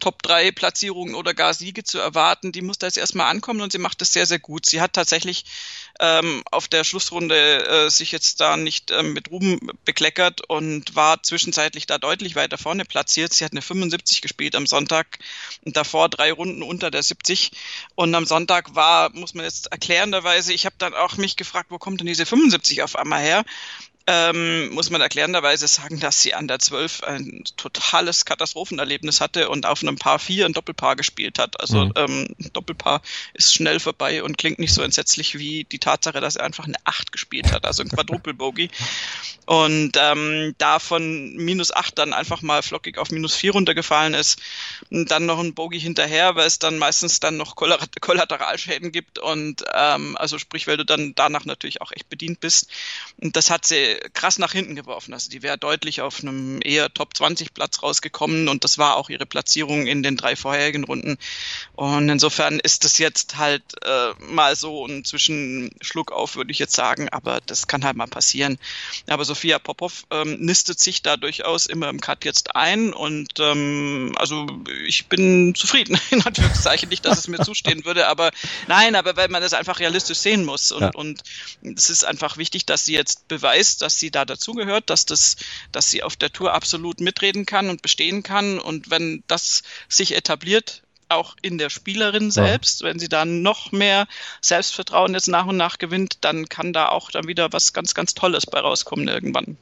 Top 0.00 0.22
3 0.22 0.50
Platzierungen 0.52 1.14
oder 1.14 1.34
gar 1.34 1.52
Siege 1.52 1.84
zu 1.84 1.98
erwarten. 1.98 2.52
Die 2.52 2.62
muss 2.62 2.78
da 2.78 2.86
jetzt 2.86 2.96
erstmal 2.96 3.30
ankommen 3.30 3.60
und 3.60 3.70
sie 3.70 3.78
macht 3.78 4.00
das 4.00 4.12
sehr, 4.14 4.24
sehr 4.24 4.38
gut. 4.38 4.64
Sie 4.64 4.80
hat 4.80 4.94
tatsächlich 4.94 5.44
ähm, 6.00 6.42
auf 6.50 6.68
der 6.68 6.84
Schlussrunde 6.84 7.66
äh, 7.86 7.90
sich 7.90 8.12
jetzt 8.12 8.40
da 8.40 8.56
nicht 8.56 8.90
ähm, 8.90 9.12
mit 9.12 9.30
Ruben 9.30 9.58
bekleckert 9.84 10.48
und 10.48 10.94
war 10.94 11.22
zwischenzeitlich 11.22 11.86
da 11.86 11.98
deutlich 11.98 12.36
weiter 12.36 12.58
vorne 12.58 12.84
platziert. 12.84 13.32
Sie 13.32 13.44
hat 13.44 13.52
eine 13.52 13.62
75 13.62 14.22
gespielt 14.22 14.54
am 14.54 14.66
Sonntag 14.66 15.18
und 15.64 15.76
davor 15.76 16.08
drei 16.08 16.32
Runden 16.32 16.62
unter 16.62 16.90
der 16.90 17.02
70. 17.02 17.50
Und 17.94 18.14
am 18.14 18.26
Sonntag 18.26 18.74
war, 18.74 19.10
muss 19.14 19.34
man 19.34 19.44
jetzt 19.44 19.72
erklärenderweise, 19.72 20.52
ich 20.52 20.66
habe 20.66 20.76
dann 20.78 20.94
auch 20.94 21.16
mich 21.16 21.36
gefragt, 21.36 21.70
wo 21.70 21.78
kommt 21.78 22.00
denn 22.00 22.06
diese 22.06 22.26
75 22.26 22.82
auf 22.82 22.96
einmal 22.96 23.20
her? 23.20 23.44
Ähm, 24.10 24.70
muss 24.70 24.88
man 24.88 25.02
erklärenderweise 25.02 25.68
sagen, 25.68 26.00
dass 26.00 26.22
sie 26.22 26.32
an 26.32 26.48
der 26.48 26.58
12 26.58 27.02
ein 27.02 27.44
totales 27.58 28.24
Katastrophenerlebnis 28.24 29.20
hatte 29.20 29.50
und 29.50 29.66
auf 29.66 29.82
einem 29.82 29.96
Paar 29.96 30.18
4 30.18 30.46
ein 30.46 30.54
Doppelpaar 30.54 30.96
gespielt 30.96 31.38
hat. 31.38 31.60
Also 31.60 31.84
mhm. 31.84 31.92
ähm, 31.94 32.34
ein 32.40 32.50
Doppelpaar 32.54 33.02
ist 33.34 33.52
schnell 33.52 33.78
vorbei 33.80 34.22
und 34.22 34.38
klingt 34.38 34.60
nicht 34.60 34.72
so 34.72 34.80
entsetzlich 34.80 35.38
wie 35.38 35.64
die 35.64 35.78
Tatsache, 35.78 36.22
dass 36.22 36.36
er 36.36 36.44
einfach 36.44 36.64
eine 36.64 36.78
8 36.84 37.12
gespielt 37.12 37.52
hat, 37.52 37.66
also 37.66 37.82
ein 37.82 37.90
Quadruple-Bogey. 37.90 38.70
und 39.44 39.92
ähm, 39.98 40.54
da 40.56 40.78
von 40.78 41.36
minus 41.36 41.70
8 41.70 41.98
dann 41.98 42.14
einfach 42.14 42.40
mal 42.40 42.62
flockig 42.62 42.96
auf 42.96 43.10
minus 43.10 43.34
4 43.34 43.52
runtergefallen 43.52 44.14
ist. 44.14 44.40
Und 44.90 45.10
dann 45.10 45.26
noch 45.26 45.38
ein 45.38 45.52
Bogey 45.52 45.80
hinterher, 45.80 46.34
weil 46.34 46.46
es 46.46 46.58
dann 46.58 46.78
meistens 46.78 47.20
dann 47.20 47.36
noch 47.36 47.56
Kollateralschäden 47.56 48.90
gibt 48.90 49.18
und 49.18 49.64
ähm, 49.74 50.16
also 50.16 50.38
sprich, 50.38 50.66
weil 50.66 50.78
du 50.78 50.86
dann 50.86 51.12
danach 51.14 51.44
natürlich 51.44 51.82
auch 51.82 51.92
echt 51.92 52.08
bedient 52.08 52.40
bist. 52.40 52.70
Und 53.20 53.36
das 53.36 53.50
hat 53.50 53.66
sie 53.66 53.97
krass 54.12 54.38
nach 54.38 54.52
hinten 54.52 54.74
geworfen. 54.74 55.14
Also 55.14 55.30
die 55.30 55.42
wäre 55.42 55.58
deutlich 55.58 56.00
auf 56.00 56.22
einem 56.22 56.60
eher 56.62 56.92
Top 56.92 57.16
20 57.16 57.54
Platz 57.54 57.82
rausgekommen 57.82 58.48
und 58.48 58.64
das 58.64 58.78
war 58.78 58.96
auch 58.96 59.10
ihre 59.10 59.26
Platzierung 59.26 59.86
in 59.86 60.02
den 60.02 60.16
drei 60.16 60.36
vorherigen 60.36 60.84
Runden. 60.84 61.18
Und 61.74 62.08
insofern 62.08 62.60
ist 62.60 62.84
das 62.84 62.98
jetzt 62.98 63.36
halt 63.36 63.62
äh, 63.84 64.10
mal 64.18 64.56
so 64.56 64.86
ein 64.86 65.04
Zwischenschluck 65.04 66.12
auf, 66.12 66.36
würde 66.36 66.50
ich 66.50 66.58
jetzt 66.58 66.74
sagen, 66.74 67.08
aber 67.10 67.40
das 67.46 67.66
kann 67.66 67.84
halt 67.84 67.96
mal 67.96 68.06
passieren. 68.06 68.58
Aber 69.06 69.24
Sophia 69.24 69.58
Popov 69.58 70.04
ähm, 70.10 70.38
nistet 70.40 70.80
sich 70.80 71.02
da 71.02 71.16
durchaus 71.16 71.66
immer 71.66 71.88
im 71.88 72.00
Cut 72.00 72.24
jetzt 72.24 72.54
ein 72.56 72.92
und 72.92 73.34
ähm, 73.38 74.14
also 74.16 74.46
ich 74.86 75.06
bin 75.06 75.54
zufrieden, 75.54 75.98
in 76.10 76.22
Anführungszeichen. 76.22 76.88
Nicht, 76.88 77.04
dass 77.04 77.18
es 77.18 77.28
mir 77.28 77.38
zustehen 77.38 77.84
würde, 77.84 78.06
aber 78.08 78.30
nein, 78.66 78.94
aber 78.94 79.16
weil 79.16 79.28
man 79.28 79.42
das 79.42 79.52
einfach 79.52 79.80
realistisch 79.80 80.18
sehen 80.18 80.44
muss 80.44 80.72
und, 80.72 80.82
ja. 80.82 80.90
und 80.94 81.22
es 81.62 81.90
ist 81.90 82.04
einfach 82.04 82.36
wichtig, 82.36 82.66
dass 82.66 82.84
sie 82.84 82.94
jetzt 82.94 83.28
beweist, 83.28 83.82
dass 83.82 83.87
dass 83.88 83.98
sie 83.98 84.10
da 84.10 84.26
dazugehört, 84.26 84.90
dass 84.90 85.06
das, 85.06 85.36
dass 85.72 85.90
sie 85.90 86.02
auf 86.02 86.14
der 86.14 86.30
Tour 86.30 86.52
absolut 86.52 87.00
mitreden 87.00 87.46
kann 87.46 87.70
und 87.70 87.80
bestehen 87.80 88.22
kann. 88.22 88.58
Und 88.58 88.90
wenn 88.90 89.24
das 89.28 89.62
sich 89.88 90.14
etabliert, 90.14 90.82
auch 91.08 91.36
in 91.40 91.56
der 91.56 91.70
Spielerin 91.70 92.30
selbst, 92.30 92.82
ja. 92.82 92.86
wenn 92.86 92.98
sie 92.98 93.08
da 93.08 93.24
noch 93.24 93.72
mehr 93.72 94.06
Selbstvertrauen 94.42 95.14
jetzt 95.14 95.28
nach 95.28 95.46
und 95.46 95.56
nach 95.56 95.78
gewinnt, 95.78 96.18
dann 96.20 96.50
kann 96.50 96.74
da 96.74 96.90
auch 96.90 97.10
dann 97.10 97.26
wieder 97.26 97.50
was 97.50 97.72
ganz, 97.72 97.94
ganz 97.94 98.12
Tolles 98.12 98.44
bei 98.44 98.60
rauskommen 98.60 99.08
irgendwann. 99.08 99.56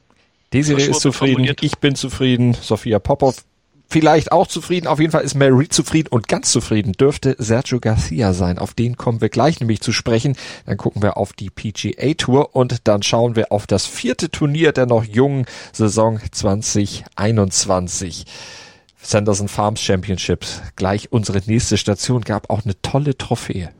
Desiree 0.51 0.87
ist 0.87 0.99
zufrieden, 0.99 1.35
formuliert. 1.35 1.63
ich 1.63 1.77
bin 1.77 1.95
zufrieden, 1.95 2.53
Sophia 2.53 2.99
Popov 2.99 3.45
vielleicht 3.87 4.31
auch 4.31 4.47
zufrieden. 4.47 4.87
Auf 4.87 4.99
jeden 4.99 5.11
Fall 5.11 5.23
ist 5.23 5.35
Mary 5.35 5.51
Reed 5.51 5.73
zufrieden 5.73 6.09
und 6.09 6.27
ganz 6.27 6.51
zufrieden 6.51 6.93
dürfte 6.93 7.35
Sergio 7.39 7.79
Garcia 7.79 8.33
sein. 8.33 8.59
Auf 8.59 8.73
den 8.73 8.97
kommen 8.97 9.21
wir 9.21 9.29
gleich 9.29 9.59
nämlich 9.59 9.81
zu 9.81 9.91
sprechen. 9.91 10.35
Dann 10.65 10.77
gucken 10.77 11.01
wir 11.01 11.17
auf 11.17 11.33
die 11.33 11.49
PGA 11.49 12.13
Tour 12.13 12.55
und 12.55 12.87
dann 12.87 13.03
schauen 13.03 13.35
wir 13.35 13.51
auf 13.51 13.67
das 13.67 13.85
vierte 13.85 14.29
Turnier 14.29 14.71
der 14.71 14.85
noch 14.85 15.03
jungen 15.03 15.45
Saison 15.73 16.19
2021. 16.31 18.25
Sanderson 19.01 19.47
Farms 19.47 19.81
Championships. 19.81 20.61
Gleich 20.75 21.11
unsere 21.11 21.41
nächste 21.45 21.77
Station 21.77 22.21
gab 22.21 22.49
auch 22.49 22.65
eine 22.65 22.79
tolle 22.81 23.17
Trophäe. 23.17 23.71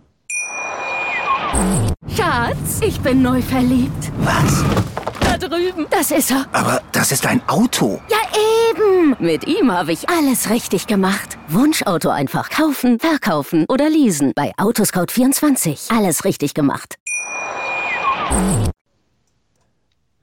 Schatz, 2.16 2.82
ich 2.82 3.00
bin 3.02 3.22
neu 3.22 3.42
verliebt. 3.42 4.12
Was? 4.20 4.64
Da 5.20 5.38
drüben. 5.38 5.88
Das 5.90 6.12
ist 6.12 6.32
er. 6.32 6.46
Aber 6.52 6.82
das 6.92 7.12
ist 7.12 7.26
ein 7.26 7.42
Auto. 7.48 8.00
Ja, 8.10 8.18
eben. 8.72 9.16
Mit 9.20 9.48
ihm 9.48 9.72
habe 9.72 9.92
ich 9.92 10.10
alles 10.10 10.50
richtig 10.50 10.88
gemacht. 10.88 11.38
Wunschauto 11.48 12.10
einfach 12.10 12.50
kaufen, 12.50 13.00
verkaufen 13.00 13.66
oder 13.70 13.90
leasen. 13.90 14.34
Bei 14.36 14.54
Autoscout24. 14.58 15.96
Alles 15.96 16.26
richtig 16.26 16.54
gemacht. 16.54 16.96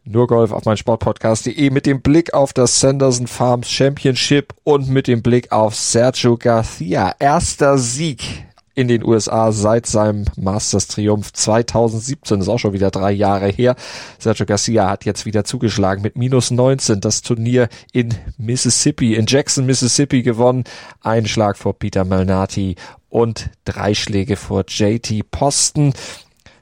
Nur 0.07 0.27
Golf 0.27 0.53
auf 0.53 0.65
mein 0.67 0.77
Sportpodcast.de 0.77 1.71
mit 1.71 1.87
dem 1.87 2.03
Blick 2.03 2.35
auf 2.35 2.53
das 2.53 2.79
Sanderson 2.79 3.27
Farms 3.27 3.71
Championship 3.71 4.53
und 4.63 4.89
mit 4.89 5.07
dem 5.07 5.23
Blick 5.23 5.51
auf 5.51 5.75
Sergio 5.75 6.37
Garcia. 6.37 7.15
Erster 7.19 7.79
Sieg 7.79 8.45
in 8.75 8.89
den 8.89 9.05
USA 9.05 9.53
seit 9.53 9.87
seinem 9.87 10.25
Masters 10.37 10.89
Triumph 10.89 11.33
2017. 11.33 12.41
ist 12.41 12.49
auch 12.49 12.59
schon 12.59 12.73
wieder 12.73 12.91
drei 12.91 13.13
Jahre 13.13 13.49
her. 13.49 13.77
Sergio 14.19 14.47
Garcia 14.47 14.89
hat 14.89 15.05
jetzt 15.05 15.27
wieder 15.27 15.45
zugeschlagen 15.45 16.03
mit 16.03 16.17
minus 16.17 16.51
19 16.51 17.01
das 17.01 17.23
Turnier 17.23 17.69
in 17.93 18.15
Mississippi, 18.37 19.15
in 19.15 19.27
Jackson, 19.27 19.67
Mississippi 19.67 20.23
gewonnen. 20.23 20.65
Ein 21.01 21.27
Schlag 21.27 21.57
vor 21.57 21.79
Peter 21.79 22.05
Malnati 22.05 22.77
und 23.09 23.51
drei 23.65 23.95
Schläge 23.95 24.37
vor 24.37 24.65
JT 24.67 25.31
Posten. 25.31 25.93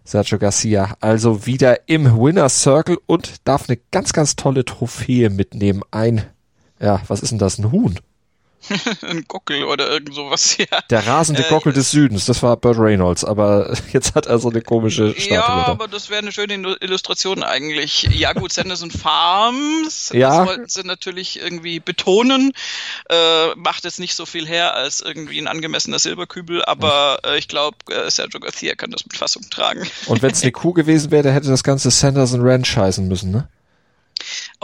Sergio 0.05 0.39
Garcia 0.39 0.97
also 1.01 1.47
wieder 1.47 1.89
im 1.89 2.21
Winner's 2.21 2.63
Circle 2.63 2.99
und 3.07 3.37
darf 3.45 3.69
eine 3.69 3.79
ganz, 3.91 4.13
ganz 4.13 4.37
tolle 4.37 4.65
Trophäe 4.65 5.31
mitnehmen. 5.31 5.83
Ein, 5.91 6.23
ja, 6.81 7.01
was 7.07 7.23
ist 7.23 7.31
denn 7.31 7.39
das? 7.39 7.59
Ein 7.59 7.73
Huhn. 7.73 7.99
ein 9.03 9.25
Gockel 9.29 9.65
oder 9.65 9.91
irgend 9.91 10.15
sowas, 10.15 10.57
ja. 10.59 10.67
Der 10.91 11.07
rasende 11.07 11.45
äh, 11.45 11.49
Gockel 11.49 11.73
des 11.73 11.91
Südens, 11.91 12.27
das 12.27 12.43
war 12.43 12.57
Burt 12.57 12.79
Reynolds, 12.79 13.25
aber 13.25 13.77
jetzt 13.93 14.15
hat 14.15 14.27
er 14.27 14.39
so 14.39 14.51
eine 14.51 14.63
komische 14.63 15.13
Statue. 15.13 15.35
Ja, 15.35 15.47
aber 15.67 15.89
das 15.89 16.11
wäre 16.11 16.21
eine 16.21 16.33
schöne 16.33 16.77
Illustration 16.81 17.43
eigentlich. 17.43 18.09
Ja 18.13 18.33
gut, 18.33 18.53
Sanderson 18.53 18.91
Farms, 18.91 20.11
ja. 20.15 20.39
das 20.39 20.47
wollten 20.47 20.69
sie 20.69 20.83
natürlich 20.85 21.41
irgendwie 21.41 21.81
betonen. 21.81 22.53
Äh, 23.09 23.55
macht 23.57 23.85
jetzt 23.85 24.01
nicht 24.01 24.15
so 24.15 24.27
viel 24.27 24.47
her 24.47 24.75
als 24.75 25.01
irgendwie 25.01 25.39
ein 25.41 25.49
angemessener 25.49 25.99
Silberkübel, 25.99 26.65
aber 26.65 27.21
äh, 27.25 27.39
ich 27.39 27.49
glaube, 27.49 27.77
äh, 27.91 28.11
Sergio 28.11 28.41
Garcia 28.41 28.75
kann 28.75 28.91
das 28.91 29.05
mit 29.05 29.17
Fassung 29.17 29.43
tragen. 29.51 29.87
Und 30.07 30.23
wenn 30.23 30.31
es 30.31 30.43
eine 30.43 30.53
Kuh 30.53 30.73
gewesen 30.73 31.11
wäre, 31.11 31.33
hätte 31.33 31.49
das 31.49 31.65
ganze 31.65 31.91
Sanderson 31.91 32.41
Ranch 32.43 32.77
heißen 32.77 33.07
müssen, 33.07 33.31
ne? 33.31 33.49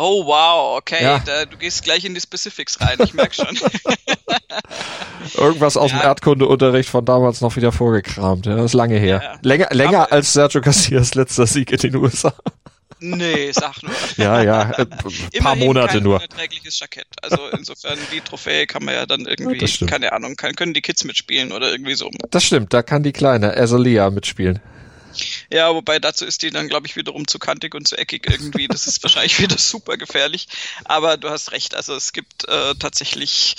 Oh 0.01 0.25
wow, 0.25 0.79
okay, 0.79 1.03
ja. 1.03 1.19
da, 1.19 1.45
du 1.45 1.57
gehst 1.57 1.83
gleich 1.83 2.05
in 2.05 2.15
die 2.15 2.21
Specifics 2.21 2.81
rein, 2.81 2.99
ich 3.03 3.15
merke 3.15 3.35
schon. 3.35 3.49
Irgendwas 5.37 5.77
aus 5.77 5.91
ja. 5.91 5.99
dem 5.99 6.05
Erdkundeunterricht 6.05 6.89
von 6.89 7.05
damals 7.05 7.41
noch 7.41 7.57
wieder 7.57 7.73
vorgekramt, 7.73 8.47
ja, 8.47 8.55
das 8.55 8.67
ist 8.67 8.75
lange 8.75 8.97
her. 8.97 9.21
Ja. 9.25 9.39
Länger, 9.43 9.69
länger 9.73 10.03
Aber, 10.05 10.13
als 10.13 10.33
Sergio 10.33 10.61
Garcias 10.61 11.17
letzter 11.17 11.49
Sieg 11.49 11.73
in 11.73 11.79
den 11.79 11.97
USA. 11.97 12.33
Nee, 13.01 13.51
sag 13.51 13.83
nur. 13.83 13.93
ja, 14.17 14.41
ja, 14.41 14.71
äh, 14.71 14.87
paar 15.41 15.57
Monate 15.57 16.01
nur. 16.01 16.17
unerträgliches 16.17 16.79
Jackett. 16.79 17.09
Also 17.21 17.49
insofern, 17.57 17.99
die 18.13 18.21
Trophäe 18.21 18.69
kann 18.69 18.85
man 18.85 18.95
ja 18.95 19.05
dann 19.05 19.27
irgendwie, 19.27 19.87
keine 19.87 20.13
Ahnung, 20.13 20.37
kann, 20.37 20.55
können 20.55 20.75
die 20.75 20.81
Kids 20.81 21.03
mitspielen 21.03 21.51
oder 21.51 21.73
irgendwie 21.73 21.95
so. 21.95 22.09
Das 22.31 22.45
stimmt, 22.45 22.73
da 22.73 22.83
kann 22.83 23.03
die 23.03 23.13
kleine 23.13 23.57
Azalia 23.57 24.11
mitspielen. 24.11 24.61
Ja, 25.51 25.75
wobei 25.75 25.99
dazu 25.99 26.27
ist 26.27 26.43
die 26.43 26.51
dann, 26.51 26.69
glaube 26.69 26.87
ich, 26.87 26.97
wiederum 26.97 27.27
zu 27.27 27.39
kantig 27.39 27.75
und 27.75 27.89
zu 27.89 27.97
eckig 27.97 28.29
irgendwie. 28.29 28.69
Das 28.69 28.87
ist 28.87 29.03
wahrscheinlich 29.03 29.39
wieder 29.41 29.59
super 29.59 29.97
gefährlich. 29.97 30.49
Aber 30.85 31.17
du 31.17 31.31
hast 31.31 31.53
recht, 31.53 31.75
also 31.75 31.95
es 31.95 32.13
gibt 32.13 32.49
äh, 32.49 32.75
tatsächlich 32.75 33.57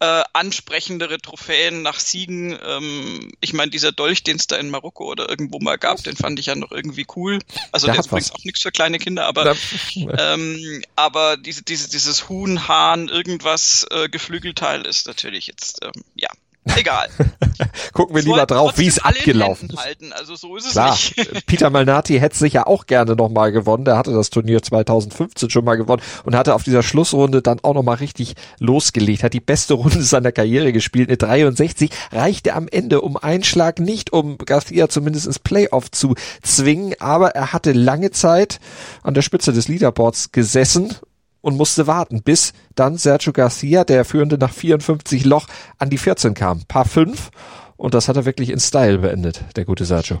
äh, 0.00 0.22
ansprechendere 0.32 1.18
Trophäen 1.18 1.82
nach 1.82 2.00
Siegen. 2.00 2.58
Ähm, 2.64 3.32
ich 3.40 3.52
meine, 3.52 3.70
dieser 3.70 3.92
Dolch, 3.92 4.22
den 4.22 4.36
es 4.36 4.46
da 4.46 4.56
in 4.56 4.70
Marokko 4.70 5.04
oder 5.04 5.28
irgendwo 5.28 5.58
mal 5.60 5.76
gab, 5.76 6.02
den 6.02 6.16
fand 6.16 6.38
ich 6.38 6.46
ja 6.46 6.54
noch 6.54 6.72
irgendwie 6.72 7.06
cool. 7.16 7.38
Also 7.70 7.86
Der 7.86 7.94
der, 7.94 8.00
ist 8.00 8.06
übrigens 8.06 8.32
auch 8.32 8.44
nichts 8.44 8.62
für 8.62 8.72
kleine 8.72 8.98
Kinder, 8.98 9.26
aber 9.26 9.54
ähm, 9.94 10.82
aber 10.96 11.36
diese, 11.36 11.62
diese, 11.62 11.90
dieses 11.90 12.28
Huhn, 12.30 12.66
Hahn, 12.66 13.08
irgendwas 13.08 13.86
äh, 13.90 14.08
Geflügelteil 14.08 14.86
ist 14.86 15.06
natürlich 15.06 15.46
jetzt, 15.46 15.80
ähm, 15.82 15.92
ja, 16.14 16.30
egal. 16.64 17.08
Gucken 17.92 18.14
wir 18.14 18.22
lieber 18.22 18.46
drauf, 18.46 18.74
wie 18.76 18.86
es 18.86 18.98
abgelaufen 18.98 19.70
ist. 19.70 20.12
Also 20.12 20.36
so 20.36 20.56
ist 20.56 20.66
es 20.66 20.72
Klar, 20.72 20.92
nicht. 20.92 21.46
Peter 21.46 21.70
Malnati 21.70 22.18
hätte 22.18 22.36
sich 22.36 22.52
ja 22.54 22.66
auch 22.66 22.86
gerne 22.86 23.16
nochmal 23.16 23.52
gewonnen. 23.52 23.84
Der 23.84 23.96
hatte 23.96 24.12
das 24.12 24.30
Turnier 24.30 24.62
2015 24.62 25.50
schon 25.50 25.64
mal 25.64 25.76
gewonnen 25.76 26.02
und 26.24 26.34
hatte 26.34 26.54
auf 26.54 26.62
dieser 26.62 26.82
Schlussrunde 26.82 27.42
dann 27.42 27.60
auch 27.62 27.74
nochmal 27.74 27.96
richtig 27.96 28.34
losgelegt. 28.58 29.22
Hat 29.22 29.32
die 29.32 29.40
beste 29.40 29.74
Runde 29.74 30.02
seiner 30.02 30.32
Karriere 30.32 30.72
gespielt. 30.72 31.08
Eine 31.08 31.16
63 31.16 31.90
reichte 32.12 32.54
am 32.54 32.68
Ende 32.68 33.00
um 33.00 33.16
einen 33.16 33.44
Schlag 33.44 33.80
nicht, 33.80 34.12
um 34.12 34.38
Garcia 34.38 34.88
zumindest 34.88 35.26
ins 35.26 35.38
Playoff 35.38 35.90
zu 35.90 36.14
zwingen. 36.42 36.94
Aber 37.00 37.30
er 37.30 37.52
hatte 37.52 37.72
lange 37.72 38.10
Zeit 38.10 38.60
an 39.02 39.14
der 39.14 39.22
Spitze 39.22 39.52
des 39.52 39.68
Leaderboards 39.68 40.32
gesessen 40.32 40.94
und 41.40 41.56
musste 41.56 41.86
warten, 41.86 42.22
bis 42.22 42.52
dann 42.74 42.96
Sergio 42.96 43.32
Garcia, 43.32 43.84
der 43.84 44.04
Führende 44.04 44.38
nach 44.38 44.52
54 44.52 45.24
Loch, 45.24 45.46
an 45.78 45.90
die 45.90 45.98
14 45.98 46.34
kam. 46.34 46.64
Paar 46.66 46.84
5 46.84 47.30
und 47.76 47.94
das 47.94 48.08
hat 48.08 48.16
er 48.16 48.26
wirklich 48.26 48.50
in 48.50 48.60
Style 48.60 48.98
beendet, 48.98 49.42
der 49.56 49.64
gute 49.64 49.86
Sergio. 49.86 50.20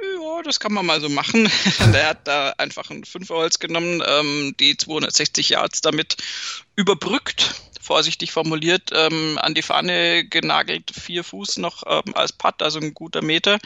Ja, 0.00 0.42
das 0.42 0.58
kann 0.58 0.72
man 0.72 0.84
mal 0.84 1.00
so 1.00 1.08
machen. 1.08 1.48
Der 1.94 2.08
hat 2.08 2.26
da 2.26 2.52
einfach 2.58 2.90
ein 2.90 3.04
Fünferholz 3.04 3.60
genommen, 3.60 4.02
ähm, 4.04 4.54
die 4.58 4.76
260 4.76 5.50
Yards 5.50 5.82
damit 5.82 6.16
überbrückt, 6.76 7.54
vorsichtig 7.80 8.32
formuliert, 8.32 8.90
ähm, 8.92 9.38
an 9.40 9.54
die 9.54 9.62
Fahne 9.62 10.24
genagelt, 10.24 10.90
vier 10.90 11.22
Fuß 11.22 11.58
noch 11.58 11.82
ähm, 11.86 12.14
als 12.14 12.32
Putt, 12.32 12.62
also 12.62 12.78
ein 12.80 12.94
guter 12.94 13.20
Meter, 13.22 13.58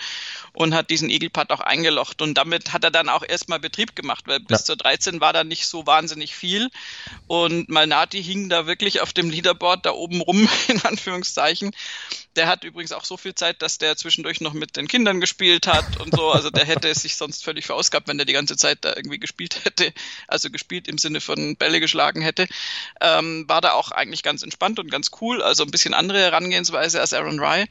und 0.52 0.74
hat 0.74 0.90
diesen 0.90 1.08
Eagle-Putt 1.08 1.50
auch 1.50 1.60
eingelocht. 1.60 2.20
Und 2.20 2.34
damit 2.34 2.72
hat 2.72 2.82
er 2.82 2.90
dann 2.90 3.08
auch 3.08 3.22
erstmal 3.26 3.60
Betrieb 3.60 3.94
gemacht, 3.94 4.24
weil 4.26 4.40
bis 4.40 4.60
Ja. 4.60 4.64
zur 4.64 4.76
13 4.76 5.20
war 5.20 5.32
da 5.32 5.44
nicht 5.44 5.66
so 5.66 5.86
wahnsinnig 5.86 6.34
viel. 6.34 6.68
Und 7.28 7.68
Malnati 7.68 8.22
hing 8.22 8.48
da 8.48 8.66
wirklich 8.66 9.00
auf 9.02 9.12
dem 9.12 9.30
Leaderboard 9.30 9.86
da 9.86 9.92
oben 9.92 10.20
rum, 10.20 10.48
in 10.68 10.82
Anführungszeichen. 10.82 11.70
Der 12.36 12.46
hat 12.48 12.64
übrigens 12.64 12.92
auch 12.92 13.04
so 13.04 13.16
viel 13.16 13.34
Zeit, 13.34 13.62
dass 13.62 13.78
der 13.78 13.96
zwischendurch 13.96 14.40
noch 14.40 14.52
mit 14.52 14.76
den 14.76 14.88
Kindern 14.88 15.20
gespielt 15.20 15.66
hat 15.66 15.96
und 15.96 16.14
so. 16.14 16.30
Also 16.30 16.50
der 16.50 16.64
hätte 16.64 16.92
sich 16.94 17.16
sonst 17.16 17.44
völlig 17.44 17.66
verausgabt, 17.66 18.08
wenn 18.08 18.16
der 18.18 18.26
die 18.26 18.32
ganze 18.32 18.56
Zeit 18.56 18.78
da 18.82 18.94
irgendwie 18.96 19.18
gespielt 19.18 19.64
hätte. 19.64 19.92
Also 20.26 20.50
gespielt 20.50 20.88
im 20.88 20.98
Sinne 20.98 21.20
von 21.20 21.56
Bälle 21.56 21.80
geschlagen 21.80 22.20
hätte. 22.22 22.46
Ähm, 23.00 23.44
war 23.48 23.60
da 23.60 23.72
auch 23.72 23.90
eigentlich 23.90 24.22
ganz 24.22 24.42
entspannt 24.42 24.78
und 24.78 24.90
ganz 24.90 25.10
cool. 25.20 25.42
Also 25.42 25.64
ein 25.64 25.70
bisschen 25.70 25.94
andere 25.94 26.20
Herangehensweise 26.20 27.00
als 27.00 27.12
Aaron 27.12 27.40
Rye. 27.40 27.66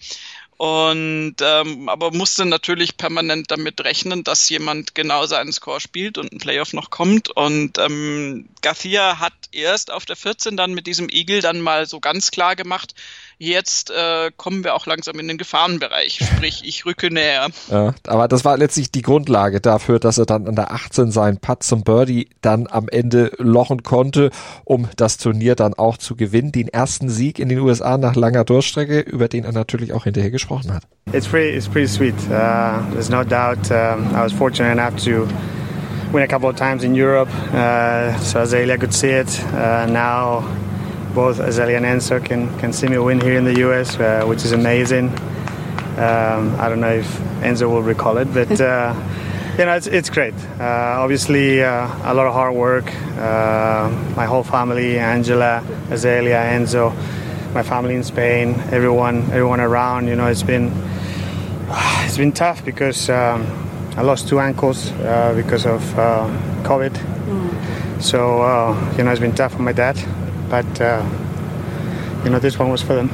Und 0.57 1.35
ähm, 1.39 1.87
aber 1.87 2.11
musste 2.11 2.43
natürlich 2.43 2.97
permanent 2.97 3.51
damit 3.51 3.79
rechnen, 3.83 4.23
dass 4.23 4.49
jemand 4.49 4.95
genau 4.95 5.27
seinen 5.27 5.53
Score 5.53 5.79
spielt 5.79 6.17
und 6.17 6.33
ein 6.33 6.39
Playoff 6.39 6.73
noch 6.73 6.89
kommt. 6.89 7.29
Und 7.29 7.77
ähm, 7.77 8.49
Garcia 8.63 9.19
hat 9.19 9.33
erst 9.51 9.91
auf 9.91 10.05
der 10.05 10.15
14 10.15 10.57
dann 10.57 10.73
mit 10.73 10.87
diesem 10.87 11.09
Eagle 11.09 11.41
dann 11.41 11.61
mal 11.61 11.85
so 11.85 11.99
ganz 11.99 12.31
klar 12.31 12.55
gemacht, 12.55 12.95
jetzt 13.37 13.91
äh, 13.91 14.31
kommen 14.35 14.63
wir 14.63 14.73
auch 14.73 14.87
langsam 14.87 15.19
in 15.19 15.27
den 15.27 15.37
Gefahrenbereich, 15.37 16.19
sprich 16.35 16.63
ich 16.65 16.87
rücke 16.87 17.13
näher. 17.13 17.49
Ja, 17.69 17.93
aber 18.07 18.27
das 18.27 18.43
war 18.43 18.57
letztlich 18.57 18.89
die 18.89 19.03
Grundlage 19.03 19.61
dafür, 19.61 19.99
dass 19.99 20.17
er 20.17 20.25
dann 20.25 20.47
an 20.47 20.55
der 20.55 20.71
18 20.71 21.11
seinen 21.11 21.37
Putt 21.37 21.61
zum 21.61 21.83
Birdie 21.83 22.29
dann 22.41 22.65
am 22.65 22.89
Ende 22.89 23.31
lochen 23.37 23.83
konnte, 23.83 24.31
um 24.63 24.89
das 24.95 25.17
Turnier 25.17 25.53
dann 25.53 25.75
auch 25.75 25.97
zu 25.97 26.15
gewinnen. 26.15 26.51
Den 26.51 26.67
ersten 26.67 27.09
Sieg 27.09 27.37
in 27.37 27.49
den 27.49 27.59
USA 27.59 27.99
nach 27.99 28.15
langer 28.15 28.43
Durchstrecke, 28.43 29.01
über 29.01 29.27
den 29.27 29.45
er 29.45 29.51
natürlich 29.51 29.93
auch 29.93 30.05
hinterher 30.05 30.31
gesprochen 30.31 30.46
hat. 30.47 30.85
It's 31.13 31.27
pretty, 31.27 31.55
it's 31.55 31.67
pretty 31.67 31.87
sweet. 31.87 32.15
Uh, 32.29 32.85
there's 32.91 33.09
no 33.09 33.23
doubt. 33.23 33.71
Um, 33.71 34.07
I 34.15 34.23
was 34.23 34.33
fortunate 34.33 34.71
enough 34.71 34.97
to 35.03 35.27
win 36.11 36.23
a 36.23 36.27
couple 36.27 36.49
of 36.49 36.55
times 36.55 36.83
in 36.83 36.95
Europe, 36.95 37.29
uh, 37.53 38.17
so 38.19 38.41
Azalea 38.41 38.77
could 38.77 38.93
see 38.93 39.09
it. 39.09 39.43
Uh, 39.45 39.85
now, 39.85 40.41
both 41.13 41.39
Azalea 41.39 41.77
and 41.77 41.85
Enzo 41.85 42.23
can, 42.23 42.57
can 42.59 42.73
see 42.73 42.87
me 42.87 42.97
win 42.97 43.19
here 43.19 43.37
in 43.37 43.43
the 43.43 43.59
US, 43.67 43.97
uh, 43.97 44.23
which 44.25 44.45
is 44.45 44.51
amazing. 44.51 45.09
Um, 45.97 46.55
I 46.59 46.69
don't 46.69 46.79
know 46.79 46.93
if 46.93 47.07
Enzo 47.41 47.69
will 47.69 47.81
recall 47.81 48.17
it, 48.17 48.31
but 48.33 48.59
uh, 48.61 48.93
you 49.57 49.65
know, 49.65 49.75
it's, 49.75 49.87
it's 49.87 50.09
great. 50.11 50.35
Uh, 50.59 50.97
obviously, 50.99 51.63
uh, 51.63 51.87
a 52.03 52.13
lot 52.13 52.27
of 52.27 52.33
hard 52.33 52.53
work. 52.53 52.85
Uh, 53.17 53.89
my 54.15 54.25
whole 54.25 54.43
family, 54.43 54.99
Angela, 54.99 55.63
Azalea, 55.89 56.37
Enzo, 56.37 56.91
my 57.53 57.63
family 57.63 57.95
in 57.95 58.03
Spain, 58.03 58.55
everyone, 58.71 59.23
everyone 59.31 59.59
around. 59.59 60.07
You 60.07 60.15
know, 60.15 60.27
it's 60.27 60.43
been 60.43 60.71
it's 62.05 62.17
been 62.17 62.31
tough 62.31 62.63
because 62.63 63.09
um, 63.09 63.45
I 63.97 64.01
lost 64.01 64.27
two 64.27 64.39
ankles 64.39 64.91
uh, 64.91 65.33
because 65.35 65.65
of 65.65 65.81
uh, 65.97 66.27
COVID. 66.63 66.95
So 68.01 68.41
uh, 68.41 68.75
you 68.97 69.03
know, 69.03 69.11
it's 69.11 69.21
been 69.21 69.35
tough 69.35 69.53
for 69.53 69.61
my 69.61 69.73
dad, 69.73 69.97
but 70.49 70.81
uh, 70.81 71.03
you 72.23 72.29
know, 72.29 72.39
this 72.39 72.59
one 72.59 72.69
was 72.69 72.81
for 72.81 72.95
them. 72.95 73.09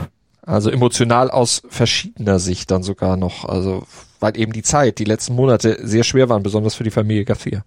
Also 0.45 0.71
emotional 0.71 1.29
aus 1.29 1.61
verschiedener 1.69 2.37
Sicht 2.37 2.69
dann 2.69 2.83
sogar 2.83 3.15
noch, 3.15 3.45
also 3.45 3.83
weil 4.19 4.37
eben 4.37 4.51
die 4.51 4.63
Zeit, 4.63 4.99
die 4.99 5.05
letzten 5.05 5.35
Monate 5.35 5.77
sehr 5.83 6.03
schwer 6.03 6.27
waren, 6.27 6.43
besonders 6.43 6.75
für 6.75 6.83
die 6.83 6.91
Familie 6.91 7.23
Garcia. 7.23 7.63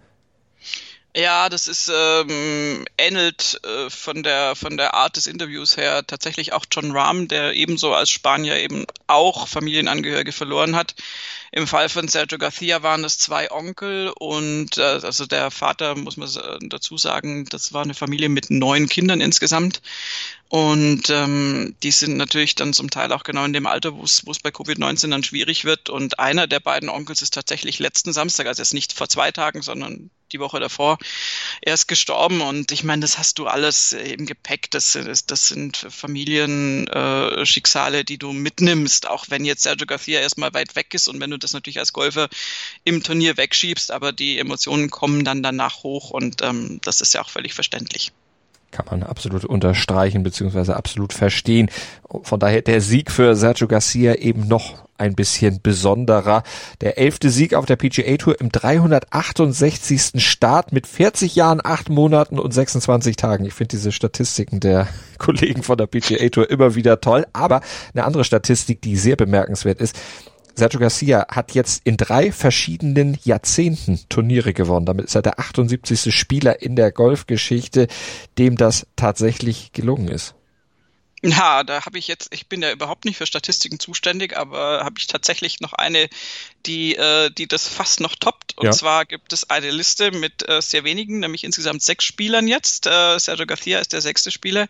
Ja, 1.19 1.49
das 1.49 1.67
ist 1.67 1.91
ähm, 1.91 2.85
ähnelt 2.99 3.59
äh, 3.65 3.89
von 3.89 4.23
der 4.23 4.55
von 4.55 4.77
der 4.77 4.93
Art 4.93 5.17
des 5.17 5.27
Interviews 5.27 5.79
her 5.79 6.07
tatsächlich 6.07 6.53
auch 6.53 6.67
John 6.71 6.91
Rahm, 6.93 7.27
der 7.27 7.55
ebenso 7.55 7.95
als 7.95 8.11
Spanier 8.11 8.57
eben 8.59 8.85
auch 9.07 9.49
Familienangehörige 9.49 10.33
verloren 10.33 10.77
hat. 10.77 10.95
Im 11.53 11.67
Fall 11.67 11.89
von 11.89 12.07
Sergio 12.07 12.37
Garcia 12.37 12.83
waren 12.83 13.03
es 13.03 13.17
zwei 13.17 13.51
Onkel 13.51 14.13
und 14.19 14.77
äh, 14.77 14.83
also 14.83 15.25
der 15.25 15.51
Vater 15.51 15.95
muss 15.95 16.19
man 16.19 16.29
äh, 16.29 16.59
dazu 16.69 16.99
sagen, 16.99 17.47
das 17.47 17.73
war 17.73 17.83
eine 17.83 17.95
Familie 17.95 18.29
mit 18.29 18.51
neun 18.51 18.87
Kindern 18.87 19.23
insgesamt. 19.23 19.81
Und 20.49 21.11
ähm, 21.11 21.75
die 21.83 21.91
sind 21.91 22.17
natürlich 22.17 22.55
dann 22.55 22.73
zum 22.73 22.89
Teil 22.89 23.13
auch 23.13 23.25
genau 23.25 23.45
in 23.45 23.53
dem 23.53 23.67
Alter, 23.67 23.97
wo 23.97 24.05
es 24.05 24.23
bei 24.23 24.51
Covid-19 24.51 25.11
dann 25.11 25.25
schwierig 25.25 25.65
wird. 25.65 25.91
Und 25.91 26.21
einer 26.21 26.47
der 26.47 26.61
beiden 26.61 26.89
Onkels 26.89 27.21
ist 27.21 27.35
tatsächlich 27.35 27.81
letzten 27.81 28.13
Samstag, 28.13 28.47
also 28.47 28.63
jetzt 28.63 28.73
nicht 28.73 28.93
vor 28.93 29.09
zwei 29.09 29.33
Tagen, 29.33 29.63
sondern 29.63 30.11
die 30.33 30.39
Woche 30.39 30.61
davor, 30.61 30.99
erst 31.63 31.89
gestorben. 31.89 32.43
Und 32.43 32.71
ich 32.71 32.85
meine, 32.85 33.01
das 33.01 33.19
hast 33.19 33.41
du 33.41 33.49
alles 33.49 33.91
im 33.93 34.27
Gepäck. 34.27 34.71
Das, 34.71 34.97
das, 35.27 35.49
sind 35.49 35.77
Familienschicksale, 35.77 37.99
äh, 38.01 38.05
die 38.05 38.19
du 38.19 38.33
mitnimmst, 38.33 39.09
auch 39.09 39.25
wenn 39.29 39.45
jetzt 39.45 39.65
Sergio 39.65 39.87
Garcia 39.87 40.21
erstmal 40.21 40.55
weit 40.55 40.77
weg 40.77 40.95
ist 40.95 41.09
und 41.09 41.21
wenn 41.21 41.31
du 41.31 41.39
das 41.39 41.55
natürlich 41.55 41.81
als 41.81 41.93
Golfer 41.93 42.29
im 42.85 43.03
Turnier 43.03 43.37
wegschiebst, 43.37 43.91
aber 43.91 44.13
die 44.13 44.39
Emotionen 44.39 44.91
kommen 44.91 45.25
dann 45.25 45.43
danach 45.43 45.83
hoch 45.83 46.11
und 46.11 46.41
ähm, 46.43 46.81
das 46.85 47.01
ist 47.01 47.15
ja 47.15 47.23
auch 47.23 47.31
völlig 47.31 47.55
verständlich 47.55 48.13
kann 48.71 48.87
man 48.91 49.03
absolut 49.03 49.45
unterstreichen 49.45 50.23
bzw. 50.23 50.73
absolut 50.73 51.13
verstehen. 51.13 51.71
Von 52.23 52.41
daher 52.41 52.63
der 52.63 52.81
Sieg 52.81 53.11
für 53.11 53.35
Sergio 53.35 53.69
Garcia 53.69 54.15
eben 54.15 54.49
noch 54.49 54.87
ein 54.99 55.15
bisschen 55.15 55.61
besonderer. 55.63 56.43
Der 56.81 56.99
elfte 56.99 57.31
Sieg 57.31 57.55
auf 57.55 57.67
der 57.67 57.77
PGA 57.77 58.17
Tour 58.17 58.41
im 58.41 58.51
368. 58.51 60.23
Start 60.25 60.73
mit 60.73 60.87
40 60.87 61.37
Jahren, 61.37 61.61
8 61.63 61.89
Monaten 61.89 62.39
und 62.39 62.53
26 62.53 63.17
Tagen. 63.17 63.45
Ich 63.45 63.55
finde 63.55 63.77
diese 63.77 63.93
Statistiken 63.93 64.61
der 64.61 64.89
Kollegen 65.19 65.63
von 65.63 65.77
der 65.77 65.87
PGA 65.87 66.29
Tour 66.29 66.51
immer 66.51 66.75
wieder 66.75 67.01
toll. 67.01 67.27
Aber 67.33 67.61
eine 67.95 68.05
andere 68.05 68.25
Statistik, 68.25 68.83
die 68.83 68.97
sehr 68.97 69.17
bemerkenswert 69.17 69.81
ist, 69.81 69.97
Sergio 70.57 70.81
Garcia 70.81 71.27
hat 71.31 71.53
jetzt 71.53 71.83
in 71.85 71.97
drei 71.97 72.33
verschiedenen 72.33 73.19
Jahrzehnten 73.25 74.01
Turniere 74.09 74.55
gewonnen. 74.55 74.87
Damit 74.87 75.07
ist 75.07 75.15
er 75.15 75.23
der 75.23 75.39
78. 75.39 76.15
Spieler 76.15 76.63
in 76.63 76.77
der 76.77 76.93
Golfgeschichte, 76.93 77.89
dem 78.39 78.57
das 78.57 78.87
tatsächlich 78.97 79.73
gelungen 79.73 80.09
ist. 80.09 80.35
Ja, 81.23 81.65
da 81.65 81.85
habe 81.85 81.99
ich 81.99 82.09
jetzt, 82.09 82.33
ich 82.33 82.47
bin 82.47 82.63
ja 82.63 82.71
überhaupt 82.71 83.05
nicht 83.05 83.17
für 83.17 83.27
Statistiken 83.27 83.81
zuständig, 83.81 84.37
aber 84.37 84.85
habe 84.85 84.97
ich 84.99 85.07
tatsächlich 85.07 85.61
noch 85.61 85.73
eine, 85.73 86.09
die, 86.67 86.97
äh, 86.97 87.31
die 87.31 87.47
das 87.47 87.67
fast 87.69 88.01
noch 88.01 88.14
toppt. 88.17 88.57
Und 88.59 88.67
Ja. 88.67 88.73
zwar 88.73 89.05
gibt 89.05 89.33
es 89.33 89.49
eine 89.51 89.71
Liste 89.71 90.11
mit 90.11 90.49
äh, 90.49 90.61
sehr 90.61 90.85
wenigen, 90.85 91.21
nämlich 91.21 91.45
insgesamt 91.45 91.83
sechs 91.83 92.05
Spielern 92.05 92.49
jetzt. 92.49 92.87
Äh, 92.87 93.19
Sergio 93.19 93.47
Garcia 93.47 93.79
ist 93.79 93.93
der 93.93 94.01
sechste 94.01 94.31
Spieler. 94.31 94.67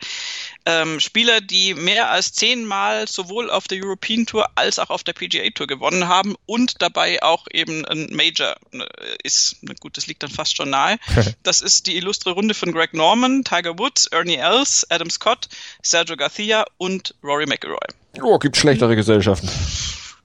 Ähm, 0.64 1.00
Spieler, 1.00 1.40
die 1.40 1.74
mehr 1.74 2.10
als 2.10 2.32
zehnmal 2.32 3.06
sowohl 3.08 3.50
auf 3.50 3.68
der 3.68 3.78
European 3.82 4.26
Tour 4.26 4.46
als 4.56 4.78
auch 4.78 4.90
auf 4.90 5.04
der 5.04 5.12
PGA 5.12 5.48
Tour 5.50 5.66
gewonnen 5.66 6.08
haben 6.08 6.34
und 6.46 6.82
dabei 6.82 7.22
auch 7.22 7.46
eben 7.52 7.84
ein 7.84 8.08
Major 8.12 8.56
äh, 8.72 8.84
ist. 9.22 9.56
Na 9.62 9.74
Gut, 9.78 9.96
das 9.96 10.06
liegt 10.06 10.22
dann 10.22 10.30
fast 10.30 10.56
schon 10.56 10.70
nahe. 10.70 10.98
Das 11.42 11.60
ist 11.60 11.86
die 11.86 11.96
illustre 11.96 12.32
Runde 12.32 12.54
von 12.54 12.72
Greg 12.72 12.92
Norman, 12.92 13.44
Tiger 13.44 13.78
Woods, 13.78 14.06
Ernie 14.06 14.36
Els, 14.36 14.84
Adam 14.90 15.10
Scott, 15.10 15.48
Sergio 15.82 16.16
Garcia 16.16 16.64
und 16.76 17.14
Rory 17.22 17.46
McIlroy. 17.46 17.78
Oh, 18.22 18.38
gibt 18.38 18.56
schlechtere 18.56 18.96
Gesellschaften. 18.96 19.48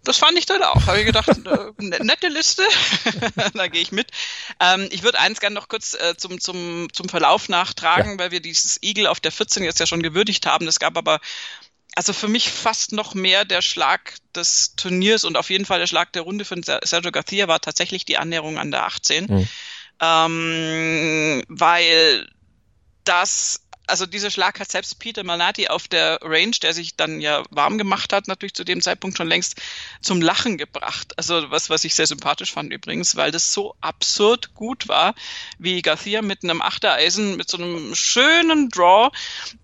Das 0.03 0.17
fand 0.17 0.37
ich 0.37 0.45
dann 0.47 0.63
auch. 0.63 0.87
Habe 0.87 0.99
ich 0.99 1.05
gedacht, 1.05 1.27
äh, 1.29 1.71
ne- 1.77 1.99
nette 2.03 2.27
Liste. 2.27 2.63
da 3.53 3.67
gehe 3.67 3.81
ich 3.81 3.91
mit. 3.91 4.07
Ähm, 4.59 4.87
ich 4.91 5.03
würde 5.03 5.19
eins 5.19 5.39
gerne 5.39 5.53
noch 5.53 5.67
kurz 5.67 5.93
äh, 5.93 6.15
zum, 6.17 6.39
zum, 6.41 6.87
zum 6.91 7.07
Verlauf 7.07 7.49
nachtragen, 7.49 8.17
weil 8.17 8.31
wir 8.31 8.39
dieses 8.39 8.81
Eagle 8.81 9.07
auf 9.07 9.19
der 9.19 9.31
14 9.31 9.63
jetzt 9.63 9.79
ja 9.79 9.85
schon 9.85 10.01
gewürdigt 10.01 10.45
haben. 10.47 10.67
Es 10.67 10.79
gab 10.79 10.97
aber 10.97 11.19
also 11.95 12.13
für 12.13 12.27
mich 12.29 12.49
fast 12.49 12.93
noch 12.93 13.13
mehr 13.13 13.43
der 13.45 13.61
Schlag 13.61 14.15
des 14.33 14.75
Turniers 14.75 15.23
und 15.23 15.37
auf 15.37 15.49
jeden 15.49 15.65
Fall 15.65 15.79
der 15.79 15.87
Schlag 15.87 16.13
der 16.13 16.21
Runde 16.21 16.45
von 16.45 16.63
Ser- 16.63 16.79
Sergio 16.83 17.11
Garcia 17.11 17.47
war 17.47 17.59
tatsächlich 17.59 18.05
die 18.05 18.17
Annäherung 18.17 18.57
an 18.57 18.71
der 18.71 18.85
18. 18.85 19.25
Mhm. 19.25 19.47
Ähm, 20.01 21.43
weil 21.47 22.27
das, 23.03 23.61
also 23.91 24.05
dieser 24.05 24.31
Schlag 24.31 24.59
hat 24.59 24.71
selbst 24.71 24.99
Peter 24.99 25.23
Malnati 25.23 25.67
auf 25.67 25.89
der 25.89 26.19
Range, 26.21 26.55
der 26.61 26.73
sich 26.73 26.95
dann 26.95 27.19
ja 27.19 27.43
warm 27.49 27.77
gemacht 27.77 28.13
hat, 28.13 28.27
natürlich 28.27 28.53
zu 28.53 28.63
dem 28.63 28.81
Zeitpunkt 28.81 29.17
schon 29.17 29.27
längst 29.27 29.61
zum 30.01 30.21
Lachen 30.21 30.57
gebracht. 30.57 31.13
Also 31.17 31.51
was, 31.51 31.69
was 31.69 31.83
ich 31.83 31.93
sehr 31.93 32.07
sympathisch 32.07 32.53
fand 32.53 32.71
übrigens, 32.71 33.17
weil 33.17 33.31
das 33.31 33.51
so 33.51 33.75
absurd 33.81 34.55
gut 34.55 34.87
war, 34.87 35.13
wie 35.59 35.81
Garcia 35.81 36.21
mit 36.21 36.43
einem 36.43 36.61
Achtereisen, 36.61 37.35
mit 37.35 37.49
so 37.49 37.57
einem 37.57 37.93
schönen 37.93 38.69
Draw 38.69 39.11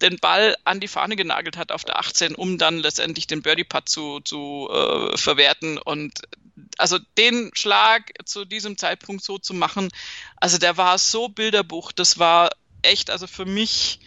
den 0.02 0.18
Ball 0.20 0.58
an 0.66 0.82
die 0.82 0.90
Fahne 0.90 1.16
genagelt 1.16 1.56
hat 1.56 1.72
auf 1.72 1.86
der 1.86 1.98
18, 1.98 2.36
um 2.36 2.58
dann 2.58 2.80
letztendlich 2.80 3.28
den 3.28 3.42
Birdie-Putt 3.42 3.88
zu, 3.88 4.20
zu 4.20 4.70
äh, 4.70 5.18
verwerten 5.18 5.78
und 5.78 6.22
also 6.78 7.00
den 7.18 7.52
Schlag 7.54 8.12
zu 8.26 8.44
diesem 8.44 8.78
Zeitpunkt 8.78 9.24
so 9.24 9.38
zu 9.38 9.54
machen, 9.54 9.90
also 10.36 10.58
der 10.58 10.76
war 10.76 10.98
so 10.98 11.30
Bilderbuch, 11.30 11.92
das 11.92 12.20
war 12.20 12.50
echt, 12.82 13.10
also 13.10 13.28
für 13.28 13.46
mich, 13.46 14.00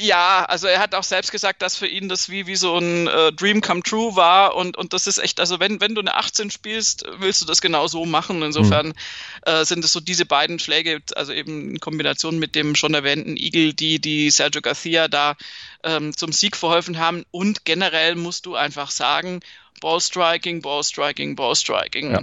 ja, 0.00 0.44
also 0.46 0.66
er 0.66 0.80
hat 0.80 0.94
auch 0.94 1.04
selbst 1.04 1.30
gesagt, 1.30 1.62
dass 1.62 1.76
für 1.76 1.86
ihn 1.86 2.08
das 2.08 2.28
wie, 2.28 2.46
wie 2.46 2.56
so 2.56 2.76
ein 2.76 3.06
äh, 3.06 3.32
Dream 3.32 3.60
come 3.60 3.82
true 3.82 4.16
war 4.16 4.56
und, 4.56 4.76
und 4.76 4.92
das 4.92 5.06
ist 5.06 5.18
echt, 5.18 5.38
also 5.38 5.60
wenn, 5.60 5.80
wenn 5.80 5.94
du 5.94 6.00
eine 6.00 6.14
18 6.14 6.50
spielst, 6.50 7.04
willst 7.18 7.42
du 7.42 7.46
das 7.46 7.60
genau 7.60 7.86
so 7.86 8.04
machen. 8.04 8.42
Insofern 8.42 8.94
äh, 9.42 9.64
sind 9.64 9.84
es 9.84 9.92
so 9.92 10.00
diese 10.00 10.26
beiden 10.26 10.58
Schläge, 10.58 11.00
also 11.14 11.32
eben 11.32 11.72
in 11.72 11.80
Kombination 11.80 12.38
mit 12.38 12.54
dem 12.54 12.74
schon 12.74 12.94
erwähnten 12.94 13.36
Eagle, 13.36 13.74
die, 13.74 14.00
die 14.00 14.30
Sergio 14.30 14.62
Garcia 14.62 15.08
da 15.08 15.36
ähm, 15.84 16.16
zum 16.16 16.32
Sieg 16.32 16.56
verholfen 16.56 16.98
haben 16.98 17.24
und 17.30 17.64
generell 17.64 18.16
musst 18.16 18.46
du 18.46 18.56
einfach 18.56 18.90
sagen, 18.90 19.40
Ballstriking, 19.80 20.62
Ballstriking, 20.62 21.36
Ballstriking. 21.36 22.12
Ja. 22.12 22.22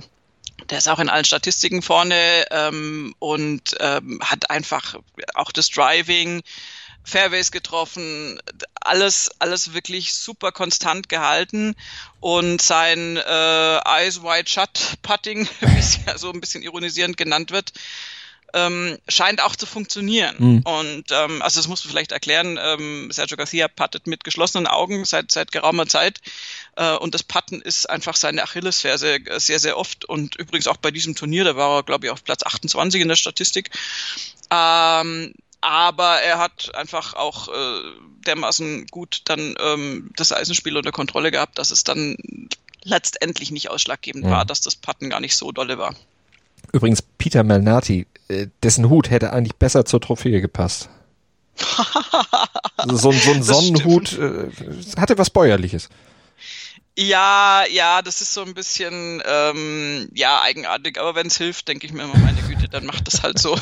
Der 0.70 0.78
ist 0.78 0.88
auch 0.88 0.99
in 0.99 1.09
allen 1.09 1.26
Statistiken 1.26 1.82
vorne 1.82 2.45
ähm, 2.51 3.15
und 3.20 3.76
ähm, 3.80 4.20
hat 4.24 4.49
einfach 4.49 4.95
auch 5.34 5.51
das 5.51 5.70
Driving, 5.70 6.43
Fairways 7.03 7.51
getroffen, 7.51 8.39
alles, 8.82 9.32
alles 9.39 9.74
wirklich 9.74 10.13
super 10.13 10.51
konstant 10.51 11.09
gehalten. 11.09 11.76
Und 12.20 12.61
sein 12.61 13.17
äh, 13.17 13.78
Eyes 13.78 14.22
Wide 14.22 14.49
Shut 14.49 14.97
Putting, 15.01 15.47
wie 15.59 15.80
es 15.80 15.99
ja 16.05 16.17
so 16.17 16.32
ein 16.32 16.39
bisschen 16.39 16.61
ironisierend 16.63 17.17
genannt 17.17 17.51
wird, 17.51 17.72
ähm, 18.54 18.97
scheint 19.08 19.41
auch 19.43 19.56
zu 19.56 19.66
funktionieren. 19.66 20.36
Mhm. 20.38 20.62
Und 20.62 21.04
ähm, 21.12 21.41
also 21.41 21.60
das 21.60 21.68
musst 21.68 21.86
du 21.86 21.89
vielleicht 21.89 22.12
erklären, 22.12 22.60
ähm, 22.62 23.10
Sergio 23.12 23.38
Garcia 23.38 23.68
puttet 23.68 24.08
mit 24.08 24.24
geschlossenen 24.24 24.68
Augen 24.68 25.06
seit, 25.06 25.32
seit 25.32 25.52
geraumer 25.52 25.88
Zeit 25.88 26.20
äh, 26.76 26.95
und 26.95 27.14
das 27.14 27.24
Putten 27.24 27.62
ist 27.62 27.89
einfach 27.89 28.16
seine 28.16 28.43
Achillesferse 28.43 29.20
sehr, 29.38 29.60
sehr 29.60 29.78
oft 29.78 30.06
und 30.06 30.36
übrigens 30.36 30.68
auch 30.68 30.78
bei 30.78 30.91
diesem 30.91 31.16
Turnier, 31.16 31.43
da 31.43 31.56
war 31.56 31.78
er 31.78 31.84
glaube 31.84 32.08
ich 32.08 32.12
auf 32.12 32.24
Platz 32.24 32.43
28 32.43 33.02
in 33.02 33.08
der 33.08 33.16
Statistik. 33.16 33.70
Ähm, 34.52 35.34
aber 35.62 36.22
er 36.22 36.38
hat 36.39 36.74
einfach 36.76 37.16
auch 37.16 37.50
äh, 37.50 37.82
dermaßen 38.26 38.88
gut 38.88 39.22
dann 39.26 39.56
ähm, 39.60 40.12
das 40.16 40.32
Eisenspiel 40.32 40.78
unter 40.78 40.91
Kontrolle 40.91 41.32
gehabt, 41.32 41.58
dass 41.58 41.72
es 41.72 41.84
dann 41.84 42.16
letztendlich 42.84 43.52
nicht 43.52 43.70
ausschlaggebend 43.70 44.26
Mhm. 44.26 44.30
war, 44.30 44.45
dass 44.45 44.62
das 44.62 44.76
Putten 44.76 45.10
gar 45.10 45.20
nicht 45.20 45.36
so 45.36 45.52
dolle 45.52 45.78
war. 45.78 45.95
Übrigens, 46.72 47.01
Peter 47.01 47.43
Malnati, 47.43 48.05
äh, 48.28 48.47
dessen 48.63 48.89
Hut 48.89 49.09
hätte 49.09 49.34
eigentlich 49.34 49.55
besser 49.55 49.86
zur 49.86 50.01
Trophäe 50.01 50.41
gepasst. 50.41 50.89
So, 52.93 53.09
ein- 53.11 53.20
so 53.20 53.32
ein 53.34 53.43
Sonnenhut 53.43 54.17
äh, 54.17 54.47
hatte 54.97 55.17
was 55.17 55.30
Bäuerliches. 55.30 55.89
Ja, 57.02 57.64
ja, 57.66 58.02
das 58.02 58.20
ist 58.20 58.34
so 58.34 58.41
ein 58.43 58.54
bisschen 58.54 59.24
ähm, 59.26 60.10
ja 60.14 60.41
eigenartig, 60.41 61.00
aber 61.00 61.16
wenn 61.16 61.28
es 61.28 61.38
hilft, 61.38 61.70
denke 61.70 61.88
ich 61.88 61.93
mir 61.93 62.04
immer, 62.04 62.18
meine 62.18 62.41
Güte, 62.41 62.68
dann 62.68 62.86
macht 62.86 63.08
das 63.08 63.24
halt 63.24 63.39
so. 63.39 63.58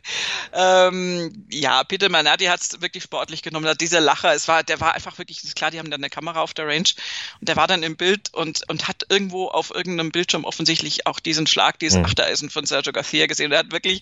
ähm, 0.54 1.46
ja, 1.50 1.84
Peter 1.84 2.08
Manati 2.08 2.46
hat 2.46 2.62
es 2.62 2.80
wirklich 2.80 3.02
sportlich 3.02 3.42
genommen. 3.42 3.76
Dieser 3.78 4.00
Lacher, 4.00 4.32
es 4.32 4.48
war, 4.48 4.62
der 4.62 4.80
war 4.80 4.94
einfach 4.94 5.18
wirklich, 5.18 5.44
ist 5.44 5.54
klar, 5.54 5.70
die 5.70 5.78
haben 5.78 5.90
dann 5.90 6.00
eine 6.00 6.08
Kamera 6.08 6.40
auf 6.40 6.54
der 6.54 6.66
Range 6.66 6.88
und 7.40 7.48
der 7.48 7.56
war 7.56 7.66
dann 7.66 7.82
im 7.82 7.98
Bild 7.98 8.32
und 8.32 8.62
und 8.70 8.88
hat 8.88 9.04
irgendwo 9.10 9.48
auf 9.48 9.70
irgendeinem 9.70 10.10
Bildschirm 10.10 10.44
offensichtlich 10.46 11.06
auch 11.06 11.20
diesen 11.20 11.46
Schlag, 11.46 11.78
diesen 11.78 12.00
Mhm. 12.00 12.06
Achtereisen 12.06 12.48
von 12.48 12.64
Sergio 12.64 12.92
Garcia 12.94 13.26
gesehen. 13.26 13.52
Er 13.52 13.58
hat 13.58 13.72
wirklich 13.72 14.00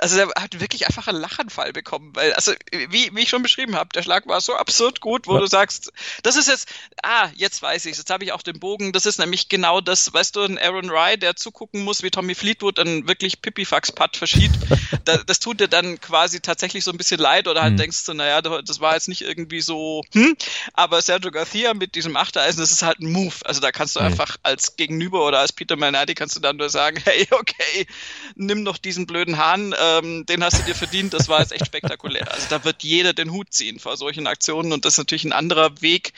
also 0.00 0.18
er 0.18 0.28
hat 0.36 0.60
wirklich 0.60 0.86
einfach 0.86 1.06
einen 1.08 1.20
Lachanfall 1.20 1.72
bekommen, 1.72 2.10
weil, 2.14 2.32
also 2.34 2.52
wie, 2.88 3.14
wie 3.14 3.20
ich 3.22 3.28
schon 3.28 3.42
beschrieben 3.42 3.76
habe, 3.76 3.90
der 3.94 4.02
Schlag 4.02 4.26
war 4.26 4.40
so 4.40 4.54
absurd 4.54 5.00
gut, 5.00 5.26
wo 5.26 5.34
Ja. 5.34 5.40
du 5.40 5.46
sagst, 5.46 5.92
das 6.22 6.36
ist 6.36 6.48
jetzt, 6.48 6.68
ah, 7.02 7.28
jetzt 7.34 7.62
weiß 7.62 7.84
ich 7.86 7.96
jetzt 7.96 8.10
habe 8.10 8.24
ich 8.24 8.32
auch 8.32 8.42
den 8.42 8.58
Bogen, 8.58 8.92
das 8.92 9.06
ist 9.06 9.18
nämlich 9.18 9.48
genau 9.48 9.80
das, 9.80 10.12
weißt 10.12 10.36
du, 10.36 10.42
ein 10.42 10.58
Aaron 10.58 10.90
Rye, 10.90 11.16
der 11.16 11.36
zugucken 11.36 11.82
muss, 11.84 12.02
wie 12.02 12.10
Tommy 12.10 12.34
Fleetwood 12.34 12.78
einen 12.78 13.06
wirklich 13.06 13.40
Pipifax-Putt 13.40 14.16
verschiebt, 14.16 14.56
da, 15.04 15.18
das 15.18 15.38
tut 15.38 15.60
dir 15.60 15.68
dann 15.68 16.00
quasi 16.00 16.40
tatsächlich 16.40 16.82
so 16.84 16.90
ein 16.90 16.96
bisschen 16.96 17.20
leid 17.20 17.46
oder 17.48 17.62
halt 17.62 17.74
Mhm. 17.74 17.78
denkst 17.78 18.04
du, 18.06 18.14
naja, 18.14 18.42
das 18.42 18.80
war 18.80 18.94
jetzt 18.94 19.08
nicht 19.08 19.22
irgendwie 19.22 19.60
so, 19.60 20.02
hm, 20.12 20.36
aber 20.72 21.00
Sergio 21.02 21.30
Garcia 21.30 21.72
mit 21.74 21.94
diesem 21.94 22.16
Achtereisen, 22.16 22.60
das 22.60 22.72
ist 22.72 22.82
halt 22.82 23.00
ein 23.00 23.12
Move, 23.12 23.34
also 23.44 23.60
da 23.60 23.70
kannst 23.72 23.96
du 23.96 24.00
Mhm. 24.00 24.06
einfach 24.06 24.36
als 24.42 24.76
Gegenüber 24.76 25.24
oder 25.26 25.38
als 25.38 25.52
Peter 25.52 25.76
Malnati 25.76 26.14
kannst 26.14 26.36
du 26.36 26.40
dann 26.40 26.56
nur 26.56 26.68
sagen, 26.70 26.96
hey, 27.04 27.26
okay, 27.30 27.86
nimm 28.34 28.64
doch 28.64 28.78
diesen 28.78 29.06
blöden 29.06 29.38
Hahn, 29.38 29.72
ähm, 29.84 30.26
den 30.26 30.42
hast 30.44 30.58
du 30.58 30.62
dir 30.64 30.74
verdient, 30.74 31.14
das 31.14 31.28
war 31.28 31.40
jetzt 31.40 31.52
echt 31.52 31.66
spektakulär. 31.66 32.30
Also 32.32 32.46
da 32.50 32.64
wird 32.64 32.82
jeder 32.82 33.12
den 33.12 33.30
Hut 33.32 33.48
ziehen 33.52 33.78
vor 33.78 33.96
solchen 33.96 34.26
Aktionen 34.26 34.72
und 34.72 34.84
das 34.84 34.94
ist 34.94 34.98
natürlich 34.98 35.24
ein 35.24 35.32
anderer 35.32 35.80
Weg, 35.80 36.12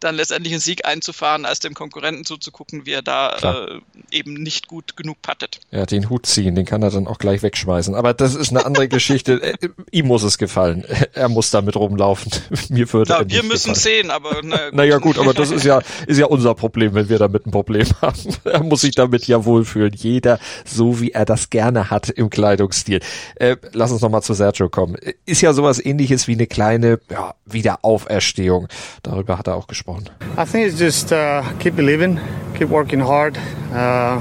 dann 0.00 0.14
letztendlich 0.16 0.52
einen 0.52 0.60
Sieg 0.60 0.84
einzufahren, 0.86 1.44
als 1.46 1.60
dem 1.60 1.74
Konkurrenten 1.74 2.24
zuzugucken, 2.24 2.86
wie 2.86 2.92
er 2.92 3.02
da 3.02 3.34
Klar. 3.38 3.68
äh, 3.68 3.80
eben 4.10 4.34
nicht 4.34 4.66
gut 4.68 4.96
genug 4.96 5.22
puttet. 5.22 5.60
Ja, 5.70 5.86
den 5.86 6.10
Hut 6.10 6.26
ziehen, 6.26 6.54
den 6.54 6.64
kann 6.64 6.82
er 6.82 6.90
dann 6.90 7.06
auch 7.06 7.18
gleich 7.18 7.42
wegschmeißen. 7.42 7.94
Aber 7.94 8.14
das 8.14 8.34
ist 8.34 8.50
eine 8.50 8.64
andere 8.66 8.88
Geschichte. 8.88 9.26
Äh, 9.46 9.54
Ihm 9.92 10.06
muss 10.06 10.22
es 10.22 10.38
gefallen. 10.38 10.84
Er 11.12 11.28
muss 11.28 11.50
damit 11.50 11.76
rumlaufen. 11.76 12.32
Mir 12.68 12.92
würde 12.92 13.12
er 13.14 13.28
wir 13.28 13.42
müssen 13.42 13.74
gefallen. 13.74 14.02
sehen, 14.04 14.10
aber 14.10 14.40
na, 14.42 14.70
Naja 14.72 14.98
gut, 14.98 15.18
aber 15.18 15.34
das 15.34 15.50
ist 15.50 15.64
ja, 15.64 15.80
ist 16.06 16.18
ja 16.18 16.26
unser 16.26 16.54
Problem, 16.54 16.94
wenn 16.94 17.08
wir 17.08 17.18
damit 17.18 17.46
ein 17.46 17.50
Problem 17.50 17.86
haben. 18.02 18.18
Er 18.44 18.62
muss 18.62 18.80
sich 18.82 18.94
damit 18.94 19.26
ja 19.26 19.44
wohlfühlen. 19.44 19.92
Jeder 19.94 20.38
so, 20.64 21.00
wie 21.00 21.12
er 21.12 21.24
das 21.24 21.50
gerne 21.50 21.90
hat 21.90 22.08
im 22.10 22.28
Kleidungsstil. 22.30 23.00
Äh, 23.36 23.56
lass 23.72 23.92
uns 23.92 24.00
nochmal 24.02 24.22
zu 24.22 24.34
Sergio 24.34 24.68
kommen. 24.68 24.96
Ist 25.24 25.42
ja 25.42 25.52
sowas 25.52 25.84
ähnliches 25.84 26.28
wie 26.28 26.34
eine 26.34 26.46
kleine 26.46 26.98
ja, 27.10 27.34
Wiederauferstehung. 27.44 28.68
Darüber 29.02 29.38
hat 29.38 29.46
er 29.46 29.56
auch 29.56 29.66
gesprochen. 29.66 30.10
I 30.36 30.44
think 30.44 30.66
it's 30.66 30.80
just 30.80 31.12
uh, 31.12 31.42
keep 31.58 31.76
believing, 31.76 32.18
keep 32.58 32.70
working 32.70 33.00
hard, 33.00 33.38
uh, 33.72 34.20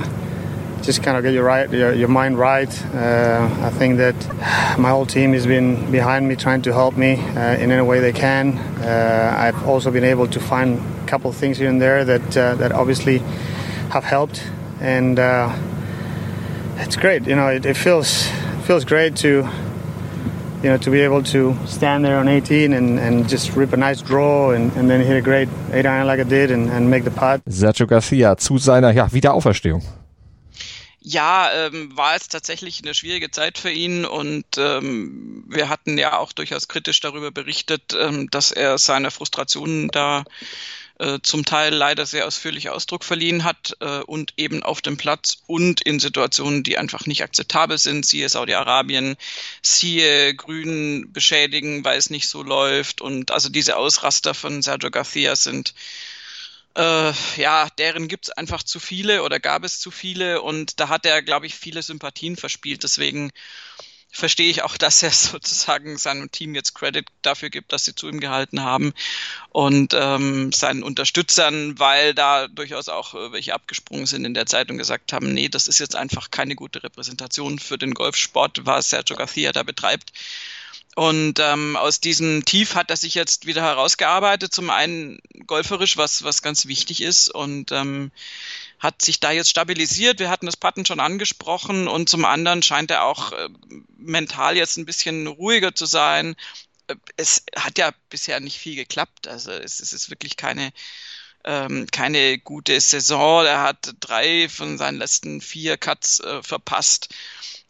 just 0.86 1.02
kind 1.02 1.18
of 1.18 1.24
get 1.24 1.34
your 1.34 1.44
right, 1.44 1.70
your, 1.72 1.94
your 1.94 2.08
mind 2.08 2.38
right. 2.38 2.70
Uh, 2.94 3.50
I 3.64 3.70
think 3.72 3.98
that 3.98 4.16
my 4.78 4.90
whole 4.90 5.06
team 5.06 5.34
has 5.34 5.48
been 5.48 5.92
behind 5.92 6.28
me, 6.28 6.36
trying 6.36 6.62
to 6.64 6.74
help 6.74 6.96
me 6.96 7.16
uh, 7.36 7.58
in 7.58 7.72
any 7.72 7.82
way 7.82 8.00
they 8.00 8.14
can. 8.14 8.58
Uh, 8.80 9.36
I've 9.38 9.68
also 9.68 9.92
been 9.92 10.04
able 10.04 10.28
to 10.28 10.40
find 10.40 10.80
a 11.04 11.08
couple 11.08 11.30
of 11.30 11.36
things 11.36 11.58
here 11.58 11.70
and 11.70 11.82
there 11.82 12.06
that 12.06 12.38
uh, 12.38 12.56
that 12.56 12.72
obviously 12.72 13.22
have 13.90 14.04
helped, 14.04 14.44
and 14.80 15.18
uh, 15.18 15.50
it's 16.78 16.96
great. 16.96 17.26
You 17.28 17.36
know, 17.36 17.48
it, 17.48 17.66
it 17.66 17.78
feels 17.78 18.30
feels 18.66 18.84
great 18.84 19.16
to 19.16 19.48
you 20.64 20.72
know, 20.72 20.78
to 20.78 20.90
be 20.90 21.02
able 21.02 21.22
to 21.22 21.56
stand 21.68 22.04
there 22.04 22.18
on 22.18 22.28
18 22.28 22.74
and, 22.74 23.00
and 23.00 23.30
just 23.30 23.56
rip 23.56 23.74
a 23.74 23.78
nice 23.78 24.02
draw 24.02 24.52
and, 24.52 24.72
and 24.76 24.90
then 24.90 25.00
hit 25.02 25.16
a 25.16 25.22
great 25.22 25.48
8 25.72 25.86
iron 25.86 26.08
like 26.08 26.20
I 26.20 26.24
did 26.24 26.50
and, 26.50 26.70
and 26.72 26.90
make 26.90 27.04
the 27.04 27.12
putt. 27.12 27.42
Sergio 27.48 27.86
Garcia 27.86 28.36
zu 28.38 28.58
seiner 28.58 28.92
ja, 28.92 29.12
Wiederauferstehung. 29.12 29.84
ja, 31.06 31.52
ähm, 31.54 31.96
war 31.96 32.16
es 32.16 32.30
tatsächlich 32.30 32.82
eine 32.82 32.96
schwierige 32.96 33.30
Zeit 33.30 33.60
für 33.60 33.70
ihn 33.70 34.06
und 34.06 34.46
ähm, 34.58 35.46
wir 35.48 35.70
hatten 35.70 36.00
ja 36.00 36.18
auch 36.18 36.34
durchaus 36.34 36.68
kritisch 36.68 37.00
darüber 37.00 37.30
berichtet, 37.30 37.96
ähm, 37.98 38.28
dass 38.32 38.52
er 38.52 38.80
seine 38.80 39.12
Frustrationen 39.12 39.90
da 39.90 40.24
äh, 41.00 41.20
zum 41.22 41.46
Teil 41.46 41.74
leider 41.74 42.06
sehr 42.06 42.26
ausführlich 42.28 42.70
Ausdruck 42.70 43.04
verliehen 43.04 43.44
hat 43.44 43.76
äh, 43.80 44.00
und 44.00 44.34
eben 44.38 44.64
auf 44.64 44.82
dem 44.82 44.98
Platz 44.98 45.38
und 45.48 45.82
in 45.82 46.00
Situationen, 46.00 46.64
die 46.64 46.78
einfach 46.78 47.06
nicht 47.06 47.24
akzeptabel 47.24 47.78
sind, 47.78 48.06
siehe 48.06 48.30
Saudi-Arabien, 48.30 49.18
siehe 49.62 50.34
Grün 50.36 51.12
beschädigen, 51.12 51.84
weil 51.84 51.98
es 51.98 52.10
nicht 52.10 52.28
so 52.28 52.44
läuft 52.44 53.02
und 53.02 53.32
also 53.32 53.50
diese 53.50 53.78
Ausraster 53.78 54.34
von 54.34 54.62
Sergio 54.62 54.92
Garcia 54.92 55.36
sind 55.36 55.74
äh, 56.76 57.14
ja, 57.38 57.70
deren 57.78 58.08
gibt's 58.08 58.30
einfach 58.30 58.62
zu 58.64 58.80
viele 58.80 59.24
oder 59.24 59.40
gab 59.40 59.64
es 59.64 59.80
zu 59.80 59.92
viele 59.92 60.42
und 60.42 60.80
da 60.80 60.90
hat 60.90 61.06
er, 61.06 61.22
glaube 61.22 61.46
ich, 61.46 61.56
viele 61.56 61.82
Sympathien 61.82 62.36
verspielt. 62.36 62.84
Deswegen 62.84 63.32
verstehe 64.12 64.50
ich 64.50 64.64
auch, 64.64 64.78
dass 64.86 65.04
er 65.04 65.12
sozusagen 65.12 65.98
seinem 65.98 66.32
Team 66.32 66.56
jetzt 66.56 66.74
Credit 66.74 67.06
dafür 67.22 67.50
gibt, 67.50 67.74
dass 67.74 67.86
sie 67.86 67.96
zu 67.96 68.08
ihm 68.08 68.20
gehalten 68.20 68.62
haben 68.62 68.94
und 69.50 69.94
ähm, 69.94 70.52
seinen 70.52 70.84
Unterstützern, 70.84 71.78
weil 71.80 72.14
da 72.14 72.48
durchaus 72.48 72.90
auch 72.90 73.14
äh, 73.14 73.32
welche 73.32 73.54
abgesprungen 73.54 74.06
sind 74.06 74.26
in 74.26 74.34
der 74.34 74.46
Zeit 74.46 74.70
und 74.70 74.78
gesagt 74.78 75.14
haben, 75.14 75.34
nee, 75.34 75.50
das 75.50 75.68
ist 75.68 75.80
jetzt 75.80 75.96
einfach 75.96 76.32
keine 76.32 76.56
gute 76.56 76.84
Repräsentation 76.84 77.60
für 77.60 77.78
den 77.78 77.94
Golfsport, 77.94 78.66
was 78.66 78.90
Sergio 78.90 79.16
Garcia 79.16 79.52
da 79.52 79.64
betreibt. 79.64 80.12
Und 80.96 81.40
ähm, 81.40 81.76
aus 81.76 82.00
diesem 82.00 82.46
Tief 82.46 82.76
hat 82.76 82.90
er 82.90 82.96
sich 82.96 83.16
jetzt 83.16 83.46
wieder 83.46 83.62
herausgearbeitet. 83.62 84.54
Zum 84.54 84.70
einen 84.70 85.20
golferisch, 85.46 85.98
was, 85.98 86.24
was 86.24 86.42
ganz 86.42 86.68
wichtig 86.68 87.02
ist 87.02 87.28
und 87.28 87.74
ähm, 87.74 88.12
hat 88.80 89.02
sich 89.02 89.20
da 89.20 89.32
jetzt 89.32 89.50
stabilisiert. 89.50 90.20
Wir 90.20 90.30
hatten 90.30 90.46
das 90.46 90.56
Patten 90.56 90.86
schon 90.86 91.02
angesprochen 91.02 91.90
und 91.90 92.08
zum 92.08 92.24
anderen 92.24 92.64
scheint 92.64 92.92
er 92.92 93.04
auch 93.04 93.34
äh, 93.34 93.50
mental 93.98 94.56
jetzt 94.56 94.78
ein 94.78 94.86
bisschen 94.86 95.28
ruhiger 95.28 95.76
zu 95.76 95.86
sein. 95.86 96.38
Äh, 96.88 96.96
es 97.18 97.44
hat 97.58 97.78
ja 97.78 97.92
bisher 98.10 98.40
nicht 98.40 98.58
viel 98.58 98.78
geklappt. 98.78 99.28
Also 99.28 99.52
es, 99.52 99.82
es 99.82 99.92
ist 99.92 100.10
wirklich 100.10 100.38
keine 100.38 100.72
ähm, 101.44 101.88
keine 101.92 102.40
gute 102.40 102.80
Saison. 102.80 103.46
Er 103.46 103.62
hat 103.62 103.96
drei 104.00 104.48
von 104.48 104.78
seinen 104.78 104.98
letzten 104.98 105.42
vier 105.42 105.76
Cuts 105.76 106.22
äh, 106.22 106.42
verpasst 106.42 107.10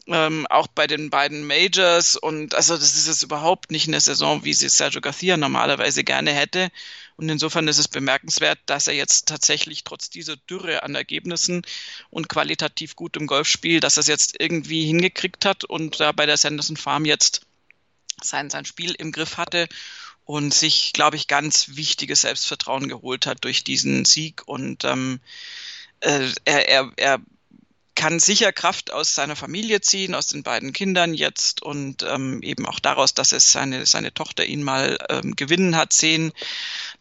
ähm, 0.07 0.45
auch 0.47 0.67
bei 0.67 0.87
den 0.87 1.09
beiden 1.09 1.47
Majors 1.47 2.15
und 2.15 2.53
also 2.53 2.77
das 2.77 2.95
ist 2.95 3.07
jetzt 3.07 3.23
überhaupt 3.23 3.71
nicht 3.71 3.87
eine 3.87 3.99
Saison, 3.99 4.43
wie 4.43 4.53
sie 4.53 4.69
Sergio 4.69 5.01
Garcia 5.01 5.35
normalerweise 5.37 6.03
gerne 6.03 6.31
hätte. 6.31 6.69
Und 7.17 7.29
insofern 7.29 7.67
ist 7.67 7.79
es 7.79 7.87
bemerkenswert, 7.87 8.59
dass 8.65 8.87
er 8.87 8.93
jetzt 8.93 9.27
tatsächlich 9.27 9.83
trotz 9.83 10.09
dieser 10.09 10.35
Dürre 10.35 10.83
an 10.83 10.95
Ergebnissen 10.95 11.63
und 12.09 12.29
qualitativ 12.29 12.95
gutem 12.95 13.25
Golfspiel, 13.25 13.79
dass 13.79 13.97
er 13.97 14.01
es 14.01 14.07
jetzt 14.07 14.35
irgendwie 14.39 14.85
hingekriegt 14.85 15.45
hat 15.45 15.63
und 15.63 15.99
da 15.99 16.11
bei 16.11 16.25
der 16.25 16.37
Sanderson 16.37 16.77
Farm 16.77 17.05
jetzt 17.05 17.41
sein, 18.21 18.49
sein 18.49 18.65
Spiel 18.65 18.93
im 18.95 19.11
Griff 19.11 19.37
hatte 19.37 19.67
und 20.25 20.53
sich, 20.53 20.91
glaube 20.93 21.15
ich, 21.15 21.27
ganz 21.27 21.75
wichtiges 21.75 22.21
Selbstvertrauen 22.21 22.89
geholt 22.89 23.25
hat 23.27 23.43
durch 23.43 23.63
diesen 23.63 24.05
Sieg. 24.05 24.43
Und 24.45 24.83
ähm, 24.83 25.19
äh, 26.01 26.29
er, 26.43 26.67
er, 26.67 26.91
er 26.97 27.19
kann 27.95 28.19
sicher 28.19 28.51
Kraft 28.51 28.91
aus 28.91 29.15
seiner 29.15 29.35
Familie 29.35 29.81
ziehen, 29.81 30.13
aus 30.13 30.27
den 30.27 30.43
beiden 30.43 30.73
Kindern 30.73 31.13
jetzt 31.13 31.61
und 31.61 32.03
ähm, 32.03 32.41
eben 32.43 32.65
auch 32.65 32.79
daraus, 32.79 33.13
dass 33.13 33.31
es 33.31 33.51
seine, 33.51 33.85
seine 33.85 34.13
Tochter 34.13 34.45
ihn 34.45 34.63
mal 34.63 34.97
ähm, 35.09 35.35
gewinnen 35.35 35.75
hat 35.75 35.93
sehen. 35.93 36.33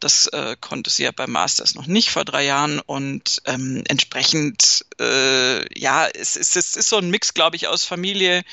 Das 0.00 0.26
äh, 0.28 0.56
konnte 0.60 0.90
sie 0.90 1.04
ja 1.04 1.10
beim 1.10 1.32
Masters 1.32 1.74
noch 1.74 1.86
nicht 1.86 2.10
vor 2.10 2.24
drei 2.24 2.44
Jahren 2.44 2.80
und 2.80 3.42
ähm, 3.44 3.82
entsprechend, 3.88 4.86
äh, 5.00 5.78
ja, 5.78 6.06
es, 6.06 6.36
es, 6.36 6.56
es 6.56 6.76
ist 6.76 6.88
so 6.88 6.98
ein 6.98 7.10
Mix, 7.10 7.34
glaube 7.34 7.56
ich, 7.56 7.66
aus 7.68 7.84
Familie, 7.84 8.44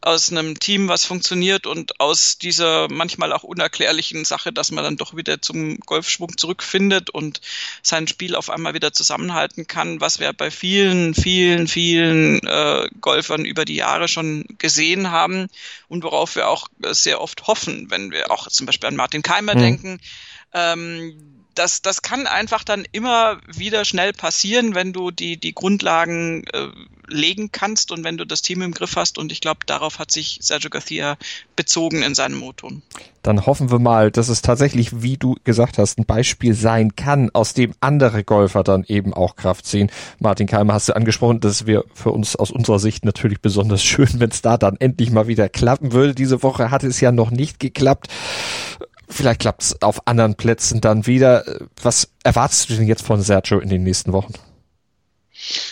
aus 0.00 0.30
einem 0.30 0.58
Team, 0.60 0.88
was 0.88 1.04
funktioniert 1.04 1.66
und 1.66 1.98
aus 2.00 2.38
dieser 2.38 2.88
manchmal 2.88 3.32
auch 3.32 3.42
unerklärlichen 3.42 4.24
Sache, 4.24 4.52
dass 4.52 4.70
man 4.70 4.84
dann 4.84 4.96
doch 4.96 5.16
wieder 5.16 5.42
zum 5.42 5.80
Golfschwung 5.80 6.36
zurückfindet 6.36 7.10
und 7.10 7.40
sein 7.82 8.06
Spiel 8.06 8.36
auf 8.36 8.48
einmal 8.48 8.74
wieder 8.74 8.92
zusammenhalten 8.92 9.66
kann, 9.66 10.00
was 10.00 10.20
wir 10.20 10.32
bei 10.32 10.52
vielen, 10.52 11.14
vielen, 11.14 11.66
vielen 11.66 12.46
äh, 12.46 12.88
Golfern 13.00 13.44
über 13.44 13.64
die 13.64 13.74
Jahre 13.74 14.06
schon 14.06 14.44
gesehen 14.58 15.10
haben 15.10 15.48
und 15.88 16.04
worauf 16.04 16.36
wir 16.36 16.48
auch 16.48 16.68
sehr 16.90 17.20
oft 17.20 17.48
hoffen, 17.48 17.90
wenn 17.90 18.12
wir 18.12 18.30
auch 18.30 18.46
zum 18.48 18.66
Beispiel 18.66 18.88
an 18.88 18.96
Martin 18.96 19.22
Keimer 19.22 19.56
mhm. 19.56 19.60
denken. 19.60 20.00
Ähm, 20.52 21.38
das, 21.58 21.82
das 21.82 22.02
kann 22.02 22.26
einfach 22.26 22.62
dann 22.62 22.84
immer 22.92 23.38
wieder 23.48 23.84
schnell 23.84 24.12
passieren, 24.12 24.74
wenn 24.74 24.92
du 24.92 25.10
die, 25.10 25.38
die 25.38 25.54
Grundlagen 25.54 26.44
äh, 26.52 26.68
legen 27.08 27.50
kannst 27.50 27.90
und 27.90 28.04
wenn 28.04 28.16
du 28.16 28.24
das 28.24 28.42
Team 28.42 28.62
im 28.62 28.72
Griff 28.72 28.96
hast. 28.96 29.18
Und 29.18 29.32
ich 29.32 29.40
glaube, 29.40 29.60
darauf 29.66 29.98
hat 29.98 30.12
sich 30.12 30.38
Sergio 30.40 30.70
Garcia 30.70 31.16
bezogen 31.56 32.02
in 32.02 32.14
seinem 32.14 32.38
Moton. 32.38 32.82
Dann 33.22 33.46
hoffen 33.46 33.70
wir 33.70 33.78
mal, 33.78 34.10
dass 34.10 34.28
es 34.28 34.42
tatsächlich, 34.42 35.02
wie 35.02 35.16
du 35.16 35.34
gesagt 35.44 35.78
hast, 35.78 35.98
ein 35.98 36.06
Beispiel 36.06 36.54
sein 36.54 36.94
kann, 36.94 37.30
aus 37.32 37.54
dem 37.54 37.74
andere 37.80 38.24
Golfer 38.24 38.62
dann 38.62 38.84
eben 38.84 39.12
auch 39.12 39.34
Kraft 39.36 39.66
ziehen. 39.66 39.90
Martin 40.20 40.46
Keimer 40.46 40.74
hast 40.74 40.88
du 40.88 40.96
angesprochen, 40.96 41.40
das 41.40 41.66
wäre 41.66 41.84
für 41.94 42.10
uns 42.10 42.36
aus 42.36 42.50
unserer 42.50 42.78
Sicht 42.78 43.04
natürlich 43.04 43.40
besonders 43.40 43.82
schön, 43.84 44.08
wenn 44.14 44.30
es 44.30 44.42
da 44.42 44.56
dann 44.56 44.76
endlich 44.78 45.10
mal 45.10 45.26
wieder 45.26 45.48
klappen 45.48 45.92
würde. 45.92 46.14
Diese 46.14 46.42
Woche 46.42 46.70
hat 46.70 46.84
es 46.84 47.00
ja 47.00 47.10
noch 47.10 47.30
nicht 47.30 47.58
geklappt. 47.58 48.08
Vielleicht 49.08 49.40
klappt 49.40 49.62
es 49.62 49.82
auf 49.82 50.06
anderen 50.06 50.34
Plätzen 50.36 50.80
dann 50.80 51.06
wieder. 51.06 51.44
Was 51.82 52.10
erwartest 52.24 52.68
du 52.68 52.74
denn 52.74 52.86
jetzt 52.86 53.02
von 53.02 53.22
Sergio 53.22 53.58
in 53.58 53.68
den 53.68 53.82
nächsten 53.82 54.12
Wochen? 54.12 54.34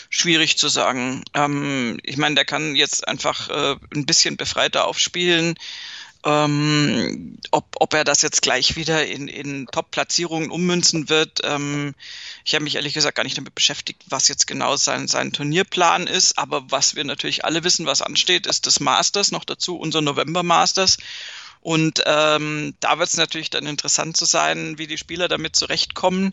Schwierig 0.08 0.56
zu 0.56 0.68
sagen. 0.68 1.22
Ähm, 1.34 1.98
ich 2.02 2.16
meine, 2.16 2.36
der 2.36 2.44
kann 2.44 2.76
jetzt 2.76 3.06
einfach 3.06 3.50
äh, 3.50 3.76
ein 3.94 4.06
bisschen 4.06 4.36
befreiter 4.36 4.86
aufspielen. 4.86 5.54
Ähm, 6.24 7.38
ob, 7.52 7.76
ob 7.78 7.94
er 7.94 8.02
das 8.02 8.22
jetzt 8.22 8.42
gleich 8.42 8.74
wieder 8.74 9.06
in, 9.06 9.28
in 9.28 9.66
Top-Platzierungen 9.66 10.50
ummünzen 10.50 11.08
wird. 11.08 11.40
Ähm, 11.44 11.94
ich 12.44 12.54
habe 12.54 12.64
mich 12.64 12.74
ehrlich 12.74 12.94
gesagt 12.94 13.16
gar 13.16 13.22
nicht 13.22 13.38
damit 13.38 13.54
beschäftigt, 13.54 14.02
was 14.08 14.26
jetzt 14.28 14.46
genau 14.46 14.76
sein, 14.76 15.06
sein 15.08 15.32
Turnierplan 15.32 16.06
ist. 16.06 16.38
Aber 16.38 16.64
was 16.70 16.96
wir 16.96 17.04
natürlich 17.04 17.44
alle 17.44 17.62
wissen, 17.62 17.86
was 17.86 18.02
ansteht, 18.02 18.46
ist 18.46 18.66
das 18.66 18.80
Masters, 18.80 19.30
noch 19.30 19.44
dazu 19.44 19.76
unser 19.76 20.00
November 20.00 20.42
Masters. 20.42 20.96
Und 21.66 22.00
ähm, 22.06 22.74
da 22.78 23.00
wird 23.00 23.08
es 23.08 23.16
natürlich 23.16 23.50
dann 23.50 23.66
interessant 23.66 24.16
zu 24.16 24.24
sein, 24.24 24.78
wie 24.78 24.86
die 24.86 24.98
Spieler 24.98 25.26
damit 25.26 25.56
zurechtkommen. 25.56 26.30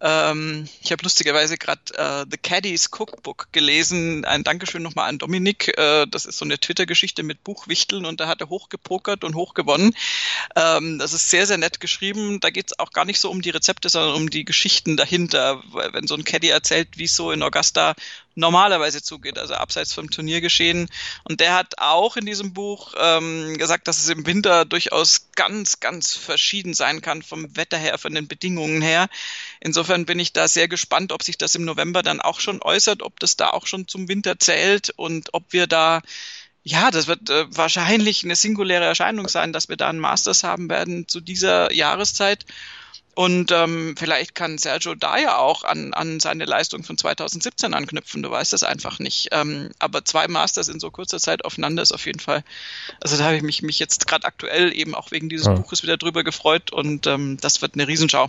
Ähm, 0.00 0.68
ich 0.80 0.92
habe 0.92 1.02
lustigerweise 1.02 1.58
gerade 1.58 1.80
äh, 1.96 2.24
The 2.30 2.38
Caddies 2.38 2.88
Cookbook 2.92 3.48
gelesen. 3.50 4.24
Ein 4.24 4.44
Dankeschön 4.44 4.84
nochmal 4.84 5.08
an 5.08 5.18
Dominik. 5.18 5.76
Äh, 5.76 6.06
das 6.06 6.24
ist 6.24 6.38
so 6.38 6.44
eine 6.44 6.60
Twitter-Geschichte 6.60 7.24
mit 7.24 7.42
Buchwichteln 7.42 8.06
und 8.06 8.20
da 8.20 8.28
hat 8.28 8.40
er 8.40 8.48
hochgepokert 8.48 9.24
und 9.24 9.34
hochgewonnen. 9.34 9.92
Ähm, 10.54 11.00
das 11.00 11.14
ist 11.14 11.30
sehr, 11.30 11.48
sehr 11.48 11.58
nett 11.58 11.80
geschrieben. 11.80 12.38
Da 12.38 12.50
geht 12.50 12.68
es 12.68 12.78
auch 12.78 12.92
gar 12.92 13.04
nicht 13.04 13.18
so 13.18 13.28
um 13.28 13.42
die 13.42 13.50
Rezepte, 13.50 13.88
sondern 13.88 14.14
um 14.14 14.30
die 14.30 14.44
Geschichten 14.44 14.96
dahinter. 14.96 15.64
Wenn 15.90 16.06
so 16.06 16.14
ein 16.14 16.22
Caddy 16.22 16.48
erzählt, 16.48 16.90
wie 16.96 17.06
es 17.06 17.16
so 17.16 17.32
in 17.32 17.42
Augusta 17.42 17.96
normalerweise 18.34 19.02
zugeht, 19.02 19.38
also 19.38 19.54
abseits 19.54 19.92
vom 19.92 20.10
Turniergeschehen. 20.10 20.88
Und 21.24 21.40
der 21.40 21.54
hat 21.54 21.78
auch 21.78 22.16
in 22.16 22.26
diesem 22.26 22.52
Buch 22.52 22.94
ähm, 22.98 23.56
gesagt, 23.58 23.88
dass 23.88 23.98
es 23.98 24.08
im 24.08 24.26
Winter 24.26 24.64
durchaus 24.64 25.28
ganz, 25.34 25.80
ganz 25.80 26.14
verschieden 26.14 26.74
sein 26.74 27.00
kann 27.00 27.22
vom 27.22 27.56
Wetter 27.56 27.78
her, 27.78 27.98
von 27.98 28.14
den 28.14 28.28
Bedingungen 28.28 28.82
her. 28.82 29.08
Insofern 29.60 30.06
bin 30.06 30.18
ich 30.18 30.32
da 30.32 30.48
sehr 30.48 30.68
gespannt, 30.68 31.12
ob 31.12 31.22
sich 31.22 31.38
das 31.38 31.54
im 31.54 31.64
November 31.64 32.02
dann 32.02 32.20
auch 32.20 32.40
schon 32.40 32.62
äußert, 32.62 33.02
ob 33.02 33.20
das 33.20 33.36
da 33.36 33.50
auch 33.50 33.66
schon 33.66 33.88
zum 33.88 34.08
Winter 34.08 34.38
zählt 34.38 34.90
und 34.90 35.34
ob 35.34 35.52
wir 35.52 35.66
da 35.66 36.00
ja, 36.62 36.90
das 36.90 37.06
wird 37.06 37.30
äh, 37.30 37.46
wahrscheinlich 37.56 38.22
eine 38.22 38.36
singuläre 38.36 38.84
Erscheinung 38.84 39.28
sein, 39.28 39.52
dass 39.52 39.70
wir 39.70 39.76
da 39.76 39.88
einen 39.88 39.98
Masters 39.98 40.44
haben 40.44 40.68
werden 40.68 41.08
zu 41.08 41.20
dieser 41.20 41.72
Jahreszeit. 41.72 42.44
Und 43.14 43.50
ähm, 43.50 43.94
vielleicht 43.98 44.34
kann 44.34 44.56
Sergio 44.56 44.94
da 44.94 45.18
ja 45.18 45.36
auch 45.36 45.64
an, 45.64 45.92
an 45.94 46.20
seine 46.20 46.44
Leistung 46.44 46.84
von 46.84 46.96
2017 46.96 47.74
anknüpfen. 47.74 48.22
Du 48.22 48.30
weißt 48.30 48.52
es 48.52 48.62
einfach 48.62 48.98
nicht. 48.98 49.28
Ähm, 49.32 49.70
aber 49.78 50.04
zwei 50.04 50.28
Masters 50.28 50.68
in 50.68 50.80
so 50.80 50.90
kurzer 50.90 51.18
Zeit 51.18 51.44
aufeinander 51.44 51.82
ist 51.82 51.92
auf 51.92 52.06
jeden 52.06 52.20
Fall. 52.20 52.44
Also 53.00 53.16
da 53.16 53.24
habe 53.24 53.36
ich 53.36 53.42
mich, 53.42 53.62
mich 53.62 53.78
jetzt 53.78 54.06
gerade 54.06 54.26
aktuell 54.26 54.72
eben 54.72 54.94
auch 54.94 55.10
wegen 55.10 55.28
dieses 55.28 55.46
ja. 55.46 55.54
Buches 55.54 55.82
wieder 55.82 55.96
drüber 55.96 56.22
gefreut 56.24 56.72
und 56.72 57.06
ähm, 57.06 57.36
das 57.40 57.62
wird 57.62 57.74
eine 57.74 57.88
Riesenschau 57.88 58.28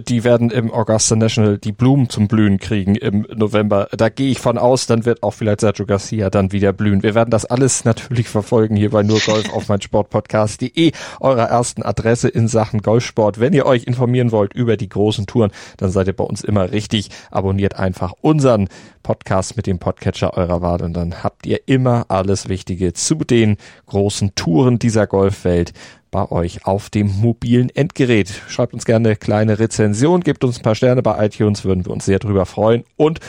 die 0.00 0.24
werden 0.24 0.50
im 0.50 0.72
Augusta 0.72 1.16
National 1.16 1.58
die 1.58 1.72
Blumen 1.72 2.08
zum 2.08 2.28
Blühen 2.28 2.58
kriegen 2.58 2.94
im 2.94 3.26
November. 3.34 3.88
Da 3.92 4.08
gehe 4.08 4.30
ich 4.30 4.38
von 4.38 4.58
aus, 4.58 4.86
dann 4.86 5.04
wird 5.04 5.22
auch 5.22 5.32
vielleicht 5.32 5.60
Sergio 5.60 5.86
Garcia 5.86 6.30
dann 6.30 6.52
wieder 6.52 6.72
blühen. 6.72 7.02
Wir 7.02 7.14
werden 7.14 7.30
das 7.30 7.44
alles 7.44 7.84
natürlich 7.84 8.28
verfolgen 8.28 8.76
hier 8.76 8.90
bei 8.90 9.02
nur 9.02 9.20
Golf 9.20 9.52
auf 9.52 9.68
mein 9.68 9.80
Sportpodcast.de, 9.80 10.92
eurer 11.20 11.44
ersten 11.44 11.82
Adresse 11.82 12.28
in 12.28 12.48
Sachen 12.48 12.82
Golfsport. 12.82 13.40
Wenn 13.40 13.52
ihr 13.52 13.66
euch 13.66 13.84
informieren 13.84 14.32
wollt 14.32 14.54
über 14.54 14.76
die 14.76 14.88
großen 14.88 15.26
Touren, 15.26 15.50
dann 15.76 15.90
seid 15.90 16.06
ihr 16.06 16.16
bei 16.16 16.24
uns 16.24 16.42
immer 16.42 16.72
richtig. 16.72 17.10
Abonniert 17.30 17.78
einfach 17.78 18.12
unseren 18.20 18.68
Podcast 19.02 19.56
mit 19.56 19.66
dem 19.66 19.78
Podcatcher 19.78 20.34
eurer 20.34 20.62
Wahl 20.62 20.82
und 20.82 20.94
dann 20.94 21.22
habt 21.22 21.46
ihr 21.46 21.60
immer 21.66 22.06
alles 22.08 22.48
Wichtige 22.48 22.92
zu 22.92 23.14
den 23.16 23.56
großen 23.86 24.34
Touren 24.34 24.78
dieser 24.78 25.06
Golfwelt 25.06 25.72
bei 26.10 26.30
euch 26.30 26.66
auf 26.66 26.90
dem 26.90 27.20
mobilen 27.20 27.70
Endgerät. 27.70 28.28
Schreibt 28.48 28.74
uns 28.74 28.84
gerne 28.84 29.08
eine 29.08 29.16
kleine 29.16 29.58
Rezension, 29.58 30.22
gebt 30.22 30.44
uns 30.44 30.58
ein 30.58 30.62
paar 30.62 30.74
Sterne 30.74 31.02
bei 31.02 31.24
iTunes, 31.26 31.64
würden 31.64 31.84
wir 31.84 31.92
uns 31.92 32.04
sehr 32.04 32.18
drüber 32.18 32.46
freuen. 32.46 32.84
Und 32.96 33.20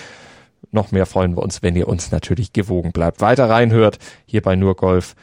noch 0.72 0.92
mehr 0.92 1.06
freuen 1.06 1.36
wir 1.36 1.44
uns, 1.44 1.64
wenn 1.64 1.76
ihr 1.76 1.88
uns 1.88 2.12
natürlich 2.12 2.54
gewogen 2.54 2.92
bleibt. 2.92 3.22
Weiter 3.22 3.50
reinhört 3.50 4.00
hier 4.26 4.42
bei 4.42 4.56
Nur 4.56 4.76
Golf. 4.76 5.16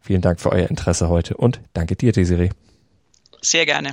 Vielen 0.00 0.20
Dank 0.20 0.40
für 0.40 0.52
euer 0.52 0.68
Interesse 0.68 1.08
heute 1.08 1.36
und 1.36 1.60
danke 1.72 1.96
dir, 1.96 2.12
Desiree. 2.12 2.50
Sehr 3.40 3.66
gerne. 3.66 3.92